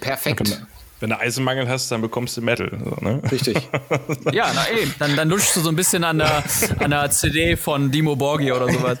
Perfekt. 0.00 0.62
Wenn 1.04 1.10
du 1.10 1.20
Eisenmangel 1.20 1.68
hast, 1.68 1.92
dann 1.92 2.00
bekommst 2.00 2.34
du 2.38 2.40
Metal. 2.40 2.70
So, 2.82 2.96
ne? 3.04 3.20
Richtig. 3.30 3.56
ja, 4.32 4.50
na 4.54 4.70
eben. 4.70 4.94
Dann, 4.98 5.14
dann 5.16 5.28
lutschst 5.28 5.54
du 5.54 5.60
so 5.60 5.68
ein 5.68 5.76
bisschen 5.76 6.02
an 6.02 6.16
der, 6.16 6.42
an 6.78 6.90
der 6.92 7.10
CD 7.10 7.58
von 7.58 7.90
Dimo 7.90 8.16
Borgi 8.16 8.50
oder 8.50 8.72
sowas. 8.72 8.96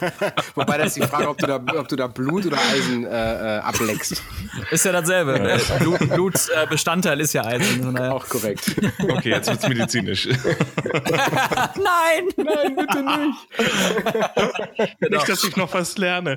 Wobei 0.54 0.76
das 0.76 0.88
ist 0.88 0.96
die 0.96 1.08
Frage, 1.08 1.30
ob 1.30 1.38
du 1.38 1.46
da, 1.46 1.56
ob 1.78 1.88
du 1.88 1.96
da 1.96 2.06
Blut 2.06 2.44
oder 2.44 2.58
Eisen 2.58 3.06
äh, 3.06 3.56
äh 3.56 3.58
ableckst. 3.60 4.22
Ist 4.70 4.84
ja 4.84 4.92
dasselbe. 4.92 5.48
Ja. 5.48 5.78
Blut, 5.78 5.98
Blutbestandteil 6.10 7.18
ist 7.20 7.32
ja 7.32 7.42
Eisen. 7.42 7.90
Naja. 7.94 8.12
Auch 8.12 8.28
korrekt. 8.28 8.76
Okay, 9.02 9.30
jetzt 9.30 9.48
wird's 9.48 9.66
medizinisch. 9.66 10.26
Nein! 10.92 12.28
Nein, 12.36 12.76
bitte 12.76 13.02
nicht. 13.02 14.98
genau. 15.00 15.16
Nicht, 15.16 15.28
dass 15.30 15.42
ich 15.42 15.56
noch 15.56 15.72
was 15.72 15.96
lerne. 15.96 16.36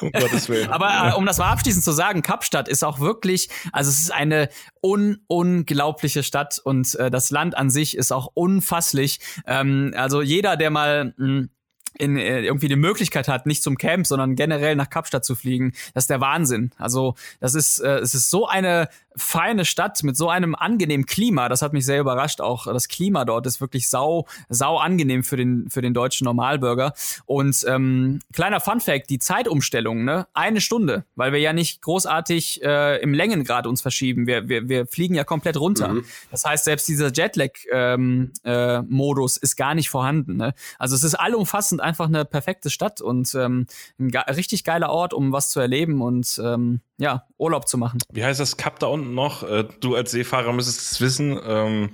Um 0.00 0.12
Gottes 0.12 0.48
Willen. 0.48 0.70
Aber 0.70 1.10
äh, 1.10 1.16
um 1.16 1.26
das 1.26 1.38
mal 1.38 1.50
abschließend 1.50 1.82
zu 1.82 1.90
sagen, 1.90 2.22
Kapstadt 2.22 2.68
ist 2.68 2.84
auch 2.84 3.00
wirklich, 3.00 3.48
also 3.72 3.90
es 3.90 4.00
ist 4.00 4.12
eine 4.12 4.48
un 4.80 5.07
unglaubliche 5.26 6.22
Stadt 6.22 6.58
und 6.62 6.94
äh, 6.96 7.10
das 7.10 7.30
Land 7.30 7.56
an 7.56 7.70
sich 7.70 7.96
ist 7.96 8.12
auch 8.12 8.30
unfasslich. 8.34 9.20
Ähm, 9.46 9.92
also 9.96 10.22
jeder, 10.22 10.56
der 10.56 10.70
mal 10.70 11.14
mh, 11.16 11.26
hm, 11.26 11.50
in, 11.98 12.16
äh, 12.16 12.42
irgendwie 12.42 12.68
die 12.68 12.76
Möglichkeit 12.76 13.28
hat, 13.28 13.46
nicht 13.46 13.62
zum 13.62 13.76
Camp, 13.76 14.06
sondern 14.06 14.36
generell 14.36 14.76
nach 14.76 14.90
Kapstadt 14.90 15.24
zu 15.24 15.34
fliegen, 15.34 15.72
das 15.94 16.04
ist 16.04 16.10
der 16.10 16.20
Wahnsinn. 16.20 16.70
Also 16.78 17.14
das 17.40 17.54
ist, 17.54 17.80
äh, 17.80 17.98
es 17.98 18.14
ist 18.14 18.30
so 18.30 18.46
eine 18.46 18.88
feine 19.18 19.64
Stadt 19.64 20.02
mit 20.02 20.16
so 20.16 20.28
einem 20.28 20.54
angenehmen 20.54 21.06
Klima. 21.06 21.48
Das 21.48 21.62
hat 21.62 21.72
mich 21.72 21.84
sehr 21.84 22.00
überrascht. 22.00 22.40
Auch 22.40 22.66
das 22.66 22.88
Klima 22.88 23.24
dort 23.24 23.46
ist 23.46 23.60
wirklich 23.60 23.88
sau, 23.88 24.26
sau 24.48 24.78
angenehm 24.78 25.24
für 25.24 25.36
den, 25.36 25.68
für 25.70 25.82
den 25.82 25.94
deutschen 25.94 26.24
Normalbürger. 26.24 26.94
Und 27.26 27.64
ähm, 27.68 28.20
kleiner 28.32 28.60
Fun 28.60 28.80
Fact, 28.80 29.10
die 29.10 29.18
Zeitumstellung, 29.18 30.04
ne? 30.04 30.26
Eine 30.34 30.60
Stunde, 30.60 31.04
weil 31.16 31.32
wir 31.32 31.40
ja 31.40 31.52
nicht 31.52 31.82
großartig 31.82 32.62
äh, 32.62 33.00
im 33.02 33.12
Längengrad 33.12 33.66
uns 33.66 33.82
verschieben. 33.82 34.26
Wir, 34.26 34.48
wir, 34.48 34.68
wir 34.68 34.86
fliegen 34.86 35.14
ja 35.14 35.24
komplett 35.24 35.58
runter. 35.58 35.88
Mhm. 35.88 36.04
Das 36.30 36.44
heißt, 36.44 36.64
selbst 36.64 36.88
dieser 36.88 37.12
Jetlag-Modus 37.12 38.26
ähm, 38.44 39.40
äh, 39.42 39.44
ist 39.44 39.56
gar 39.56 39.74
nicht 39.74 39.90
vorhanden. 39.90 40.36
Ne? 40.36 40.54
Also 40.78 40.94
es 40.94 41.04
ist 41.04 41.14
allumfassend 41.14 41.80
einfach 41.80 42.06
eine 42.06 42.24
perfekte 42.24 42.70
Stadt 42.70 43.00
und 43.00 43.34
ähm, 43.34 43.66
ein 43.98 44.10
richtig 44.10 44.64
geiler 44.64 44.90
Ort, 44.90 45.12
um 45.14 45.32
was 45.32 45.50
zu 45.50 45.60
erleben 45.60 46.00
und 46.02 46.40
ähm, 46.42 46.80
ja, 46.98 47.24
Urlaub 47.38 47.68
zu 47.68 47.78
machen. 47.78 47.98
Wie 48.12 48.24
heißt 48.24 48.40
das 48.40 48.56
Kap 48.56 48.78
da 48.78 48.88
unten 48.88 49.14
noch? 49.14 49.42
Äh, 49.42 49.64
du 49.80 49.94
als 49.94 50.10
Seefahrer 50.10 50.52
müsstest 50.52 50.92
es 50.92 51.00
wissen. 51.00 51.38
Ähm 51.44 51.90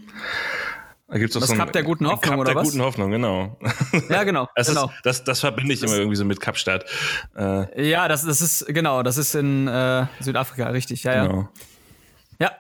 da 1.07 1.19
gibt's 1.19 1.35
das 1.35 1.47
so 1.47 1.55
Kap 1.55 1.73
der 1.73 1.83
guten 1.83 2.07
Hoffnung, 2.07 2.21
Kap 2.23 2.39
oder 2.39 2.55
der 2.55 2.57
was? 2.57 2.71
guten 2.71 2.83
Hoffnung, 2.83 3.11
genau. 3.11 3.59
Ja, 4.09 4.25
genau. 4.25 4.49
Das, 4.57 4.69
genau. 4.69 4.87
Ist, 4.87 4.95
das, 5.05 5.25
das 5.25 5.41
verbinde 5.41 5.75
ich 5.75 5.81
das 5.81 5.91
immer 5.91 6.01
irgendwie 6.01 6.17
so 6.17 6.25
mit 6.25 6.41
Kapstadt. 6.41 6.87
Äh, 7.37 7.89
ja, 7.89 8.09
das, 8.09 8.25
das 8.25 8.41
ist, 8.41 8.67
genau, 8.67 9.03
das 9.03 9.19
ist 9.19 9.35
in 9.35 9.69
äh, 9.69 10.07
Südafrika, 10.21 10.69
richtig, 10.69 11.05
ja, 11.05 11.27
genau. 11.27 11.41
ja. 11.41 11.49
Ja. 12.41 12.53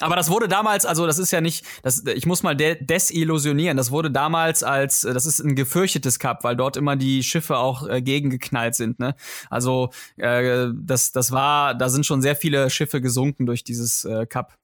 Aber 0.00 0.16
das 0.16 0.30
wurde 0.30 0.48
damals, 0.48 0.86
also 0.86 1.06
das 1.06 1.18
ist 1.18 1.32
ja 1.32 1.40
nicht, 1.40 1.64
das, 1.82 2.04
ich 2.06 2.26
muss 2.26 2.42
mal 2.42 2.54
de 2.54 2.82
desillusionieren. 2.82 3.76
Das 3.76 3.90
wurde 3.90 4.10
damals 4.10 4.62
als, 4.62 5.00
das 5.00 5.26
ist 5.26 5.40
ein 5.40 5.56
gefürchtetes 5.56 6.18
Cup, 6.18 6.44
weil 6.44 6.56
dort 6.56 6.76
immer 6.76 6.96
die 6.96 7.22
Schiffe 7.22 7.56
auch 7.56 7.88
äh, 7.88 8.00
gegengeknallt 8.00 8.74
sind. 8.74 9.00
Ne? 9.00 9.14
Also 9.50 9.90
äh, 10.16 10.68
das, 10.74 11.12
das 11.12 11.32
war, 11.32 11.74
da 11.74 11.88
sind 11.88 12.06
schon 12.06 12.22
sehr 12.22 12.36
viele 12.36 12.70
Schiffe 12.70 13.00
gesunken 13.00 13.46
durch 13.46 13.64
dieses 13.64 14.04
äh, 14.04 14.26
Cup. 14.26 14.56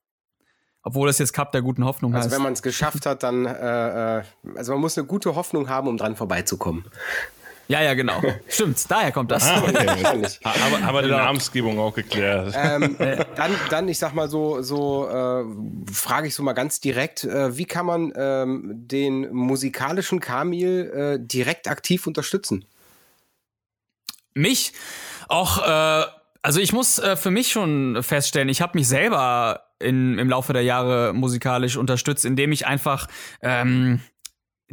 Obwohl 0.87 1.09
es 1.09 1.19
jetzt 1.19 1.33
Cup 1.33 1.51
der 1.53 1.63
guten 1.63 1.85
Hoffnung 1.85 2.15
also 2.15 2.27
heißt. 2.27 2.27
Also 2.27 2.37
wenn 2.37 2.43
man 2.43 2.53
es 2.53 2.63
geschafft 2.63 3.07
hat, 3.07 3.23
dann, 3.23 3.47
äh, 3.47 4.19
äh, 4.19 4.23
also 4.55 4.73
man 4.73 4.83
muss 4.83 4.99
eine 4.99 5.07
gute 5.07 5.35
Hoffnung 5.35 5.69
haben, 5.69 5.89
um 5.89 5.97
dran 5.97 6.15
vorbeizukommen. 6.15 6.85
Ja, 7.69 7.83
ja, 7.83 7.95
genau. 7.95 8.23
Stimmt, 8.49 8.91
daher 8.91 9.13
kommt 9.13 9.31
das. 9.31 9.45
Ah, 9.45 9.63
okay. 9.63 9.87
aber 10.43 10.87
aber 10.87 11.03
die 11.03 11.09
genau. 11.09 11.21
Namensgebung 11.21 11.79
auch 11.79 11.95
geklärt. 11.95 12.55
Ähm, 12.57 12.97
dann, 13.37 13.53
dann, 13.71 13.89
ich 13.89 13.99
sag 13.99 14.15
mal 14.15 14.29
so, 14.29 14.63
so 14.63 15.09
äh, 15.09 15.45
frage 15.93 16.29
ich 16.29 16.35
so 16.35 16.43
mal 16.43 16.53
ganz 16.53 16.81
direkt, 16.81 17.25
äh, 17.25 17.57
wie 17.57 17.65
kann 17.65 17.87
man 17.87 18.13
ähm, 18.17 18.71
den 18.87 19.33
musikalischen 19.33 20.21
Kamil 20.21 20.91
äh, 20.95 21.27
direkt 21.27 21.69
aktiv 21.69 22.07
unterstützen? 22.07 22.67
Mich? 24.35 24.73
Auch, 25.29 25.67
äh, 25.67 26.07
also 26.43 26.61
ich 26.61 26.73
muss 26.73 26.99
äh, 26.99 27.17
für 27.17 27.31
mich 27.31 27.53
schon 27.53 28.03
feststellen, 28.03 28.49
ich 28.49 28.61
habe 28.61 28.77
mich 28.77 28.89
selber 28.89 29.65
in, 29.79 30.19
im 30.19 30.29
Laufe 30.29 30.53
der 30.53 30.63
Jahre 30.63 31.13
musikalisch 31.15 31.77
unterstützt, 31.77 32.25
indem 32.25 32.53
ich 32.53 32.67
einfach 32.67 33.07
ähm, 33.43 34.01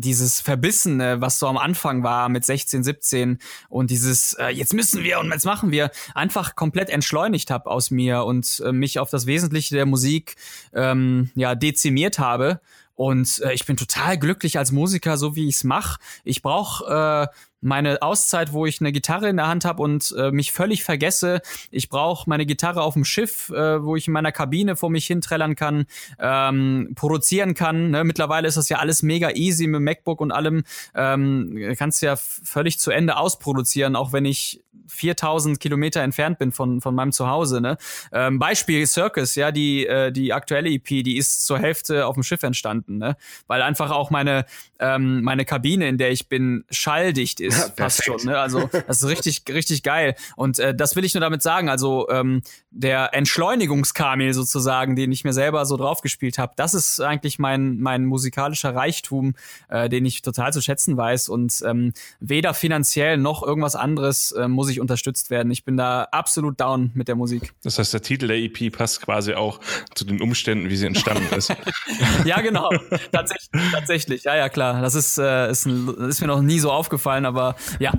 dieses 0.02 0.41
Verbissene, 0.41 1.22
was 1.22 1.39
so 1.39 1.47
am 1.47 1.58
Anfang 1.58 2.04
war 2.04 2.30
mit 2.30 2.45
16, 2.45 2.84
17 2.84 3.39
und 3.70 3.91
dieses 3.91 4.34
äh, 4.34 4.49
jetzt 4.49 4.74
müssen 4.74 5.04
wir 5.04 5.20
und 5.20 5.32
jetzt 5.32 5.45
machen 5.45 5.72
wir, 5.72 5.91
einfach 6.14 6.56
komplett 6.56 6.89
entschleunigt 6.89 7.52
habe 7.52 7.70
aus 7.70 7.91
mir 7.91 8.24
und 8.26 8.62
äh, 8.66 8.72
mich 8.72 8.99
auf 8.99 9.10
das 9.10 9.26
Wesentliche 9.26 9.76
der 9.76 9.86
Musik 9.86 10.36
ähm, 10.74 11.32
ja 11.36 11.56
dezimiert 11.56 12.20
habe. 12.20 12.60
Und 12.95 13.41
äh, 13.43 13.54
ich 13.54 13.66
bin 13.66 13.78
total 13.78 14.18
glücklich 14.18 14.58
als 14.58 14.72
Musiker, 14.72 15.18
so 15.18 15.36
wie 15.36 15.47
ich's 15.47 15.64
mache. 15.64 15.99
Ich 16.24 16.41
brauche 16.41 17.30
äh, 17.32 17.36
meine 17.62 18.01
Auszeit, 18.01 18.53
wo 18.53 18.66
ich 18.66 18.82
eine 18.82 18.91
Gitarre 18.91 19.30
in 19.30 19.38
der 19.38 19.47
Hand 19.47 19.66
habe 19.66 19.82
und 19.82 20.14
äh, 20.18 20.32
mich 20.32 20.51
völlig 20.51 20.84
vergesse. 20.84 21.41
Ich 21.70 21.89
brauche 21.89 22.30
meine 22.30 22.45
Gitarre 22.45 22.82
auf 22.82 22.95
dem 22.95 23.05
Schiff, 23.05 23.49
äh, 23.49 23.84
wo 23.84 23.95
ich 23.95 24.07
in 24.07 24.14
meiner 24.14 24.32
Kabine 24.32 24.76
vor 24.76 24.89
mich 24.89 25.05
hinträllern 25.05 25.55
kann, 25.55 25.86
ähm, 26.20 26.93
produzieren 26.95 27.53
kann. 27.53 27.91
Ne? 27.91 28.03
Mittlerweile 28.03 28.47
ist 28.47 28.57
das 28.57 28.70
ja 28.70 28.80
alles 28.80 29.03
mega 29.03 29.32
easy 29.32 29.68
mit 29.68 29.82
MacBook 29.82 30.22
und 30.22 30.32
allem. 30.32 30.64
Ähm, 30.95 31.76
kannst 31.78 32.01
ja 32.01 32.16
völlig 32.16 32.80
zu 32.80 32.91
Ende 32.91 33.18
ausproduzieren, 33.18 33.95
auch 33.95 34.12
wenn 34.12 34.26
ich 34.26 34.62
4000 34.88 35.59
Kilometer 35.59 36.01
entfernt 36.01 36.38
bin 36.38 36.51
von, 36.51 36.82
von 36.82 36.93
meinem 36.93 37.12
Zuhause. 37.12 37.62
Ne? 37.62 37.78
Ähm, 38.12 38.39
Beispiel 38.39 38.86
Circus, 38.86 39.36
ja, 39.36 39.51
die, 39.51 39.86
äh, 39.86 40.12
die 40.12 40.34
aktuelle 40.34 40.70
EP, 40.70 40.86
die 40.86 41.18
ist 41.18 41.45
zur 41.45 41.59
Hälfte 41.59 42.05
auf 42.05 42.16
dem 42.16 42.24
Schiff 42.24 42.43
entstanden, 42.43 42.97
ne? 42.97 43.16
weil 43.47 43.62
einfach 43.62 43.91
auch 43.91 44.09
meine, 44.09 44.45
ähm, 44.80 45.22
meine 45.24 45.45
Kabine, 45.45 45.88
in 45.88 45.97
der 45.97 46.12
ich 46.12 46.28
bin, 46.28 46.66
schalldicht 46.70 47.39
ist, 47.39 47.51
ja, 47.58 47.74
fast 47.76 48.04
schon. 48.04 48.18
Ne? 48.24 48.38
Also 48.38 48.70
das 48.88 49.04
ist 49.04 49.08
richtig, 49.08 49.43
richtig 49.49 49.84
geil. 49.84 50.16
Und 50.36 50.60
äh, 50.60 50.76
das 50.76 50.95
will 50.95 51.06
ich 51.06 51.14
nur 51.14 51.22
damit 51.22 51.41
sagen. 51.41 51.70
Also 51.70 52.10
ähm, 52.10 52.41
der 52.72 53.14
Entschleunigungskamel 53.14 54.34
sozusagen, 54.34 54.95
den 54.95 55.12
ich 55.12 55.24
mir 55.24 55.34
selber 55.34 55.66
so 55.66 55.78
draufgespielt 55.78 56.38
habe, 56.38 56.54
das 56.56 56.74
ist 56.74 56.99
eigentlich 57.02 57.39
mein, 57.39 57.80
mein 57.80 58.06
musikalischer 58.06 58.76
Reichtum, 58.76 59.36
äh, 59.70 59.89
den 59.89 60.06
ich 60.06 60.22
total 60.22 60.54
zu 60.54 60.62
schätzen 60.62 60.97
weiß. 60.97 61.30
Und 61.30 61.64
ähm, 61.66 61.93
weder 62.20 62.54
finanziell 62.54 63.18
noch 63.18 63.43
irgendwas 63.43 63.76
anderes 63.76 64.32
äh, 64.32 64.47
muss 64.47 64.70
ich 64.70 64.80
unterstützt 64.80 65.30
werden. 65.30 65.52
Ich 65.52 65.66
bin 65.66 65.78
da 65.78 66.04
absolut 66.12 66.60
down 66.60 66.91
mit 66.93 67.08
der 67.08 67.16
Musik. 67.16 67.54
Das 67.64 67.80
heißt, 67.80 67.93
der 67.93 68.02
Titel 68.02 68.28
der 68.28 68.38
EP 68.38 68.72
passt 68.72 69.02
quasi 69.02 69.34
auch 69.34 69.60
zu 69.95 70.06
den 70.06 70.22
Umständen, 70.22 70.70
wie 70.70 70.76
sie 70.76 70.86
entstanden 70.86 71.34
ist. 71.36 71.54
ja, 72.26 72.41
genau. 72.41 72.70
Tatsächlich, 73.12 73.49
tatsächlich. 73.72 74.24
Ja, 74.24 74.36
ja, 74.36 74.49
klar. 74.49 74.82
Das 74.82 74.95
ist, 74.95 75.18
äh, 75.18 75.49
ist, 75.49 75.66
ein, 75.66 75.88
ist 76.10 76.22
mir 76.22 76.28
noch 76.28 76.41
nie 76.41 76.60
so 76.60 76.72
aufgefallen, 76.72 77.26
aber 77.26 77.41
ja. 77.80 77.94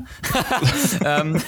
ähm, 1.04 1.40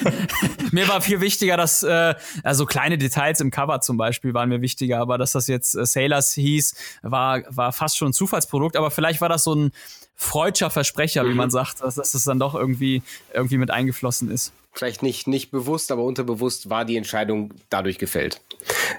mir 0.71 0.89
war 0.89 1.01
viel 1.01 1.21
wichtiger, 1.21 1.57
dass 1.57 1.83
äh, 1.83 2.15
also 2.43 2.67
kleine 2.67 2.99
Details 2.99 3.41
im 3.41 3.51
Cover 3.51 3.81
zum 3.81 3.97
Beispiel 3.97 4.35
waren 4.35 4.49
mir 4.49 4.61
wichtiger, 4.61 5.01
aber 5.01 5.19
dass 5.19 5.33
das 5.33 5.47
jetzt 5.47 5.75
äh, 5.75 5.87
Sailors 5.87 6.33
hieß, 6.33 6.75
war, 7.03 7.43
war 7.49 7.73
fast 7.73 7.97
schon 7.97 8.11
ein 8.11 8.13
Zufallsprodukt, 8.13 8.77
aber 8.77 8.91
vielleicht 8.91 9.21
war 9.21 9.29
das 9.29 9.45
so 9.45 9.55
ein 9.55 9.73
freudscher 10.17 10.71
Versprecher, 10.71 11.25
mhm. 11.25 11.31
wie 11.31 11.35
man 11.35 11.51
sagt, 11.51 11.83
dass, 11.83 11.97
dass 11.97 12.13
das 12.13 12.25
dann 12.25 12.39
doch 12.39 12.55
irgendwie, 12.55 13.03
irgendwie 13.33 13.59
mit 13.59 13.71
eingeflossen 13.71 14.31
ist 14.31 14.53
vielleicht 14.75 15.03
nicht, 15.03 15.27
nicht 15.27 15.51
bewusst, 15.51 15.93
aber 15.93 16.03
unterbewusst 16.03 16.69
war 16.69 16.85
die 16.85 16.97
Entscheidung 16.97 17.55
dadurch 17.71 17.99
gefällt. 17.99 18.41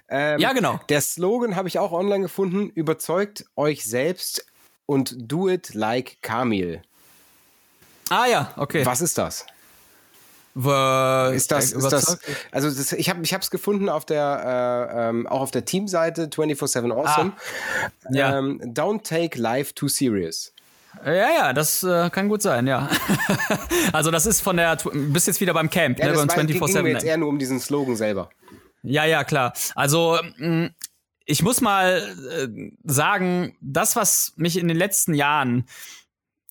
Ähm, 0.10 0.40
ja, 0.40 0.54
genau. 0.54 0.80
Der 0.90 1.02
Slogan 1.02 1.56
habe 1.56 1.68
ich 1.68 1.80
auch 1.80 1.92
online 1.92 2.22
gefunden. 2.22 2.72
Überzeugt 2.74 3.46
euch 3.56 3.84
selbst 3.86 4.46
und 4.86 5.16
do 5.18 5.50
it 5.50 5.74
like 5.74 6.18
Kamil. 6.22 6.82
Ah 8.10 8.26
ja, 8.28 8.52
okay. 8.58 8.86
Was 8.86 9.02
ist 9.02 9.18
das? 9.18 9.46
War 10.58 11.34
ist 11.34 11.52
das, 11.52 11.74
ist 11.74 11.92
das 11.92 12.18
also 12.52 12.70
das, 12.70 12.94
ich 12.94 13.10
habe 13.10 13.22
ich 13.24 13.34
es 13.34 13.52
gefunden 13.52 13.90
auf 13.90 14.06
der 14.06 14.90
äh, 14.94 15.10
ähm, 15.10 15.28
auch 15.28 15.42
auf 15.42 15.52
der 15.52 15.66
Teamseite 15.66 16.28
24/7 16.28 16.94
Awesome. 16.94 17.34
Ah, 17.36 17.90
ja. 18.10 18.38
Ähm, 18.40 18.62
don't 18.64 19.04
take 19.04 19.38
life 19.38 19.74
too 19.74 19.90
serious. 19.90 20.54
Ja, 21.04 21.14
ja, 21.14 21.54
das 21.54 21.84
äh, 21.84 22.10
kann 22.10 22.30
gut 22.30 22.42
sein, 22.42 22.68
ja. 22.68 22.90
also 23.92 24.12
das 24.12 24.26
ist 24.26 24.40
von 24.40 24.56
der, 24.56 24.78
bist 24.94 25.28
jetzt 25.28 25.42
wieder 25.42 25.54
beim 25.54 25.70
Camp, 25.70 26.00
ja, 26.00 26.06
ne, 26.06 26.14
beim 26.14 26.30
24 26.30 26.74
ging 26.74 26.84
mir 26.84 26.92
jetzt 26.92 27.04
eher 27.04 27.18
nur 27.18 27.28
um 27.28 27.38
diesen 27.38 27.60
Slogan 27.60 27.98
selber. 27.98 28.30
Ja, 28.82 29.04
ja, 29.04 29.26
klar. 29.26 29.54
Also 29.76 30.20
mm, 30.38 30.68
ich 31.26 31.42
muss 31.44 31.60
mal 31.60 32.02
äh, 32.32 32.72
sagen, 32.84 33.58
das, 33.60 33.96
was 33.96 34.34
mich 34.38 34.58
in 34.58 34.68
den 34.68 34.78
letzten 34.78 35.14
Jahren 35.14 35.66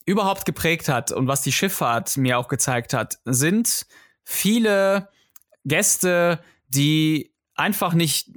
überhaupt 0.07 0.45
geprägt 0.45 0.89
hat 0.89 1.13
und 1.13 1.29
was 1.29 1.43
die 1.43 1.53
Schifffahrt 1.53 2.17
mir 2.17 2.39
auch 2.39 2.49
gezeigt 2.49 2.93
hat, 2.93 3.19
sind 3.25 3.87
viele 4.25 5.09
Gäste, 5.65 6.41
die 6.69 7.33
einfach 7.55 7.95
nicht 7.95 8.31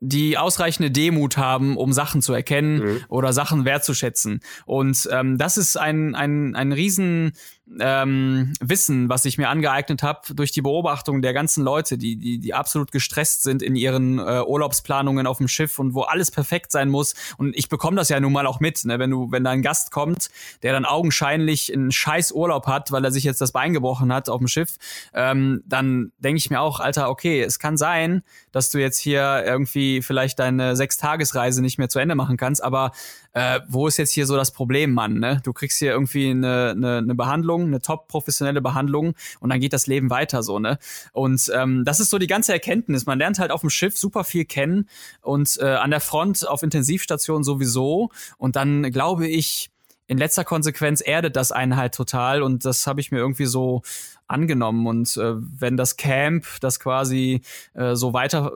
die 0.00 0.36
ausreichende 0.36 0.90
Demut 0.90 1.38
haben, 1.38 1.76
um 1.76 1.92
Sachen 1.92 2.20
zu 2.20 2.34
erkennen 2.34 2.78
mhm. 2.78 3.04
oder 3.08 3.32
Sachen 3.32 3.64
wertzuschätzen. 3.64 4.40
Und 4.66 5.08
ähm, 5.10 5.38
das 5.38 5.56
ist 5.56 5.78
ein, 5.78 6.14
ein, 6.14 6.54
ein 6.54 6.72
riesen 6.72 7.32
ähm, 7.80 8.52
Wissen, 8.60 9.08
was 9.08 9.24
ich 9.24 9.38
mir 9.38 9.48
angeeignet 9.48 10.02
habe 10.02 10.34
durch 10.34 10.52
die 10.52 10.60
Beobachtung 10.60 11.22
der 11.22 11.32
ganzen 11.32 11.64
Leute, 11.64 11.96
die, 11.96 12.16
die, 12.16 12.38
die 12.38 12.54
absolut 12.54 12.92
gestresst 12.92 13.42
sind 13.42 13.62
in 13.62 13.74
ihren 13.74 14.18
äh, 14.18 14.42
Urlaubsplanungen 14.46 15.26
auf 15.26 15.38
dem 15.38 15.48
Schiff 15.48 15.78
und 15.78 15.94
wo 15.94 16.02
alles 16.02 16.30
perfekt 16.30 16.72
sein 16.72 16.90
muss. 16.90 17.14
Und 17.38 17.56
ich 17.56 17.68
bekomme 17.68 17.96
das 17.96 18.08
ja 18.10 18.20
nun 18.20 18.32
mal 18.32 18.46
auch 18.46 18.60
mit, 18.60 18.84
ne? 18.84 18.98
wenn 18.98 19.10
du, 19.10 19.30
wenn 19.30 19.44
da 19.44 19.50
ein 19.50 19.62
Gast 19.62 19.90
kommt, 19.90 20.28
der 20.62 20.72
dann 20.72 20.84
augenscheinlich 20.84 21.72
einen 21.72 21.90
scheiß 21.90 22.32
Urlaub 22.32 22.66
hat, 22.66 22.92
weil 22.92 23.04
er 23.04 23.12
sich 23.12 23.24
jetzt 23.24 23.40
das 23.40 23.52
Bein 23.52 23.72
gebrochen 23.72 24.12
hat 24.12 24.28
auf 24.28 24.38
dem 24.38 24.48
Schiff, 24.48 24.76
ähm, 25.14 25.62
dann 25.66 26.12
denke 26.18 26.38
ich 26.38 26.50
mir 26.50 26.60
auch, 26.60 26.80
Alter, 26.80 27.08
okay, 27.08 27.42
es 27.42 27.58
kann 27.58 27.76
sein, 27.76 28.22
dass 28.52 28.70
du 28.70 28.78
jetzt 28.78 28.98
hier 28.98 29.42
irgendwie 29.44 30.02
vielleicht 30.02 30.38
deine 30.38 30.76
Sechstagesreise 30.76 31.62
nicht 31.62 31.78
mehr 31.78 31.88
zu 31.88 31.98
Ende 31.98 32.14
machen 32.14 32.36
kannst, 32.36 32.62
aber 32.62 32.92
äh, 33.34 33.60
wo 33.68 33.88
ist 33.88 33.96
jetzt 33.96 34.12
hier 34.12 34.26
so 34.26 34.36
das 34.36 34.52
Problem, 34.52 34.92
Mann? 34.92 35.18
Ne? 35.18 35.40
Du 35.44 35.52
kriegst 35.52 35.78
hier 35.78 35.90
irgendwie 35.92 36.30
eine, 36.30 36.70
eine, 36.70 36.98
eine 36.98 37.14
Behandlung, 37.14 37.66
eine 37.66 37.80
top 37.80 38.08
professionelle 38.08 38.62
Behandlung 38.62 39.14
und 39.40 39.50
dann 39.50 39.60
geht 39.60 39.72
das 39.72 39.86
Leben 39.86 40.08
weiter 40.08 40.42
so, 40.42 40.58
ne? 40.60 40.78
Und 41.12 41.50
ähm, 41.54 41.84
das 41.84 42.00
ist 42.00 42.10
so 42.10 42.18
die 42.18 42.28
ganze 42.28 42.52
Erkenntnis. 42.52 43.06
Man 43.06 43.18
lernt 43.18 43.38
halt 43.38 43.50
auf 43.50 43.60
dem 43.60 43.70
Schiff 43.70 43.98
super 43.98 44.24
viel 44.24 44.44
kennen 44.44 44.88
und 45.20 45.58
äh, 45.60 45.66
an 45.66 45.90
der 45.90 46.00
Front 46.00 46.46
auf 46.46 46.62
Intensivstationen 46.62 47.42
sowieso. 47.42 48.10
Und 48.38 48.56
dann 48.56 48.90
glaube 48.92 49.26
ich, 49.26 49.70
in 50.06 50.18
letzter 50.18 50.44
Konsequenz 50.44 51.00
erdet 51.00 51.34
das 51.34 51.50
einen 51.50 51.76
halt 51.76 51.94
total 51.94 52.42
und 52.42 52.64
das 52.64 52.86
habe 52.86 53.00
ich 53.00 53.10
mir 53.10 53.18
irgendwie 53.18 53.46
so 53.46 53.82
angenommen. 54.28 54.86
Und 54.86 55.16
äh, 55.16 55.34
wenn 55.36 55.76
das 55.76 55.96
Camp 55.96 56.46
das 56.60 56.78
quasi 56.78 57.42
äh, 57.74 57.96
so 57.96 58.12
weiter 58.12 58.52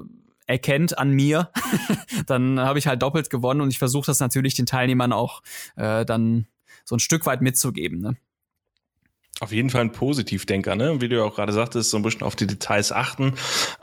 erkennt 0.48 0.98
an 0.98 1.12
mir, 1.12 1.52
dann 2.26 2.58
habe 2.58 2.78
ich 2.78 2.88
halt 2.88 3.02
doppelt 3.02 3.30
gewonnen 3.30 3.60
und 3.60 3.70
ich 3.70 3.78
versuche 3.78 4.06
das 4.06 4.18
natürlich 4.18 4.54
den 4.54 4.66
Teilnehmern 4.66 5.12
auch 5.12 5.42
äh, 5.76 6.04
dann 6.04 6.48
so 6.84 6.96
ein 6.96 7.00
Stück 7.00 7.26
weit 7.26 7.42
mitzugeben. 7.42 8.00
Ne? 8.00 8.16
Auf 9.40 9.52
jeden 9.52 9.70
Fall 9.70 9.82
ein 9.82 9.92
Positivdenker, 9.92 10.74
ne? 10.74 11.00
Wie 11.00 11.08
du 11.08 11.16
ja 11.16 11.22
auch 11.22 11.36
gerade 11.36 11.52
sagtest, 11.52 11.90
so 11.90 11.96
ein 11.96 12.02
bisschen 12.02 12.22
auf 12.22 12.34
die 12.34 12.48
Details 12.48 12.90
achten, 12.90 13.34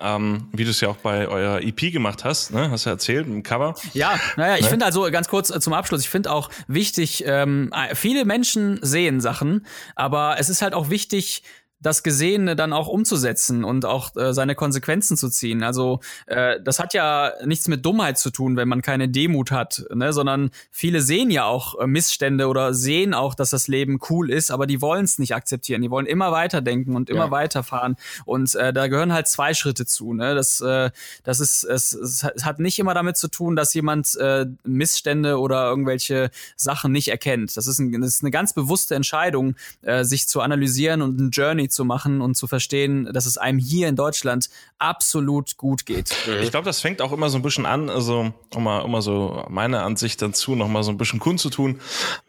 ähm, 0.01 0.49
wie 0.51 0.65
du 0.65 0.71
es 0.71 0.81
ja 0.81 0.89
auch 0.89 0.97
bei 0.97 1.29
eurer 1.29 1.61
EP 1.61 1.93
gemacht 1.93 2.25
hast, 2.25 2.51
ne? 2.51 2.71
Hast 2.71 2.85
du 2.85 2.89
erzählt 2.89 3.25
im 3.27 3.41
Cover. 3.41 3.73
Ja, 3.93 4.19
naja, 4.35 4.55
ich 4.55 4.63
ne? 4.63 4.69
finde 4.69 4.85
also 4.85 5.09
ganz 5.11 5.29
kurz 5.29 5.49
äh, 5.51 5.61
zum 5.61 5.71
Abschluss, 5.71 6.01
ich 6.01 6.09
finde 6.09 6.31
auch 6.31 6.49
wichtig, 6.67 7.23
ähm, 7.25 7.71
viele 7.93 8.25
Menschen 8.25 8.79
sehen 8.81 9.21
Sachen, 9.21 9.65
aber 9.95 10.35
es 10.39 10.49
ist 10.49 10.61
halt 10.61 10.73
auch 10.73 10.89
wichtig, 10.89 11.43
das 11.85 12.01
Gesehene 12.01 12.55
dann 12.55 12.73
auch 12.73 12.87
umzusetzen 12.87 13.63
und 13.63 13.85
auch 13.85 14.15
äh, 14.15 14.33
seine 14.33 14.55
Konsequenzen 14.55 15.17
zu 15.17 15.29
ziehen. 15.29 15.61
Also 15.61 15.99
äh, 16.25 16.59
das 16.59 16.79
hat 16.79 16.95
ja 16.95 17.31
nichts 17.45 17.67
mit 17.67 17.85
Dummheit 17.85 18.17
zu 18.17 18.31
tun, 18.31 18.57
wenn 18.57 18.67
man 18.67 18.81
keine 18.81 19.07
Demut 19.07 19.51
hat, 19.51 19.85
ne? 19.93 20.11
sondern 20.11 20.49
viele 20.71 21.01
sehen 21.01 21.29
ja 21.29 21.45
auch 21.45 21.79
äh, 21.79 21.85
Missstände 21.85 22.47
oder 22.47 22.73
sehen 22.73 23.13
auch, 23.13 23.35
dass 23.35 23.51
das 23.51 23.67
Leben 23.67 23.99
cool 24.09 24.31
ist, 24.31 24.49
aber 24.49 24.65
die 24.65 24.81
wollen 24.81 25.05
es 25.05 25.19
nicht 25.19 25.35
akzeptieren. 25.35 25.83
Die 25.83 25.91
wollen 25.91 26.07
immer 26.07 26.31
weiterdenken 26.31 26.95
und 26.95 27.11
immer 27.11 27.25
ja. 27.25 27.31
weiterfahren. 27.31 27.97
Und 28.25 28.55
äh, 28.55 28.73
da 28.73 28.87
gehören 28.87 29.13
halt 29.13 29.27
zwei 29.27 29.53
Schritte 29.53 29.85
zu. 29.85 30.15
Ne? 30.15 30.33
Das, 30.33 30.61
äh, 30.61 30.89
das 31.23 31.39
ist, 31.39 31.65
es, 31.65 31.93
es 31.93 32.23
hat 32.23 32.57
nicht 32.57 32.79
immer 32.79 32.95
damit 32.95 33.15
zu 33.15 33.27
tun, 33.27 33.55
dass 33.55 33.75
jemand 33.75 34.15
äh, 34.15 34.47
Missstände 34.63 35.39
oder 35.39 35.69
irgendwelche 35.69 36.31
Sachen 36.55 36.91
nicht 36.91 37.09
erkennt. 37.09 37.55
Das 37.55 37.67
ist, 37.67 37.77
ein, 37.77 37.91
das 38.01 38.09
ist 38.09 38.23
eine 38.23 38.31
ganz 38.31 38.53
bewusste 38.53 38.95
Entscheidung, 38.95 39.55
äh, 39.83 40.03
sich 40.03 40.27
zu 40.27 40.41
analysieren 40.41 41.03
und 41.03 41.19
ein 41.19 41.29
Journey 41.29 41.69
zu 41.75 41.85
machen 41.85 42.21
und 42.21 42.35
zu 42.35 42.47
verstehen, 42.47 43.09
dass 43.13 43.25
es 43.25 43.37
einem 43.37 43.59
hier 43.59 43.87
in 43.87 43.95
Deutschland 43.95 44.49
absolut 44.79 45.57
gut 45.57 45.85
geht. 45.85 46.15
Ich 46.41 46.49
glaube, 46.49 46.65
das 46.65 46.81
fängt 46.81 47.01
auch 47.01 47.11
immer 47.11 47.29
so 47.29 47.37
ein 47.37 47.41
bisschen 47.43 47.65
an, 47.65 47.89
also 47.89 48.33
um 48.55 48.63
mal, 48.63 48.79
um 48.79 48.91
mal 48.91 49.01
so 49.01 49.45
meine 49.49 49.83
Ansicht 49.83 50.21
dazu 50.21 50.55
noch 50.55 50.67
mal 50.67 50.83
so 50.83 50.91
ein 50.91 50.97
bisschen 50.97 51.19
kundzutun. 51.19 51.79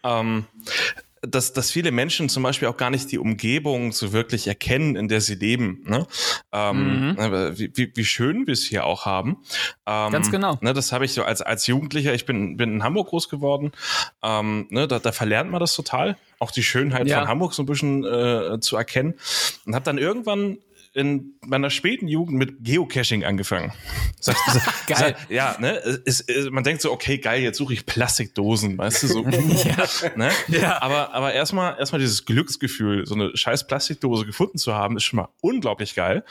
Ähm, 0.02 0.44
dass, 1.26 1.52
dass 1.52 1.70
viele 1.70 1.90
Menschen 1.90 2.28
zum 2.28 2.42
Beispiel 2.42 2.68
auch 2.68 2.76
gar 2.76 2.90
nicht 2.90 3.10
die 3.12 3.18
Umgebung 3.18 3.92
so 3.92 4.12
wirklich 4.12 4.46
erkennen, 4.46 4.96
in 4.96 5.08
der 5.08 5.20
sie 5.20 5.34
leben. 5.34 5.82
Ne? 5.84 6.06
Ähm, 6.52 7.08
mhm. 7.08 7.14
Ne, 7.14 7.58
wie, 7.58 7.70
wie, 7.74 7.92
wie 7.94 8.04
schön 8.04 8.46
wir 8.46 8.52
es 8.52 8.64
hier 8.64 8.84
auch 8.84 9.06
haben. 9.06 9.38
Ähm, 9.86 10.12
Ganz 10.12 10.30
genau. 10.30 10.58
Ne, 10.60 10.72
das 10.72 10.92
habe 10.92 11.04
ich 11.04 11.12
so 11.12 11.22
als, 11.22 11.42
als 11.42 11.66
Jugendlicher, 11.66 12.14
ich 12.14 12.26
bin, 12.26 12.56
bin 12.56 12.74
in 12.74 12.82
Hamburg 12.82 13.08
groß 13.08 13.28
geworden, 13.28 13.72
ähm, 14.22 14.66
ne, 14.70 14.88
da, 14.88 14.98
da 14.98 15.12
verlernt 15.12 15.50
man 15.50 15.60
das 15.60 15.74
total 15.74 16.16
auch 16.38 16.50
die 16.50 16.62
Schönheit 16.62 17.06
ja. 17.06 17.18
von 17.18 17.28
Hamburg 17.28 17.54
so 17.54 17.62
ein 17.62 17.66
bisschen 17.66 18.04
äh, 18.04 18.60
zu 18.60 18.76
erkennen. 18.76 19.14
Und 19.64 19.74
habe 19.74 19.84
dann 19.84 19.98
irgendwann 19.98 20.58
in 20.96 21.34
meiner 21.44 21.68
späten 21.68 22.08
Jugend 22.08 22.38
mit 22.38 22.64
Geocaching 22.64 23.22
angefangen. 23.22 23.70
Sag, 24.20 24.34
sag, 24.48 24.86
geil. 24.86 24.96
Sag, 25.18 25.30
ja, 25.30 25.56
ne? 25.60 25.76
Es, 26.06 26.20
es, 26.22 26.50
man 26.50 26.64
denkt 26.64 26.80
so, 26.80 26.90
okay, 26.90 27.18
geil, 27.18 27.42
jetzt 27.42 27.58
suche 27.58 27.74
ich 27.74 27.84
Plastikdosen, 27.84 28.78
weißt 28.78 29.02
du, 29.02 29.06
so. 29.06 29.24
ja. 29.28 30.10
Ne? 30.16 30.30
ja. 30.48 30.80
Aber, 30.80 31.12
aber 31.12 31.34
erstmal, 31.34 31.78
erstmal 31.78 32.00
dieses 32.00 32.24
Glücksgefühl, 32.24 33.06
so 33.06 33.14
eine 33.14 33.36
scheiß 33.36 33.66
Plastikdose 33.66 34.24
gefunden 34.24 34.56
zu 34.56 34.74
haben, 34.74 34.96
ist 34.96 35.04
schon 35.04 35.18
mal 35.18 35.28
unglaublich 35.42 35.94
geil. 35.94 36.24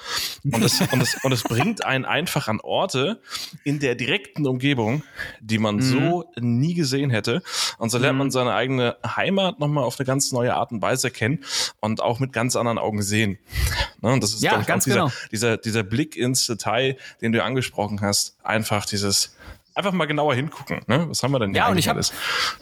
Und 0.44 0.64
es, 0.64 0.82
und 0.82 1.00
es, 1.00 1.16
und 1.24 1.32
es 1.32 1.44
bringt 1.44 1.86
einen 1.86 2.04
einfach 2.04 2.48
an 2.48 2.60
Orte 2.60 3.22
in 3.64 3.80
der 3.80 3.94
direkten 3.94 4.48
Umgebung, 4.48 5.04
die 5.42 5.60
man 5.60 5.76
mhm. 5.76 5.82
so 5.82 6.32
nie 6.40 6.74
gesehen 6.74 7.12
hätte. 7.12 7.44
Und 7.78 7.92
so 7.92 8.00
lernt 8.00 8.18
man 8.18 8.28
mhm. 8.28 8.32
seine 8.32 8.54
eigene 8.56 8.98
Heimat 9.06 9.60
nochmal 9.60 9.84
auf 9.84 10.00
eine 10.00 10.08
ganz 10.08 10.32
neue 10.32 10.56
Art 10.56 10.72
und 10.72 10.82
Weise 10.82 11.12
kennen 11.12 11.44
und 11.82 12.02
auch 12.02 12.20
mit 12.20 12.34
ganz 12.34 12.56
anderen 12.56 12.80
Augen 12.80 13.04
sehen. 13.04 13.38
Ne? 14.02 14.12
Und 14.12 14.24
das 14.24 14.34
ist 14.34 14.42
ja, 14.42 14.55
ganz 14.64 14.86
dieser, 14.86 14.96
genau. 14.96 15.12
Dieser, 15.32 15.58
dieser 15.58 15.84
Blick 15.84 16.16
ins 16.16 16.48
Detail, 16.48 16.98
den 17.22 17.32
du 17.32 17.44
angesprochen 17.44 18.02
hast, 18.02 18.38
einfach 18.44 18.86
dieses 18.86 19.36
einfach 19.76 19.92
mal 19.92 20.06
genauer 20.06 20.34
hingucken. 20.36 20.80
Ne? 20.88 21.06
Was 21.10 21.22
haben 21.22 21.32
wir 21.32 21.40
denn 21.40 21.52
hier 21.52 21.58
Ja, 21.58 21.70
und 21.70 21.78
ich 21.78 21.88
habe 21.90 22.00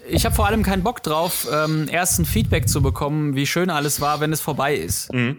ich 0.10 0.26
hab 0.26 0.36
vor 0.36 0.48
allem 0.48 0.64
keinen 0.64 0.84
Bock 0.84 1.04
drauf, 1.04 1.48
ähm, 1.52 1.88
erst 1.90 2.20
ein 2.20 2.26
Feedback 2.26 2.68
zu 2.68 2.82
bekommen, 2.82 3.36
wie 3.36 3.46
schön 3.46 3.70
alles 3.70 4.02
war, 4.02 4.20
wenn 4.20 4.34
es 4.34 4.42
vorbei 4.42 4.76
ist. 4.76 5.14
Mhm. 5.14 5.38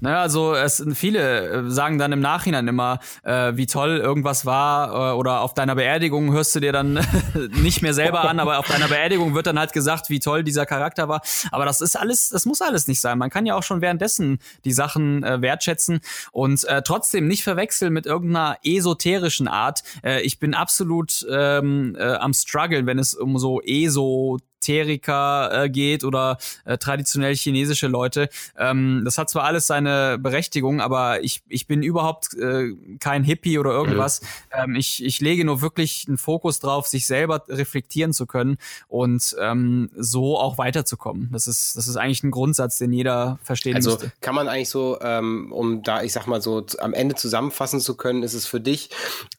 Naja, 0.00 0.20
also 0.20 0.54
es 0.54 0.84
viele 0.94 1.66
äh, 1.66 1.70
sagen 1.70 1.98
dann 1.98 2.12
im 2.12 2.20
Nachhinein 2.20 2.68
immer, 2.68 3.00
äh, 3.24 3.52
wie 3.54 3.66
toll 3.66 3.98
irgendwas 3.98 4.46
war 4.46 5.12
äh, 5.12 5.16
oder 5.16 5.40
auf 5.40 5.54
deiner 5.54 5.74
Beerdigung 5.74 6.32
hörst 6.32 6.54
du 6.54 6.60
dir 6.60 6.72
dann 6.72 6.94
nicht 7.62 7.82
mehr 7.82 7.94
selber 7.94 8.28
an, 8.28 8.38
aber 8.38 8.58
auf 8.58 8.68
deiner 8.68 8.88
Beerdigung 8.88 9.34
wird 9.34 9.46
dann 9.46 9.58
halt 9.58 9.72
gesagt, 9.72 10.08
wie 10.10 10.20
toll 10.20 10.44
dieser 10.44 10.66
Charakter 10.66 11.08
war. 11.08 11.22
Aber 11.50 11.64
das 11.64 11.80
ist 11.80 11.96
alles, 11.96 12.28
das 12.28 12.46
muss 12.46 12.60
alles 12.60 12.86
nicht 12.86 13.00
sein. 13.00 13.18
Man 13.18 13.30
kann 13.30 13.46
ja 13.46 13.54
auch 13.54 13.62
schon 13.62 13.80
währenddessen 13.80 14.38
die 14.64 14.72
Sachen 14.72 15.24
äh, 15.24 15.42
wertschätzen 15.42 16.00
und 16.32 16.64
äh, 16.64 16.82
trotzdem 16.82 17.26
nicht 17.26 17.42
verwechseln 17.42 17.92
mit 17.92 18.06
irgendeiner 18.06 18.58
esoterischen 18.62 19.48
Art. 19.48 19.82
Äh, 20.04 20.22
ich 20.22 20.38
bin 20.38 20.54
absolut 20.54 21.26
ähm, 21.30 21.96
äh, 21.98 22.14
am 22.14 22.34
struggle, 22.34 22.86
wenn 22.86 22.98
es 22.98 23.14
um 23.14 23.38
so 23.38 23.60
ESO 23.60 24.38
Esoteriker 24.58 25.64
äh, 25.64 25.70
geht 25.70 26.04
oder 26.04 26.38
äh, 26.64 26.78
traditionell 26.78 27.34
chinesische 27.34 27.86
Leute. 27.86 28.28
Ähm, 28.56 29.02
das 29.04 29.18
hat 29.18 29.30
zwar 29.30 29.44
alles 29.44 29.66
seine 29.66 30.18
Berechtigung, 30.18 30.80
aber 30.80 31.22
ich, 31.22 31.42
ich 31.48 31.66
bin 31.66 31.82
überhaupt 31.82 32.34
äh, 32.34 32.74
kein 33.00 33.24
Hippie 33.24 33.58
oder 33.58 33.70
irgendwas. 33.70 34.20
Ähm, 34.52 34.74
ich, 34.74 35.04
ich 35.04 35.20
lege 35.20 35.44
nur 35.44 35.60
wirklich 35.60 36.04
einen 36.08 36.18
Fokus 36.18 36.58
drauf, 36.58 36.86
sich 36.86 37.06
selber 37.06 37.44
reflektieren 37.48 38.12
zu 38.12 38.26
können 38.26 38.58
und 38.88 39.36
ähm, 39.40 39.90
so 39.96 40.38
auch 40.38 40.58
weiterzukommen. 40.58 41.28
Das 41.32 41.46
ist, 41.46 41.76
das 41.76 41.88
ist 41.88 41.96
eigentlich 41.96 42.22
ein 42.22 42.30
Grundsatz, 42.30 42.78
den 42.78 42.92
jeder 42.92 43.38
verstehen 43.42 43.76
also 43.76 43.90
müsste. 43.90 44.12
kann 44.20 44.34
man 44.34 44.48
eigentlich 44.48 44.70
so, 44.70 44.98
ähm, 45.00 45.52
um 45.52 45.82
da, 45.82 46.02
ich 46.02 46.12
sag 46.12 46.26
mal 46.26 46.42
so, 46.42 46.64
am 46.78 46.94
Ende 46.94 47.14
zusammenfassen 47.14 47.80
zu 47.80 47.96
können, 47.96 48.22
ist 48.22 48.34
es 48.34 48.46
für 48.46 48.60
dich 48.60 48.90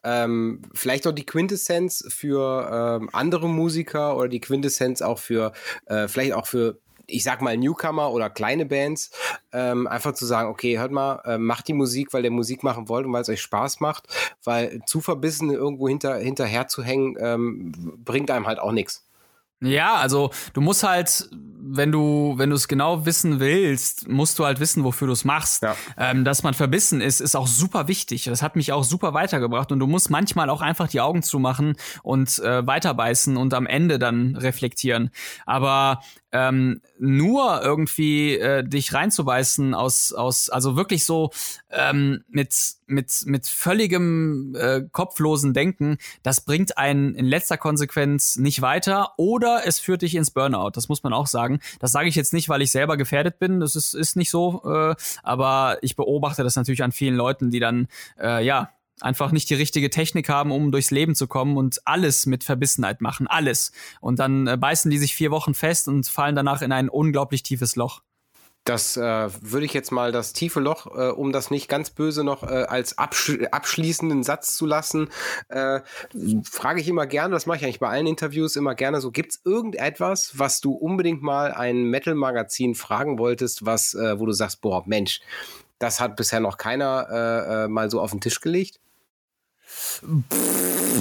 ähm, 0.03 0.61
vielleicht 0.74 1.07
auch 1.07 1.11
die 1.11 1.26
Quintessenz 1.26 2.05
für 2.07 2.99
ähm, 3.01 3.09
andere 3.13 3.49
Musiker 3.49 4.15
oder 4.15 4.30
die 4.30 4.39
Quintessenz 4.39 5.01
auch 5.01 5.09
für, 5.18 5.53
äh, 5.86 6.07
vielleicht 6.07 6.34
auch 6.34 6.45
für 6.45 6.78
ich 7.12 7.24
sag 7.24 7.41
mal 7.41 7.57
Newcomer 7.57 8.12
oder 8.12 8.30
kleine 8.30 8.68
Bands, 8.68 9.10
ähm, 9.51 9.88
einfach 9.88 10.14
zu 10.14 10.28
sagen, 10.28 10.49
okay, 10.49 10.78
hört 10.78 10.91
mal, 10.91 11.22
äh, 11.26 11.38
macht 11.38 11.68
die 11.68 11.74
Musik, 11.74 12.14
weil 12.14 12.24
ihr 12.24 12.32
Musik 12.32 12.64
machen 12.64 12.88
wollt 12.88 13.07
und 13.07 13.14
weil 13.14 13.24
es 13.24 13.30
euch 13.30 13.41
Spaß 13.41 13.80
macht, 13.80 14.07
weil 14.43 14.82
zu 14.86 15.01
verbissen 15.01 15.49
irgendwo 15.49 15.88
hinter, 15.88 16.18
hinterher 16.18 16.68
zu 16.68 16.84
hängen, 16.84 17.18
ähm, 17.20 17.72
bringt 18.05 18.30
einem 18.30 18.45
halt 18.45 18.60
auch 18.60 18.72
nichts. 18.72 19.09
Ja, 19.62 19.95
also 19.95 20.32
du 20.53 20.62
musst 20.62 20.84
halt, 20.84 21.30
wenn 21.62 21.91
du, 21.91 22.36
wenn 22.38 22.49
du 22.49 22.55
es 22.55 22.68
genau 22.68 23.05
wissen 23.05 23.39
willst, 23.39 24.07
musst 24.07 24.39
du 24.39 24.45
halt 24.45 24.60
wissen, 24.60 24.84
wofür 24.84 25.07
du 25.07 25.14
es 25.14 25.26
machst. 25.26 25.64
Ja. 25.64 25.76
Ähm, 25.97 26.24
dass 26.24 26.43
man 26.43 26.53
verbissen 26.53 27.01
ist, 27.01 27.20
ist 27.20 27.36
auch 27.36 27.47
super 27.47 27.88
wichtig. 27.88 28.24
Das 28.24 28.41
hat 28.41 28.55
mich 28.55 28.72
auch 28.72 28.84
super 28.84 29.14
weitergebracht. 29.14 29.72
Und 29.72 29.80
du 29.80 29.88
musst 29.88 30.10
manchmal 30.10 30.49
auch 30.49 30.62
einfach 30.62 30.88
die 30.88 31.01
Augen 31.01 31.24
zumachen 31.24 31.76
und 32.03 32.39
äh, 32.39 32.66
weiterbeißen 32.66 33.36
und 33.36 33.53
am 33.53 33.68
Ende 33.68 33.99
dann 33.99 34.36
reflektieren. 34.38 35.12
Aber 35.45 36.01
ähm, 36.32 36.82
nur 36.99 37.61
irgendwie 37.63 38.36
äh, 38.36 38.63
dich 38.63 38.93
reinzubeißen 38.93 39.73
aus 39.73 40.13
aus 40.13 40.49
also 40.49 40.75
wirklich 40.75 41.05
so 41.05 41.32
ähm, 41.71 42.23
mit 42.30 42.55
mit 42.86 43.23
mit 43.25 43.47
völligem 43.47 44.55
äh, 44.55 44.82
kopflosen 44.91 45.53
Denken, 45.53 45.97
das 46.23 46.41
bringt 46.41 46.77
einen 46.77 47.15
in 47.15 47.25
letzter 47.25 47.57
Konsequenz 47.57 48.38
nicht 48.38 48.61
weiter 48.61 49.13
oder 49.17 49.61
es 49.65 49.80
führt 49.80 50.01
dich 50.01 50.15
ins 50.15 50.32
Burnout. 50.32 50.71
Das 50.73 50.89
muss 50.89 51.03
man 51.03 51.13
auch 51.13 51.27
sagen. 51.27 51.59
Das 51.80 51.91
sage 51.91 52.09
ich 52.09 52.15
jetzt 52.15 52.34
nicht, 52.34 52.49
weil 52.49 52.61
ich 52.61 52.71
selber 52.71 52.97
gefährdet 52.97 53.39
bin. 53.39 53.59
Das 53.59 53.75
ist 53.75 53.93
ist 53.93 54.15
nicht 54.15 54.30
so, 54.32 54.61
äh, 54.65 54.95
aber 55.23 55.77
ich 55.82 55.95
beobachte 55.95 56.43
das 56.43 56.55
natürlich 56.55 56.84
an 56.84 56.91
vielen 56.91 57.15
Leuten, 57.15 57.51
die 57.51 57.59
dann 57.59 57.88
äh, 58.19 58.43
ja 58.43 58.69
einfach 59.01 59.31
nicht 59.31 59.49
die 59.49 59.55
richtige 59.55 59.89
Technik 59.89 60.29
haben, 60.29 60.51
um 60.51 60.71
durchs 60.71 60.91
Leben 60.91 61.15
zu 61.15 61.27
kommen 61.27 61.57
und 61.57 61.81
alles 61.85 62.25
mit 62.25 62.43
Verbissenheit 62.43 63.01
machen, 63.01 63.27
alles. 63.27 63.71
Und 64.01 64.19
dann 64.19 64.47
äh, 64.47 64.57
beißen 64.57 64.91
die 64.91 64.97
sich 64.97 65.15
vier 65.15 65.31
Wochen 65.31 65.53
fest 65.53 65.87
und 65.87 66.07
fallen 66.07 66.35
danach 66.35 66.61
in 66.61 66.71
ein 66.71 66.89
unglaublich 66.89 67.43
tiefes 67.43 67.75
Loch. 67.75 68.01
Das 68.65 68.97
äh, 68.97 69.29
würde 69.41 69.65
ich 69.65 69.73
jetzt 69.73 69.91
mal 69.91 70.11
das 70.11 70.33
tiefe 70.33 70.59
Loch, 70.59 70.85
äh, 70.95 71.09
um 71.09 71.31
das 71.31 71.49
nicht 71.49 71.69
ganz 71.69 71.89
böse 71.89 72.23
noch 72.23 72.43
äh, 72.43 72.65
als 72.67 72.97
absch 72.97 73.39
abschließenden 73.49 74.21
Satz 74.21 74.55
zu 74.55 74.65
lassen, 74.65 75.09
äh, 75.47 75.79
frage 76.43 76.81
ich 76.81 76.87
immer 76.87 77.07
gerne, 77.07 77.33
das 77.33 77.45
mache 77.45 77.57
ich 77.57 77.63
eigentlich 77.63 77.79
bei 77.79 77.89
allen 77.89 78.05
Interviews 78.05 78.55
immer 78.55 78.75
gerne 78.75 79.01
so, 79.01 79.11
gibt 79.11 79.31
es 79.31 79.41
irgendetwas, 79.43 80.37
was 80.37 80.61
du 80.61 80.73
unbedingt 80.73 81.23
mal 81.23 81.51
ein 81.51 81.85
Metal-Magazin 81.85 82.75
fragen 82.75 83.17
wolltest, 83.17 83.65
was, 83.65 83.95
äh, 83.95 84.19
wo 84.19 84.25
du 84.27 84.33
sagst, 84.33 84.61
boah, 84.61 84.83
Mensch, 84.85 85.21
das 85.79 85.99
hat 85.99 86.15
bisher 86.15 86.41
noch 86.41 86.57
keiner 86.57 87.63
äh, 87.65 87.67
mal 87.69 87.89
so 87.89 88.01
auf 88.01 88.11
den 88.11 88.21
Tisch 88.21 88.41
gelegt? 88.41 88.79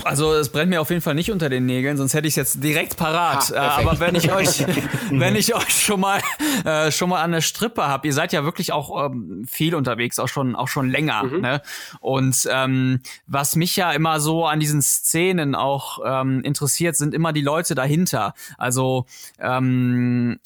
Also 0.04 0.34
es 0.34 0.48
brennt 0.50 0.70
mir 0.70 0.80
auf 0.80 0.90
jeden 0.90 1.02
Fall 1.02 1.14
nicht 1.14 1.30
unter 1.30 1.48
den 1.48 1.66
Nägeln, 1.66 1.96
sonst 1.96 2.14
hätte 2.14 2.28
ich 2.28 2.32
es 2.32 2.36
jetzt 2.36 2.64
direkt 2.64 2.96
parat. 2.96 3.50
Ha, 3.50 3.78
aber 3.78 4.00
wenn 4.00 4.14
ich 4.14 4.32
euch, 4.34 4.64
wenn 5.10 5.36
ich 5.36 5.54
euch 5.54 5.70
schon 5.70 6.00
mal 6.00 6.20
äh, 6.64 6.90
schon 6.90 7.08
mal 7.10 7.22
an 7.22 7.32
der 7.32 7.40
Strippe 7.40 7.86
habe, 7.86 8.06
ihr 8.06 8.12
seid 8.12 8.32
ja 8.32 8.44
wirklich 8.44 8.72
auch 8.72 9.06
ähm, 9.06 9.44
viel 9.48 9.74
unterwegs, 9.74 10.18
auch 10.18 10.28
schon 10.28 10.56
auch 10.56 10.68
schon 10.68 10.88
länger. 10.90 11.24
Mhm. 11.24 11.40
Ne? 11.40 11.62
Und 12.00 12.48
ähm, 12.50 13.00
was 13.26 13.56
mich 13.56 13.76
ja 13.76 13.92
immer 13.92 14.20
so 14.20 14.46
an 14.46 14.60
diesen 14.60 14.82
Szenen 14.82 15.54
auch 15.54 16.00
ähm, 16.04 16.42
interessiert, 16.42 16.96
sind 16.96 17.14
immer 17.14 17.32
die 17.32 17.42
Leute 17.42 17.74
dahinter. 17.74 18.34
Also 18.56 19.06
ähm, 19.38 20.38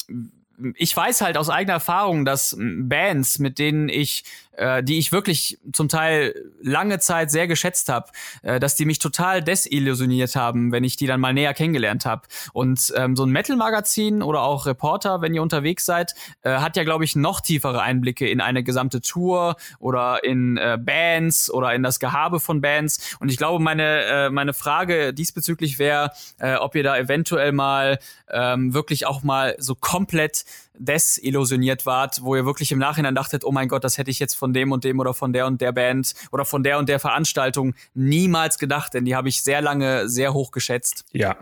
ich 0.75 0.95
weiß 0.95 1.21
halt 1.21 1.37
aus 1.37 1.49
eigener 1.49 1.73
Erfahrung, 1.73 2.25
dass 2.25 2.55
Bands, 2.59 3.39
mit 3.39 3.59
denen 3.59 3.89
ich 3.89 4.23
äh, 4.55 4.83
die 4.83 4.97
ich 4.97 5.11
wirklich 5.11 5.59
zum 5.71 5.89
Teil 5.89 6.35
lange 6.61 6.99
Zeit 6.99 7.31
sehr 7.31 7.47
geschätzt 7.47 7.89
habe, 7.89 8.09
äh, 8.41 8.59
dass 8.59 8.75
die 8.75 8.85
mich 8.85 8.99
total 8.99 9.41
desillusioniert 9.41 10.35
haben, 10.35 10.71
wenn 10.71 10.83
ich 10.83 10.95
die 10.95 11.07
dann 11.07 11.19
mal 11.19 11.33
näher 11.33 11.53
kennengelernt 11.53 12.05
habe. 12.05 12.23
Und 12.53 12.93
ähm, 12.95 13.15
so 13.15 13.25
ein 13.25 13.31
Metal-Magazin 13.31 14.21
oder 14.21 14.41
auch 14.43 14.65
Reporter, 14.65 15.21
wenn 15.21 15.33
ihr 15.33 15.41
unterwegs 15.41 15.85
seid, 15.85 16.13
äh, 16.41 16.57
hat 16.57 16.77
ja, 16.77 16.83
glaube 16.83 17.03
ich, 17.03 17.15
noch 17.15 17.41
tiefere 17.41 17.81
Einblicke 17.81 18.27
in 18.29 18.41
eine 18.41 18.63
gesamte 18.63 19.01
Tour 19.01 19.55
oder 19.79 20.23
in 20.23 20.57
äh, 20.57 20.77
Bands 20.79 21.51
oder 21.51 21.73
in 21.73 21.83
das 21.83 21.99
Gehabe 21.99 22.39
von 22.39 22.61
Bands. 22.61 23.15
Und 23.19 23.29
ich 23.29 23.37
glaube, 23.37 23.63
meine, 23.63 24.03
äh, 24.05 24.29
meine 24.29 24.53
Frage 24.53 25.13
diesbezüglich 25.13 25.79
wäre, 25.79 26.11
äh, 26.39 26.55
ob 26.55 26.75
ihr 26.75 26.83
da 26.83 26.97
eventuell 26.97 27.51
mal 27.51 27.99
ähm, 28.29 28.73
wirklich 28.73 29.05
auch 29.05 29.23
mal 29.23 29.55
so 29.59 29.75
komplett 29.75 30.45
desillusioniert 30.77 31.85
wart, 31.85 32.23
wo 32.23 32.35
ihr 32.35 32.45
wirklich 32.45 32.71
im 32.71 32.79
Nachhinein 32.79 33.15
dachtet, 33.15 33.43
oh 33.43 33.51
mein 33.51 33.67
Gott, 33.67 33.83
das 33.83 33.97
hätte 33.97 34.11
ich 34.11 34.19
jetzt 34.19 34.33
von 34.33 34.53
dem 34.53 34.71
und 34.71 34.83
dem 34.83 34.99
oder 34.99 35.13
von 35.13 35.33
der 35.33 35.47
und 35.47 35.61
der 35.61 35.71
Band 35.71 36.13
oder 36.31 36.45
von 36.45 36.63
der 36.63 36.79
und 36.79 36.89
der 36.89 36.99
Veranstaltung 36.99 37.73
niemals 37.93 38.57
gedacht, 38.57 38.93
denn 38.93 39.05
die 39.05 39.15
habe 39.15 39.29
ich 39.29 39.43
sehr 39.43 39.61
lange 39.61 40.09
sehr 40.09 40.33
hoch 40.33 40.51
geschätzt. 40.51 41.05
Ja, 41.11 41.37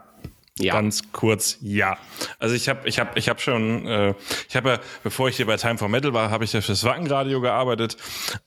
ja. 0.62 0.74
Ganz 0.74 1.12
kurz, 1.12 1.58
ja. 1.62 1.98
Also 2.40 2.56
ich 2.56 2.70
habe 2.70 2.88
ich 2.88 3.00
hab, 3.00 3.18
ich 3.18 3.30
hab 3.30 3.42
schon, 3.42 3.88
äh, 3.88 4.14
ich 4.48 4.56
habe 4.56 4.70
ja, 4.70 4.80
bevor 5.04 5.30
ich 5.30 5.38
hier 5.38 5.46
bei 5.46 5.58
Time 5.58 5.78
for 5.78 5.90
Metal 5.90 6.14
war, 6.14 6.30
habe 6.30 6.44
ich 6.44 6.54
ja 6.54 6.62
fürs 6.62 6.84
Wackenradio 6.84 7.42
gearbeitet 7.42 7.98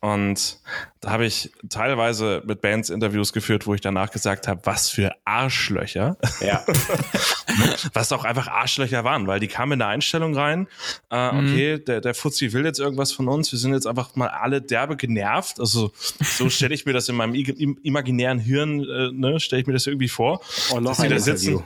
und 0.01 0.59
da 1.01 1.11
habe 1.11 1.27
ich 1.27 1.53
teilweise 1.69 2.43
mit 2.47 2.61
Bands 2.61 2.89
Interviews 2.89 3.33
geführt, 3.33 3.67
wo 3.67 3.75
ich 3.75 3.81
danach 3.81 4.11
gesagt 4.11 4.49
habe, 4.49 4.61
was 4.65 4.89
für 4.89 5.15
Arschlöcher. 5.25 6.17
Ja. 6.41 6.65
was 7.93 8.11
auch 8.13 8.25
einfach 8.25 8.49
Arschlöcher 8.49 9.05
waren, 9.05 9.27
weil 9.27 9.41
die 9.41 9.49
kamen 9.49 9.73
in 9.73 9.83
eine 9.83 9.93
Einstellung 9.93 10.35
rein, 10.35 10.67
äh, 11.11 11.33
mhm. 11.33 11.39
okay, 11.39 11.79
der, 11.79 12.01
der 12.01 12.15
Fuzzi 12.15 12.53
will 12.53 12.65
jetzt 12.65 12.81
irgendwas 12.81 13.13
von 13.13 13.29
uns, 13.29 13.53
wir 13.53 13.59
sind 13.59 13.75
jetzt 13.75 13.87
einfach 13.87 14.17
mal 14.17 14.29
alle 14.29 14.63
derbe 14.63 14.97
genervt. 14.97 15.61
Also 15.61 15.93
so 16.21 16.49
stelle 16.49 16.75
ich 16.75 16.87
mir 16.87 16.93
das 16.93 17.09
in 17.09 17.17
meinem 17.17 17.35
imaginären 17.35 18.39
Hirn, 18.39 18.81
äh, 18.81 19.11
ne, 19.13 19.41
stelle 19.41 19.63
ich 19.63 19.67
mir 19.67 19.75
das 19.75 19.87
irgendwie 19.87 20.09
vor. 20.09 20.41
Oh, 20.71 20.81
noch 20.81 20.99
ein 20.99 21.11
da 21.11 21.19
sitzen. 21.19 21.63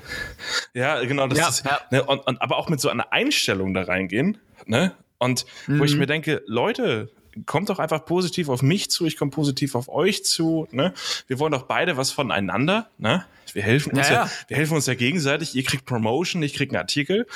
Ja, 0.75 1.03
genau. 1.05 1.27
Das 1.27 1.39
ja, 1.39 1.49
ist, 1.49 1.65
ja. 1.65 1.81
Ne, 1.91 2.05
und, 2.05 2.27
und, 2.27 2.41
aber 2.41 2.57
auch 2.57 2.69
mit 2.69 2.81
so 2.81 2.89
einer 2.89 3.13
Einstellung 3.13 3.75
da 3.75 3.83
reingehen. 3.83 4.39
Ne? 4.67 4.93
Und 5.19 5.47
mhm. 5.67 5.81
wo 5.81 5.85
ich 5.85 5.93
mhm. 5.93 6.01
mir 6.01 6.07
denke, 6.07 6.43
Leute, 6.47 7.11
kommt 7.47 7.69
doch 7.69 7.79
einfach 7.79 8.05
positiv 8.05 8.49
auf 8.49 8.63
mich 8.63 8.91
zu, 8.91 9.07
ich 9.07 9.17
komme 9.17 9.31
positiv 9.31 9.75
auf 9.75 9.89
euch 9.89 10.25
zu. 10.25 10.67
Ne? 10.71 10.93
Wir 11.27 11.39
wollen 11.39 11.53
doch 11.53 11.65
beide 11.65 11.97
was 11.97 12.11
voneinander. 12.11 12.89
Ne? 12.99 13.25
Wir 13.53 13.63
helfen 13.63 13.97
uns 13.97 14.09
ja, 14.09 14.15
ja. 14.15 14.25
ja, 14.25 14.31
wir 14.49 14.57
helfen 14.57 14.75
uns 14.75 14.87
ja 14.87 14.95
gegenseitig. 14.95 15.55
Ihr 15.55 15.65
kriegt 15.65 15.87
Promotion, 15.87 16.43
ich 16.43 16.55
krieg 16.55 16.71
einen 16.71 16.79
Artikel 16.79 17.27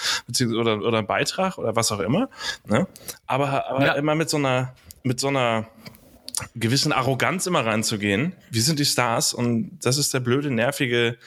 oder, 0.41 0.79
oder 0.79 0.99
einen 0.99 1.07
Beitrag 1.07 1.59
oder 1.59 1.77
was 1.77 1.93
auch 1.93 2.01
immer. 2.01 2.29
Ne? 2.67 2.87
Aber, 3.27 3.69
aber 3.69 3.87
ja. 3.87 3.93
immer 3.95 4.15
mit 4.15 4.29
so 4.29 4.37
einer 4.37 4.75
mit 5.05 5.19
so 5.19 5.29
einer 5.29 5.67
gewissen 6.55 6.93
Arroganz 6.93 7.47
immer 7.47 7.65
reinzugehen. 7.65 8.35
Wir 8.51 8.63
sind 8.63 8.79
die 8.79 8.85
Stars 8.85 9.35
und 9.35 9.79
das 9.83 9.99
ist 9.99 10.15
der 10.15 10.21
blöde, 10.21 10.51
nervige 10.51 11.19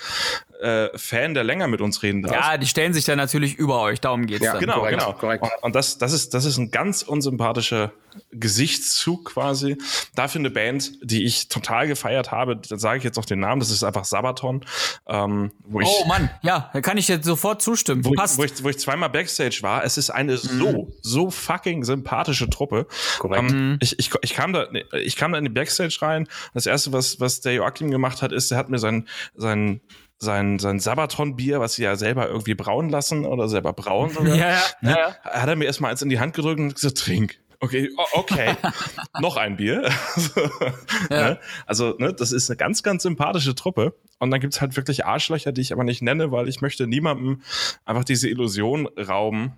äh, 0.61 0.97
Fan, 0.97 1.33
der 1.33 1.43
länger 1.43 1.67
mit 1.67 1.81
uns 1.81 2.03
reden 2.03 2.21
darf. 2.21 2.33
Ja, 2.33 2.57
die 2.57 2.67
stellen 2.67 2.93
sich 2.93 3.05
dann 3.05 3.17
natürlich 3.17 3.55
über 3.55 3.81
euch, 3.81 3.99
darum 3.99 4.25
geht's 4.25 4.45
ja, 4.45 4.53
dann. 4.53 4.61
Genau, 4.61 4.79
korrekt, 4.79 4.99
genau. 4.99 5.13
Korrekt. 5.13 5.43
Und, 5.43 5.51
und, 5.61 5.75
das, 5.75 5.97
das, 5.97 6.13
ist, 6.13 6.33
das 6.33 6.45
ist 6.45 6.57
ein 6.57 6.71
ganz 6.71 7.01
unsympathischer 7.01 7.91
Gesichtszug 8.31 9.25
quasi. 9.25 9.77
Dafür 10.15 10.39
eine 10.39 10.49
Band, 10.49 10.91
die 11.01 11.25
ich 11.25 11.49
total 11.49 11.87
gefeiert 11.87 12.31
habe, 12.31 12.55
da 12.55 12.77
sage 12.77 12.99
ich 12.99 13.03
jetzt 13.03 13.17
noch 13.17 13.25
den 13.25 13.39
Namen, 13.39 13.59
das 13.59 13.71
ist 13.71 13.83
einfach 13.83 14.05
Sabaton. 14.05 14.65
Ähm, 15.07 15.51
wo 15.65 15.81
ich, 15.81 15.87
oh 15.87 16.05
Mann, 16.07 16.29
ja, 16.41 16.69
da 16.73 16.81
kann 16.81 16.97
ich 16.97 17.07
jetzt 17.07 17.25
sofort 17.25 17.61
zustimmen. 17.61 18.05
Wo, 18.05 18.11
Passt. 18.11 18.35
Ich, 18.35 18.39
wo, 18.39 18.43
ich, 18.43 18.63
wo 18.63 18.69
ich 18.69 18.79
zweimal 18.79 19.09
Backstage 19.09 19.59
war, 19.61 19.83
es 19.83 19.97
ist 19.97 20.09
eine 20.09 20.33
mhm. 20.33 20.37
so, 20.37 20.93
so 21.01 21.31
fucking 21.31 21.83
sympathische 21.83 22.49
Truppe. 22.49 22.87
Korrekt. 23.19 23.51
Ähm, 23.51 23.71
mhm. 23.71 23.77
ich, 23.81 23.99
ich, 23.99 24.11
ich, 24.21 24.33
kam 24.33 24.53
da, 24.53 24.67
ich 24.93 25.15
kam 25.15 25.31
da 25.31 25.37
in 25.37 25.45
die 25.45 25.51
Backstage 25.51 25.97
rein. 26.01 26.27
Das 26.53 26.65
erste, 26.65 26.93
was, 26.93 27.19
was 27.19 27.41
der 27.41 27.53
Joachim 27.53 27.91
gemacht 27.91 28.21
hat, 28.21 28.31
ist, 28.31 28.51
er 28.51 28.57
hat 28.57 28.69
mir 28.69 28.79
sein, 28.79 29.07
sein 29.35 29.81
sein, 30.17 30.59
sein 30.59 30.79
Sabaton-Bier, 30.79 31.59
was 31.59 31.75
sie 31.75 31.83
ja 31.83 31.95
selber 31.95 32.27
irgendwie 32.27 32.55
brauen 32.55 32.89
lassen 32.89 33.25
oder 33.25 33.47
selber 33.47 33.73
brauen. 33.73 34.09
Sogar, 34.13 34.35
ja, 34.35 34.49
ja, 34.49 34.61
ne? 34.81 34.91
ja. 34.91 35.15
Hat 35.23 35.47
er 35.47 35.55
mir 35.55 35.65
erstmal 35.65 35.91
eins 35.91 36.01
in 36.01 36.09
die 36.09 36.19
Hand 36.19 36.35
gedrückt 36.35 36.59
und 36.59 36.75
gesagt, 36.75 36.97
trink. 36.97 37.39
Okay, 37.59 37.89
okay, 38.13 38.55
noch 39.21 39.37
ein 39.37 39.57
Bier. 39.57 39.83
ja. 41.09 41.29
ne? 41.29 41.39
Also, 41.65 41.95
ne, 41.97 42.13
das 42.13 42.31
ist 42.31 42.49
eine 42.49 42.57
ganz, 42.57 42.83
ganz 42.83 43.03
sympathische 43.03 43.55
Truppe. 43.55 43.95
Und 44.19 44.31
dann 44.31 44.39
gibt's 44.39 44.61
halt 44.61 44.75
wirklich 44.75 45.05
Arschlöcher, 45.05 45.51
die 45.51 45.61
ich 45.61 45.73
aber 45.73 45.83
nicht 45.83 46.01
nenne, 46.01 46.31
weil 46.31 46.47
ich 46.47 46.61
möchte 46.61 46.87
niemandem 46.87 47.41
einfach 47.83 48.03
diese 48.03 48.29
Illusion 48.29 48.87
rauben. 48.87 49.53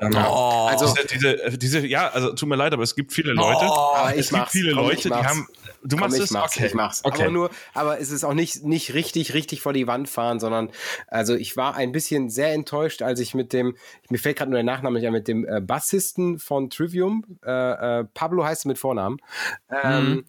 Ähm, 0.00 0.14
oh. 0.14 0.66
Also 0.70 0.94
diese, 0.94 1.06
diese, 1.06 1.58
diese, 1.58 1.86
ja, 1.86 2.08
also 2.08 2.32
tut 2.32 2.48
mir 2.48 2.56
leid, 2.56 2.72
aber 2.72 2.82
es 2.82 2.94
gibt 2.94 3.12
viele 3.12 3.32
Leute. 3.32 3.66
Oh, 3.70 4.08
es 4.14 4.30
gibt 4.30 4.50
viele 4.50 4.74
Komm, 4.74 4.84
Leute, 4.84 5.08
die 5.08 5.14
haben. 5.14 5.46
Du 5.84 5.96
machst 5.96 6.16
Komm, 6.16 6.24
es? 6.24 6.30
Mach's, 6.30 6.56
okay. 6.56 6.66
Ich 6.66 6.74
mach's. 6.74 7.04
Okay. 7.04 7.22
Aber 7.22 7.30
nur, 7.30 7.50
aber 7.74 8.00
es 8.00 8.10
ist 8.10 8.24
auch 8.24 8.34
nicht, 8.34 8.64
nicht 8.64 8.94
richtig, 8.94 9.34
richtig 9.34 9.60
vor 9.60 9.72
die 9.72 9.86
Wand 9.86 10.08
fahren, 10.08 10.40
sondern 10.40 10.70
also 11.08 11.34
ich 11.34 11.56
war 11.56 11.74
ein 11.74 11.92
bisschen 11.92 12.30
sehr 12.30 12.52
enttäuscht, 12.52 13.02
als 13.02 13.20
ich 13.20 13.34
mit 13.34 13.52
dem, 13.52 13.76
mir 14.08 14.18
fällt 14.18 14.38
gerade 14.38 14.50
nur 14.50 14.58
der 14.58 14.64
Nachname 14.64 14.98
nicht 14.98 15.06
an, 15.06 15.12
mit 15.12 15.28
dem 15.28 15.46
äh, 15.46 15.60
Bassisten 15.60 16.38
von 16.38 16.70
Trivium, 16.70 17.24
äh, 17.44 18.00
äh, 18.00 18.04
Pablo 18.14 18.44
heißt 18.44 18.66
er 18.66 18.68
mit 18.68 18.78
Vornamen. 18.78 19.18
Ähm, 19.82 20.10
mhm 20.10 20.24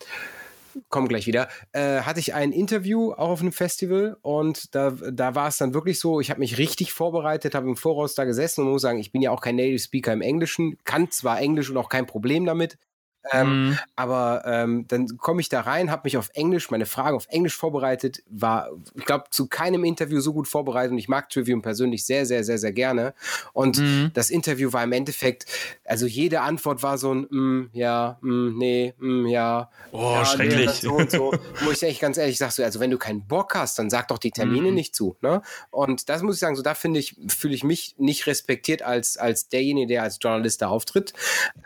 kommen 0.90 1.08
gleich 1.08 1.28
wieder, 1.28 1.50
äh, 1.72 2.02
hatte 2.02 2.20
ich 2.20 2.34
ein 2.34 2.52
Interview 2.52 3.12
auch 3.12 3.30
auf 3.30 3.42
einem 3.42 3.52
Festival 3.52 4.18
und 4.22 4.74
da, 4.76 4.92
da 4.92 5.36
war 5.36 5.48
es 5.48 5.58
dann 5.58 5.74
wirklich 5.74 6.00
so, 6.00 6.20
ich 6.20 6.30
habe 6.30 6.40
mich 6.40 6.58
richtig 6.58 6.94
vorbereitet, 6.94 7.56
habe 7.56 7.68
im 7.68 7.76
Voraus 7.76 8.16
da 8.16 8.26
gesessen 8.26 8.64
und 8.64 8.72
muss 8.72 8.82
sagen, 8.82 9.00
ich 9.00 9.12
bin 9.12 9.22
ja 9.22 9.32
auch 9.32 9.42
kein 9.42 9.56
Native 9.56 9.80
Speaker 9.80 10.14
im 10.14 10.22
Englischen, 10.22 10.78
kann 10.84 11.12
zwar 11.12 11.40
Englisch 11.40 11.70
und 11.70 11.78
auch 11.78 11.90
kein 11.90 12.08
Problem 12.08 12.46
damit, 12.46 12.78
ähm, 13.32 13.70
mhm. 13.70 13.80
Aber 13.96 14.44
ähm, 14.46 14.86
dann 14.88 15.18
komme 15.18 15.42
ich 15.42 15.50
da 15.50 15.62
rein, 15.62 15.90
habe 15.90 16.02
mich 16.06 16.18
auf 16.18 16.30
Englisch, 16.34 16.70
meine 16.72 16.86
Fragen 16.86 17.16
auf 17.16 17.28
Englisch 17.30 17.56
vorbereitet, 17.56 18.22
war, 18.30 18.70
ich 18.96 19.06
glaube, 19.06 19.26
zu 19.30 19.48
keinem 19.48 19.84
Interview 19.84 20.20
so 20.20 20.34
gut 20.34 20.48
vorbereitet 20.48 20.92
und 20.92 20.98
ich 20.98 21.08
mag 21.08 21.30
Trivium 21.30 21.62
persönlich 21.62 22.06
sehr, 22.06 22.26
sehr, 22.26 22.44
sehr, 22.44 22.58
sehr 22.58 22.74
gerne. 22.74 23.14
Und 23.54 23.80
mhm. 23.80 24.12
das 24.14 24.30
Interview 24.30 24.74
war 24.74 24.84
im 24.84 24.92
Endeffekt, 24.92 25.46
also 25.86 26.06
jede 26.06 26.42
Antwort 26.42 26.84
war 26.84 26.98
so 26.98 27.14
ein, 27.14 27.28
mm, 27.30 27.70
ja, 27.74 28.18
mm, 28.22 28.58
nee, 28.58 28.94
mm, 29.00 29.28
ja. 29.28 29.70
Oh, 29.92 30.12
ja, 30.16 30.26
schrecklich. 30.26 30.84
Nee, 30.84 30.90
so 30.90 30.94
und 30.94 31.12
so. 31.12 31.34
Wo 31.62 31.72
ich 31.72 31.82
echt 31.84 32.02
ganz 32.02 32.18
ehrlich 32.18 32.38
sage, 32.38 32.52
so, 32.52 32.64
also 32.64 32.80
wenn 32.80 32.92
du 32.92 32.98
keinen 32.98 33.26
Bock 33.26 33.56
hast, 33.56 33.80
dann 33.80 33.90
sag 33.90 34.10
doch 34.10 34.18
die 34.18 34.32
Termine 34.32 34.70
mhm. 34.70 34.76
nicht 34.76 34.96
zu. 34.96 35.16
Ne? 35.22 35.42
Und 35.72 36.10
das 36.10 36.22
muss 36.24 36.36
ich 36.36 36.40
sagen, 36.40 36.56
so 36.56 36.62
da 36.62 36.74
finde 36.74 37.00
ich, 37.00 37.16
fühle 37.28 37.56
ich 37.56 37.64
mich 37.64 37.96
nicht 37.98 38.28
respektiert 38.28 38.82
als, 38.82 39.18
als 39.18 39.48
derjenige, 39.48 39.88
der 39.88 40.04
als 40.04 40.20
Journalist 40.22 40.62
da 40.62 40.68
auftritt. 40.68 41.14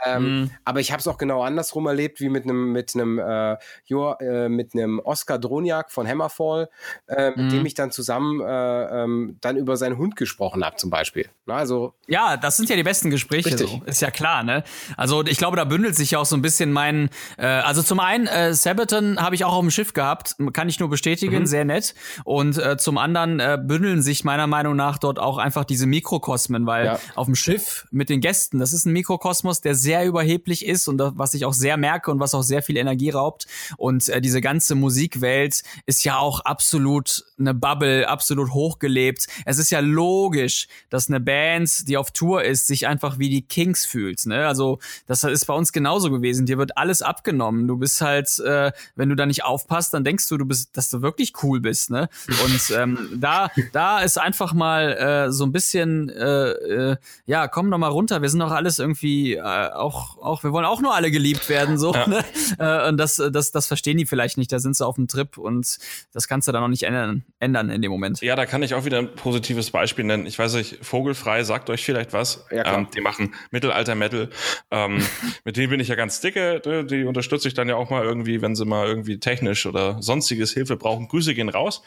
Ähm, 0.06 0.42
mhm. 0.42 0.52
aber 0.66 0.80
ich 0.80 0.92
habe 0.92 1.00
es 1.00 1.08
auch 1.08 1.18
genau 1.18 1.47
andersrum 1.48 1.88
erlebt, 1.88 2.20
wie 2.20 2.30
mit 2.30 2.44
einem 2.44 2.72
mit 2.72 2.94
einem 2.96 3.20
äh, 3.20 3.58
jo, 3.86 4.14
äh, 4.20 4.50
mit 4.50 4.74
einem 4.74 5.00
Oscar 5.00 5.40
Droniak 5.40 5.92
von 5.92 6.08
Hammerfall, 6.08 6.70
äh, 7.08 7.30
mit 7.30 7.38
mhm. 7.38 7.50
dem 7.50 7.66
ich 7.66 7.74
dann 7.74 7.92
zusammen 7.92 8.42
äh, 8.42 9.04
ähm, 9.04 9.38
dann 9.42 9.58
über 9.58 9.78
seinen 9.78 9.98
Hund 9.98 10.16
gesprochen 10.16 10.64
habe, 10.64 10.76
zum 10.78 10.90
Beispiel. 10.90 11.30
Na, 11.46 11.56
also 11.56 11.94
ja, 12.08 12.38
das 12.38 12.58
sind 12.58 12.70
ja 12.70 12.76
die 12.76 12.84
besten 12.84 13.10
Gespräche, 13.10 13.58
so. 13.58 13.82
ist 13.86 14.02
ja 14.02 14.12
klar, 14.12 14.44
ne? 14.44 14.64
Also 14.96 15.26
ich 15.26 15.38
glaube, 15.38 15.58
da 15.58 15.64
bündelt 15.66 15.96
sich 15.96 16.12
ja 16.12 16.20
auch 16.20 16.26
so 16.26 16.36
ein 16.36 16.42
bisschen 16.42 16.72
mein, 16.72 17.10
äh, 17.38 17.46
also 17.46 17.82
zum 17.82 18.00
einen 18.00 18.28
äh, 18.28 18.54
Sabaton 18.54 19.20
habe 19.20 19.36
ich 19.36 19.46
auch 19.46 19.54
auf 19.54 19.62
dem 19.62 19.72
Schiff 19.72 19.94
gehabt, 19.94 20.36
kann 20.54 20.70
ich 20.70 20.80
nur 20.80 20.90
bestätigen, 20.90 21.40
mhm. 21.40 21.46
sehr 21.46 21.66
nett. 21.66 21.96
Und 22.24 22.58
äh, 22.58 22.78
zum 22.78 22.98
anderen 22.98 23.68
bündeln 23.68 24.02
sich 24.02 24.24
meiner 24.24 24.48
Meinung 24.48 24.76
nach 24.76 24.98
dort 24.98 25.20
auch 25.20 25.38
einfach 25.38 25.66
diese 25.66 25.86
Mikrokosmen, 25.86 26.66
weil 26.66 26.86
ja. 26.86 27.00
auf 27.16 27.26
dem 27.26 27.36
Schiff 27.36 27.86
mit 27.92 28.10
den 28.10 28.22
Gästen, 28.22 28.60
das 28.60 28.74
ist 28.74 28.86
ein 28.86 28.94
Mikrokosmos, 28.94 29.62
der 29.62 29.76
sehr 29.76 30.06
überheblich 30.06 30.66
ist 30.66 30.88
und 30.88 30.98
das, 30.98 31.14
was 31.16 31.34
ich 31.34 31.37
auch 31.46 31.54
sehr 31.54 31.78
merke 31.78 32.12
und 32.12 32.20
was 32.20 32.34
auch 32.34 32.44
sehr 32.44 32.62
viel 32.62 32.78
Energie 32.78 33.10
raubt. 33.10 33.48
Und 33.78 34.10
äh, 34.10 34.22
diese 34.22 34.42
ganze 34.42 34.76
Musikwelt 34.76 35.64
ist 35.86 36.04
ja 36.04 36.18
auch 36.18 36.42
absolut 36.42 37.24
eine 37.40 37.54
Bubble, 37.54 38.08
absolut 38.08 38.52
hochgelebt. 38.52 39.28
Es 39.46 39.58
ist 39.58 39.70
ja 39.70 39.80
logisch, 39.80 40.68
dass 40.90 41.10
eine 41.10 41.20
Band, 41.20 41.88
die 41.88 41.98
auf 41.98 42.12
Tour 42.12 42.44
ist, 42.44 42.68
sich 42.68 42.88
einfach 42.88 43.20
wie 43.20 43.30
die 43.30 43.42
Kings 43.42 43.86
fühlt. 43.86 44.26
Ne? 44.26 44.48
Also 44.48 44.80
das 45.06 45.24
ist 45.24 45.46
bei 45.46 45.54
uns 45.54 45.72
genauso 45.72 46.10
gewesen. 46.12 46.46
Dir 46.46 46.58
wird 46.58 46.78
alles 46.78 47.02
abgenommen. 47.02 47.68
Du 47.68 47.78
bist 47.78 48.02
halt, 48.02 48.40
äh, 48.40 48.72
wenn 48.96 49.10
du 49.10 49.16
da 49.16 49.26
nicht 49.26 49.44
aufpasst, 49.44 49.94
dann 49.94 50.04
denkst 50.04 50.28
du, 50.30 50.38
du 50.38 50.46
bist, 50.46 50.76
dass 50.78 50.90
du 50.90 51.02
wirklich 51.02 51.34
cool 51.44 51.60
bist. 51.60 51.90
Ne? 51.90 52.10
Und 52.44 52.74
ähm, 52.76 53.10
da, 53.16 53.52
da 53.72 54.00
ist 54.00 54.20
einfach 54.20 54.54
mal 54.54 54.94
äh, 54.94 55.32
so 55.32 55.46
ein 55.46 55.52
bisschen, 55.52 56.10
äh, 56.10 56.50
äh, 56.50 56.98
ja, 57.26 57.48
komm 57.48 57.70
doch 57.72 57.78
mal 57.78 57.88
runter. 57.88 58.22
Wir 58.22 58.30
sind 58.30 58.40
doch 58.40 58.52
alles 58.52 58.80
irgendwie 58.80 59.36
äh, 59.36 59.42
auch, 59.42 60.18
auch, 60.18 60.44
wir 60.44 60.52
wollen 60.52 60.66
auch 60.66 60.82
nur 60.82 60.96
alle 60.96 61.12
geliebt 61.12 61.27
werden, 61.50 61.78
so. 61.78 61.94
Ja. 61.94 62.08
Ne? 62.08 62.24
Äh, 62.60 62.88
und 62.88 62.98
das, 62.98 63.22
das, 63.32 63.52
das 63.52 63.68
verstehen 63.68 63.98
die 63.98 64.06
vielleicht 64.06 64.38
nicht. 64.38 64.52
Da 64.52 64.60
sind 64.60 64.76
sie 64.76 64.86
auf 64.86 64.96
dem 64.96 65.08
Trip 65.08 65.38
und 65.38 65.78
das 66.14 66.28
kannst 66.28 66.48
du 66.48 66.52
dann 66.52 66.64
auch 66.64 66.68
nicht 66.70 66.84
ändern, 66.84 67.24
ändern 67.40 67.70
in 67.70 67.82
dem 67.82 67.92
Moment. 67.92 68.22
Ja, 68.22 68.36
da 68.36 68.46
kann 68.46 68.64
ich 68.64 68.74
auch 68.74 68.86
wieder 68.86 69.00
ein 69.00 69.14
positives 69.16 69.72
Beispiel 69.72 70.06
nennen. 70.06 70.26
Ich 70.26 70.40
weiß 70.40 70.54
nicht, 70.54 70.84
Vogelfrei 70.84 71.44
sagt 71.44 71.70
euch 71.70 71.84
vielleicht 71.84 72.14
was. 72.14 72.46
Ja, 72.52 72.78
ähm, 72.78 72.88
die 72.96 73.02
machen 73.02 73.34
Mittelalter-Metal. 73.52 74.30
Ähm, 74.72 75.04
mit 75.44 75.58
denen 75.58 75.70
bin 75.70 75.80
ich 75.80 75.90
ja 75.90 75.96
ganz 75.96 76.22
dicke. 76.22 76.86
Die 76.86 77.04
unterstütze 77.04 77.48
ich 77.48 77.54
dann 77.54 77.68
ja 77.70 77.76
auch 77.76 77.90
mal 77.90 78.04
irgendwie, 78.04 78.42
wenn 78.42 78.56
sie 78.56 78.66
mal 78.66 78.88
irgendwie 78.88 79.20
technisch 79.20 79.66
oder 79.66 80.02
sonstiges 80.02 80.54
Hilfe 80.54 80.78
brauchen. 80.78 81.08
Grüße 81.08 81.34
gehen 81.34 81.50
raus. 81.50 81.82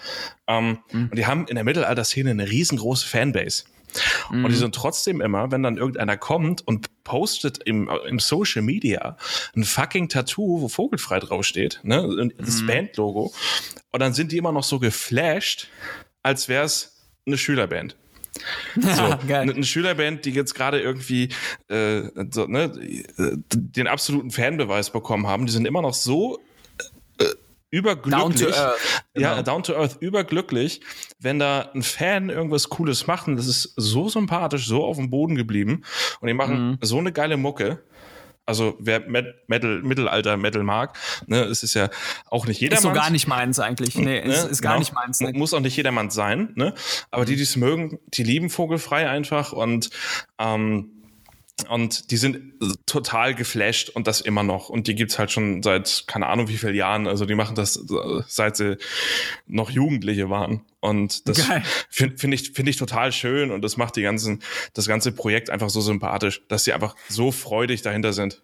Ähm, 0.47 0.78
mhm. 0.93 1.09
Und 1.11 1.16
die 1.16 1.26
haben 1.26 1.47
in 1.47 1.55
der 1.55 1.64
Mittelalter-Szene 1.64 2.30
eine 2.30 2.49
riesengroße 2.49 3.07
Fanbase. 3.07 3.64
Mhm. 4.30 4.45
Und 4.45 4.51
die 4.51 4.57
sind 4.57 4.74
trotzdem 4.74 5.20
immer, 5.20 5.51
wenn 5.51 5.62
dann 5.62 5.76
irgendeiner 5.76 6.16
kommt 6.16 6.66
und 6.66 7.05
postet 7.05 7.59
im, 7.64 7.91
im 8.07 8.18
Social 8.18 8.62
Media 8.62 9.16
ein 9.57 9.64
fucking 9.64 10.09
Tattoo, 10.09 10.61
wo 10.61 10.68
Vogelfrei 10.68 11.18
draufsteht, 11.20 11.80
ne, 11.82 12.30
das 12.38 12.62
mhm. 12.62 12.66
Bandlogo. 12.66 13.32
Und 13.91 14.01
dann 14.01 14.14
sind 14.14 14.32
die 14.32 14.36
immer 14.36 14.53
noch 14.53 14.64
so 14.64 14.78
geflasht, 14.78 15.68
als 16.22 16.49
wäre 16.49 16.64
es 16.64 17.05
eine 17.26 17.38
Schülerband. 17.38 17.97
So, 18.80 19.03
eine, 19.03 19.53
eine 19.53 19.64
Schülerband, 19.64 20.24
die 20.24 20.30
jetzt 20.30 20.55
gerade 20.55 20.80
irgendwie 20.80 21.30
äh, 21.68 22.03
so, 22.30 22.47
ne, 22.47 22.72
den 23.53 23.86
absoluten 23.88 24.30
Fanbeweis 24.30 24.91
bekommen 24.91 25.26
haben, 25.26 25.47
die 25.47 25.53
sind 25.53 25.66
immer 25.66 25.82
noch 25.82 25.95
so 25.95 26.38
äh, 26.38 26.49
überglücklich. 27.71 28.21
Down 28.21 28.35
to 28.35 28.49
earth. 28.49 29.05
Ja, 29.16 29.31
genau. 29.31 29.43
down 29.43 29.62
to 29.62 29.75
earth, 29.75 29.97
überglücklich, 30.01 30.81
wenn 31.18 31.39
da 31.39 31.71
ein 31.75 31.83
Fan 31.83 32.31
irgendwas 32.31 32.68
Cooles 32.68 33.07
macht. 33.07 33.29
Und 33.29 33.37
das 33.37 33.47
ist 33.47 33.73
so 33.77 34.09
sympathisch, 34.09 34.66
so 34.66 34.85
auf 34.85 34.97
dem 34.97 35.11
Boden 35.11 35.35
geblieben. 35.37 35.85
Und 36.21 36.29
die 36.29 36.35
machen 36.35 36.71
mhm. 36.71 36.79
so 36.81 36.99
eine 36.99 37.12
geile 37.12 37.37
Mucke. 37.37 37.83
Also 38.47 38.77
wer 38.81 39.01
Metal, 39.01 39.81
Mittelalter 39.83 40.37
Metal 40.37 40.64
mag, 40.64 40.99
ne, 41.29 41.45
es 41.45 41.62
ist 41.62 41.75
ja 41.75 41.89
auch 42.27 42.47
nicht 42.47 42.61
jedermanns. 42.61 42.85
Ist 42.85 42.89
so 42.89 42.95
gar 43.01 43.11
nicht 43.11 43.29
meins 43.29 43.61
eigentlich. 43.61 43.95
Nee, 43.95 44.05
ne? 44.05 44.23
ist, 44.23 44.45
ist 44.45 44.61
gar 44.61 44.73
genau. 44.73 44.81
nicht 44.81 44.93
meins. 44.93 45.21
Ne? 45.21 45.33
Muss 45.35 45.55
auch 45.55 45.61
nicht 45.61 45.77
jedermanns 45.77 46.14
sein, 46.14 46.53
ne? 46.57 46.75
Aber 47.12 47.25
die, 47.25 47.37
die 47.37 47.43
es 47.43 47.55
mögen, 47.55 48.01
die 48.09 48.25
lieben 48.25 48.51
Vogelfrei 48.51 49.09
einfach 49.09 49.53
und 49.53 49.91
ähm, 50.41 50.99
und 51.69 52.11
die 52.11 52.17
sind 52.17 52.55
total 52.87 53.35
geflasht 53.35 53.91
und 53.91 54.07
das 54.07 54.21
immer 54.21 54.43
noch. 54.43 54.69
Und 54.69 54.87
die 54.87 54.95
gibt's 54.95 55.19
halt 55.19 55.31
schon 55.31 55.63
seit 55.63 56.05
keine 56.07 56.27
Ahnung 56.27 56.49
wie 56.49 56.57
vielen 56.57 56.75
Jahren. 56.75 57.07
Also 57.07 57.27
die 57.27 57.35
machen 57.35 57.55
das 57.55 57.85
seit 58.27 58.57
sie 58.57 58.79
noch 59.47 59.71
Jugendliche 59.71 60.31
waren. 60.31 60.63
Und 60.81 61.29
das 61.29 61.43
finde 61.89 62.19
find 62.19 62.35
ich, 62.35 62.53
finde 62.53 62.71
ich 62.71 62.77
total 62.77 63.13
schön 63.13 63.51
und 63.51 63.63
das 63.63 63.77
macht 63.77 63.97
die 63.97 64.03
ganzen, 64.03 64.43
das 64.75 64.87
ganze 64.87 65.13
Projekt 65.13 65.51
einfach 65.51 65.71
so 65.71 65.81
sympathisch, 65.81 66.43
dass 66.49 66.65
sie 66.65 66.73
einfach 66.73 66.97
so 67.09 67.33
freudig 67.33 67.83
dahinter 67.83 68.13
sind. 68.13 68.43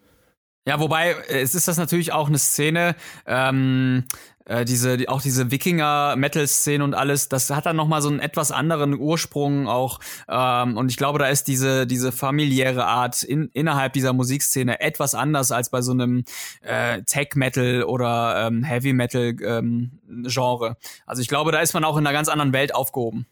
Ja, 0.67 0.81
wobei, 0.81 1.15
es 1.29 1.55
ist 1.55 1.69
das 1.69 1.77
natürlich 1.77 2.11
auch 2.11 2.27
eine 2.27 2.37
Szene, 2.37 2.97
ähm, 3.25 4.03
äh, 4.47 4.65
diese, 4.65 4.97
auch 5.07 5.21
diese 5.21 5.51
Wikinger-Metal-Szene 5.51 6.83
und 6.83 6.93
alles, 6.93 7.29
das 7.29 7.49
hat 7.49 7.65
dann 7.65 7.75
nochmal 7.75 8.01
so 8.01 8.09
einen 8.09 8.19
etwas 8.19 8.51
anderen 8.51 8.97
Ursprung 8.97 9.67
auch. 9.67 9.99
Ähm, 10.27 10.77
und 10.77 10.89
ich 10.89 10.97
glaube, 10.97 11.19
da 11.19 11.27
ist 11.27 11.47
diese, 11.47 11.85
diese 11.85 12.11
familiäre 12.11 12.85
Art 12.85 13.23
in, 13.23 13.49
innerhalb 13.53 13.93
dieser 13.93 14.13
Musikszene 14.13 14.79
etwas 14.79 15.15
anders 15.15 15.51
als 15.51 15.69
bei 15.69 15.81
so 15.81 15.91
einem 15.91 16.23
äh, 16.61 17.03
Tech-Metal 17.03 17.83
oder 17.83 18.47
ähm, 18.47 18.63
Heavy-Metal-Genre. 18.63 20.67
Ähm, 20.67 20.75
also 21.05 21.21
ich 21.21 21.27
glaube, 21.27 21.51
da 21.51 21.59
ist 21.59 21.73
man 21.73 21.83
auch 21.83 21.97
in 21.97 22.05
einer 22.05 22.13
ganz 22.13 22.29
anderen 22.29 22.53
Welt 22.53 22.73
aufgehoben. 22.73 23.25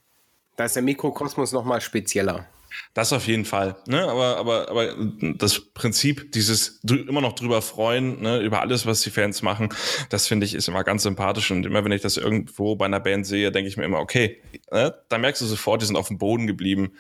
Da 0.58 0.66
ist 0.66 0.76
der 0.76 0.84
Mikrokosmos 0.84 1.52
nochmal 1.52 1.82
spezieller. 1.82 2.46
Das 2.94 3.12
auf 3.14 3.28
jeden 3.28 3.46
Fall. 3.46 3.76
Ne? 3.88 4.02
Aber, 4.02 4.38
aber, 4.38 4.70
aber 4.70 4.96
das 5.38 5.60
Prinzip, 5.74 6.32
dieses 6.32 6.80
immer 6.84 7.22
noch 7.22 7.34
drüber 7.34 7.62
freuen, 7.62 8.22
ne, 8.22 8.40
über 8.40 8.62
alles, 8.62 8.86
was 8.86 9.02
die 9.02 9.10
Fans 9.10 9.42
machen, 9.42 9.70
das 10.10 10.28
finde 10.28 10.46
ich 10.46 10.56
ist 10.56 10.68
immer 10.68 10.84
ganz 10.84 11.04
sympathisch. 11.04 11.52
Und 11.52 11.66
immer 11.66 11.84
wenn 11.84 11.92
ich 11.92 12.02
das 12.02 12.18
irgendwo 12.18 12.76
bei 12.76 12.86
einer 12.86 13.00
Band 13.00 13.26
sehe, 13.26 13.52
denke 13.52 13.68
ich 13.68 13.78
mir 13.78 13.84
immer, 13.84 14.00
okay, 14.00 14.42
ne, 14.72 14.94
da 15.10 15.18
merkst 15.18 15.42
du 15.42 15.46
sofort, 15.46 15.82
die 15.82 15.86
sind 15.86 15.98
auf 15.98 16.08
dem 16.08 16.18
Boden 16.18 16.48
geblieben. 16.48 16.94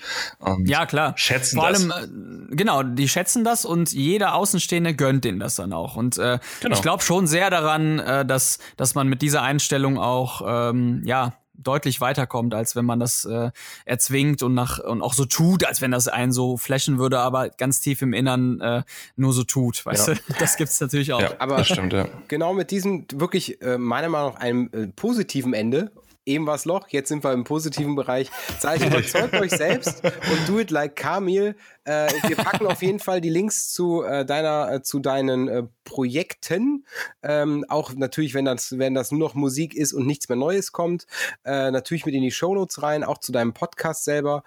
ja, 0.65 0.85
klar. 0.85 1.13
Schätzen 1.17 1.57
Vor 1.57 1.67
allem, 1.67 1.89
das. 1.89 2.03
Äh, 2.03 2.55
genau, 2.55 2.83
die 2.83 3.07
schätzen 3.07 3.43
das 3.43 3.65
und 3.65 3.93
jeder 3.93 4.35
Außenstehende 4.35 4.95
gönnt 4.95 5.23
denen 5.23 5.39
das 5.39 5.55
dann 5.55 5.73
auch. 5.73 5.95
Und 5.95 6.17
äh, 6.17 6.39
genau. 6.61 6.75
ich 6.75 6.81
glaube 6.81 7.03
schon 7.03 7.27
sehr 7.27 7.49
daran, 7.49 7.99
äh, 7.99 8.25
dass, 8.25 8.59
dass 8.77 8.95
man 8.95 9.07
mit 9.07 9.21
dieser 9.21 9.41
Einstellung 9.41 9.97
auch, 9.97 10.41
ähm, 10.45 11.01
ja, 11.05 11.37
deutlich 11.57 12.01
weiterkommt, 12.01 12.53
als 12.53 12.75
wenn 12.75 12.85
man 12.85 12.99
das 12.99 13.25
äh, 13.25 13.51
erzwingt 13.85 14.43
und 14.43 14.53
nach 14.53 14.79
und 14.79 15.01
auch 15.01 15.13
so 15.13 15.25
tut, 15.25 15.65
als 15.65 15.81
wenn 15.81 15.91
das 15.91 16.07
einen 16.07 16.31
so 16.31 16.57
flashen 16.57 16.97
würde, 16.97 17.19
aber 17.19 17.49
ganz 17.49 17.79
tief 17.79 18.01
im 18.01 18.13
Innern 18.13 18.61
äh, 18.61 18.83
nur 19.15 19.33
so 19.33 19.43
tut, 19.43 19.85
weißt 19.85 20.07
ja. 20.09 20.13
du? 20.13 20.19
Das 20.39 20.57
gibt's 20.57 20.79
natürlich 20.79 21.13
auch. 21.13 21.21
Ja, 21.21 21.31
aber 21.39 21.63
stimmt, 21.63 21.93
ja. 21.93 22.07
genau 22.27 22.53
mit 22.53 22.71
diesem 22.71 23.05
wirklich 23.13 23.61
äh, 23.61 23.77
meiner 23.77 24.09
Meinung 24.09 24.33
nach 24.33 24.39
einem 24.39 24.69
äh, 24.73 24.87
positiven 24.87 25.53
Ende 25.53 25.91
eben 26.25 26.47
war 26.47 26.55
es 26.55 26.65
Loch, 26.65 26.87
jetzt 26.89 27.09
sind 27.09 27.23
wir 27.23 27.33
im 27.33 27.43
positiven 27.43 27.95
Bereich. 27.95 28.29
Seid 28.59 28.85
überzeugt 28.85 29.33
euch 29.35 29.51
selbst 29.51 30.03
und 30.03 30.47
do 30.47 30.59
it 30.59 30.71
like 30.71 30.95
Kamil. 30.95 31.55
Äh, 31.83 32.07
wir 32.27 32.35
packen 32.35 32.67
auf 32.67 32.81
jeden 32.81 32.99
Fall 32.99 33.21
die 33.21 33.29
Links 33.29 33.71
zu 33.71 34.03
äh, 34.03 34.25
deiner, 34.25 34.71
äh, 34.71 34.81
zu 34.81 34.99
deinen 34.99 35.47
äh, 35.47 35.63
Projekten. 35.83 36.85
Ähm, 37.21 37.65
auch 37.69 37.93
natürlich, 37.93 38.33
wenn 38.33 38.45
das, 38.45 38.77
wenn 38.77 38.93
das 38.93 39.11
nur 39.11 39.19
noch 39.19 39.35
Musik 39.35 39.75
ist 39.75 39.93
und 39.93 40.07
nichts 40.07 40.29
mehr 40.29 40.37
Neues 40.37 40.71
kommt, 40.71 41.05
äh, 41.43 41.71
natürlich 41.71 42.05
mit 42.05 42.15
in 42.15 42.23
die 42.23 42.31
Shownotes 42.31 42.81
rein, 42.81 43.03
auch 43.03 43.19
zu 43.19 43.31
deinem 43.31 43.53
Podcast 43.53 44.03
selber. 44.03 44.43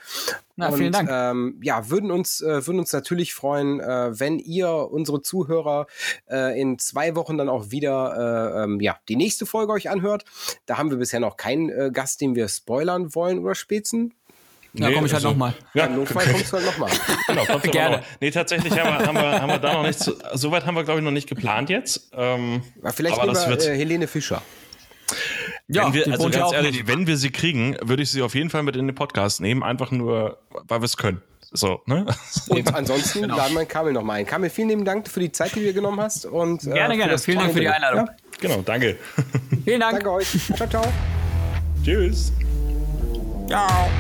Na, 0.59 0.73
vielen 0.73 0.91
Dank. 0.91 1.09
Ähm, 1.09 1.61
ja, 1.63 1.89
würden 1.89 2.11
uns, 2.11 2.41
äh, 2.41 2.67
würden 2.67 2.81
uns 2.81 2.93
natürlich 2.93 3.33
freuen, 3.33 3.79
äh, 3.79 4.19
wenn 4.19 4.41
ihr 4.41 4.69
unsere 4.69 5.23
Zuhörer 5.23 5.87
äh, 6.29 6.61
in 6.61 6.81
zwei 6.81 7.15
Wochen 7.15 7.39
dann 7.39 7.49
auch 7.49 7.71
wieder 7.71 8.57
äh, 8.57 8.65
ähm, 8.65 8.81
ja, 8.81 8.97
die 9.09 9.15
nächste 9.15 9.47
Folge 9.47 9.73
euch 9.73 9.89
anhört. 9.89 10.25
Da 10.67 10.77
haben 10.77 10.91
wir 10.91 10.99
bisher 10.99 11.21
noch 11.21 11.37
keinen 11.37 11.69
äh, 11.69 11.91
Gast, 11.93 12.21
den 12.21 12.35
wir 12.35 12.49
spoilern 12.49 13.15
wollen 13.15 13.39
oder 13.39 13.55
spätzen. 13.55 14.15
Ja, 14.75 14.89
nee, 14.89 14.95
komme 14.95 15.07
ich 15.07 15.13
halt 15.13 15.25
also, 15.25 15.29
nochmal. 15.29 15.55
Ja, 15.75 15.87
im 15.87 15.95
Notfall 15.95 16.27
kommst 16.27 16.53
du 16.53 16.57
halt 16.57 16.67
nochmal. 16.67 16.91
Genau, 17.29 17.45
kommst 17.45 17.71
Gerne. 17.71 17.97
Noch. 17.99 18.05
Nee, 18.21 18.31
tatsächlich 18.33 18.73
haben 18.79 18.99
wir, 18.99 19.07
haben 19.07 19.17
wir, 19.17 19.41
haben 19.41 19.51
wir 19.51 19.59
da 19.59 19.73
noch 19.75 19.83
nicht, 19.85 20.01
so, 20.01 20.13
so 20.35 20.51
weit 20.51 20.67
haben 20.67 20.75
wir, 20.75 20.83
glaube 20.83 20.99
ich, 20.99 21.05
noch 21.05 21.13
nicht 21.13 21.29
geplant 21.29 21.71
jetzt. 21.71 22.11
Ähm, 22.15 22.63
vielleicht 22.95 23.17
aber 23.17 23.33
das 23.33 23.49
wird, 23.49 23.65
äh, 23.65 23.77
Helene 23.77 24.09
Fischer. 24.09 24.43
Ja, 25.69 25.87
wenn 25.87 25.95
wir, 25.95 26.13
also 26.13 26.31
ganz 26.31 26.53
ehrlich, 26.53 26.87
wenn 26.87 27.07
wir 27.07 27.17
sie 27.19 27.31
kriegen, 27.31 27.77
würde 27.83 28.03
ich 28.03 28.11
sie 28.11 28.23
auf 28.23 28.35
jeden 28.35 28.49
Fall 28.49 28.63
mit 28.63 28.75
in 28.75 28.87
den 28.87 28.95
Podcast 28.95 29.41
nehmen, 29.41 29.63
einfach 29.63 29.91
nur, 29.91 30.39
weil 30.51 30.81
wir 30.81 30.87
es 30.87 30.97
können. 30.97 31.21
So, 31.53 31.83
ne? 31.87 32.07
Und 32.49 32.75
ansonsten 32.75 33.23
genau. 33.23 33.37
laden 33.37 33.55
wir 33.55 33.65
Kamel 33.67 33.93
nochmal 33.93 34.21
ein. 34.21 34.27
Kamel, 34.27 34.51
vielen 34.51 34.69
lieben 34.69 34.85
Dank 34.85 35.09
für 35.09 35.21
die 35.21 35.33
Zeit, 35.33 35.55
die 35.55 35.61
du 35.61 35.67
dir 35.67 35.73
genommen 35.73 36.01
hast. 36.01 36.27
Und, 36.27 36.67
äh, 36.67 36.73
gerne, 36.73 36.97
gerne. 36.97 37.19
Vielen 37.19 37.39
Dank 37.39 37.53
für 37.53 37.61
die 37.61 37.69
Einladung. 37.69 38.07
Ja. 38.07 38.17
Genau, 38.41 38.63
danke. 38.63 38.97
Vielen 39.65 39.81
Dank. 39.81 39.95
Danke 39.95 40.13
euch. 40.13 40.29
Ciao, 40.55 40.69
ciao. 40.69 40.85
Tschüss. 41.85 42.33
Ciao. 43.49 43.91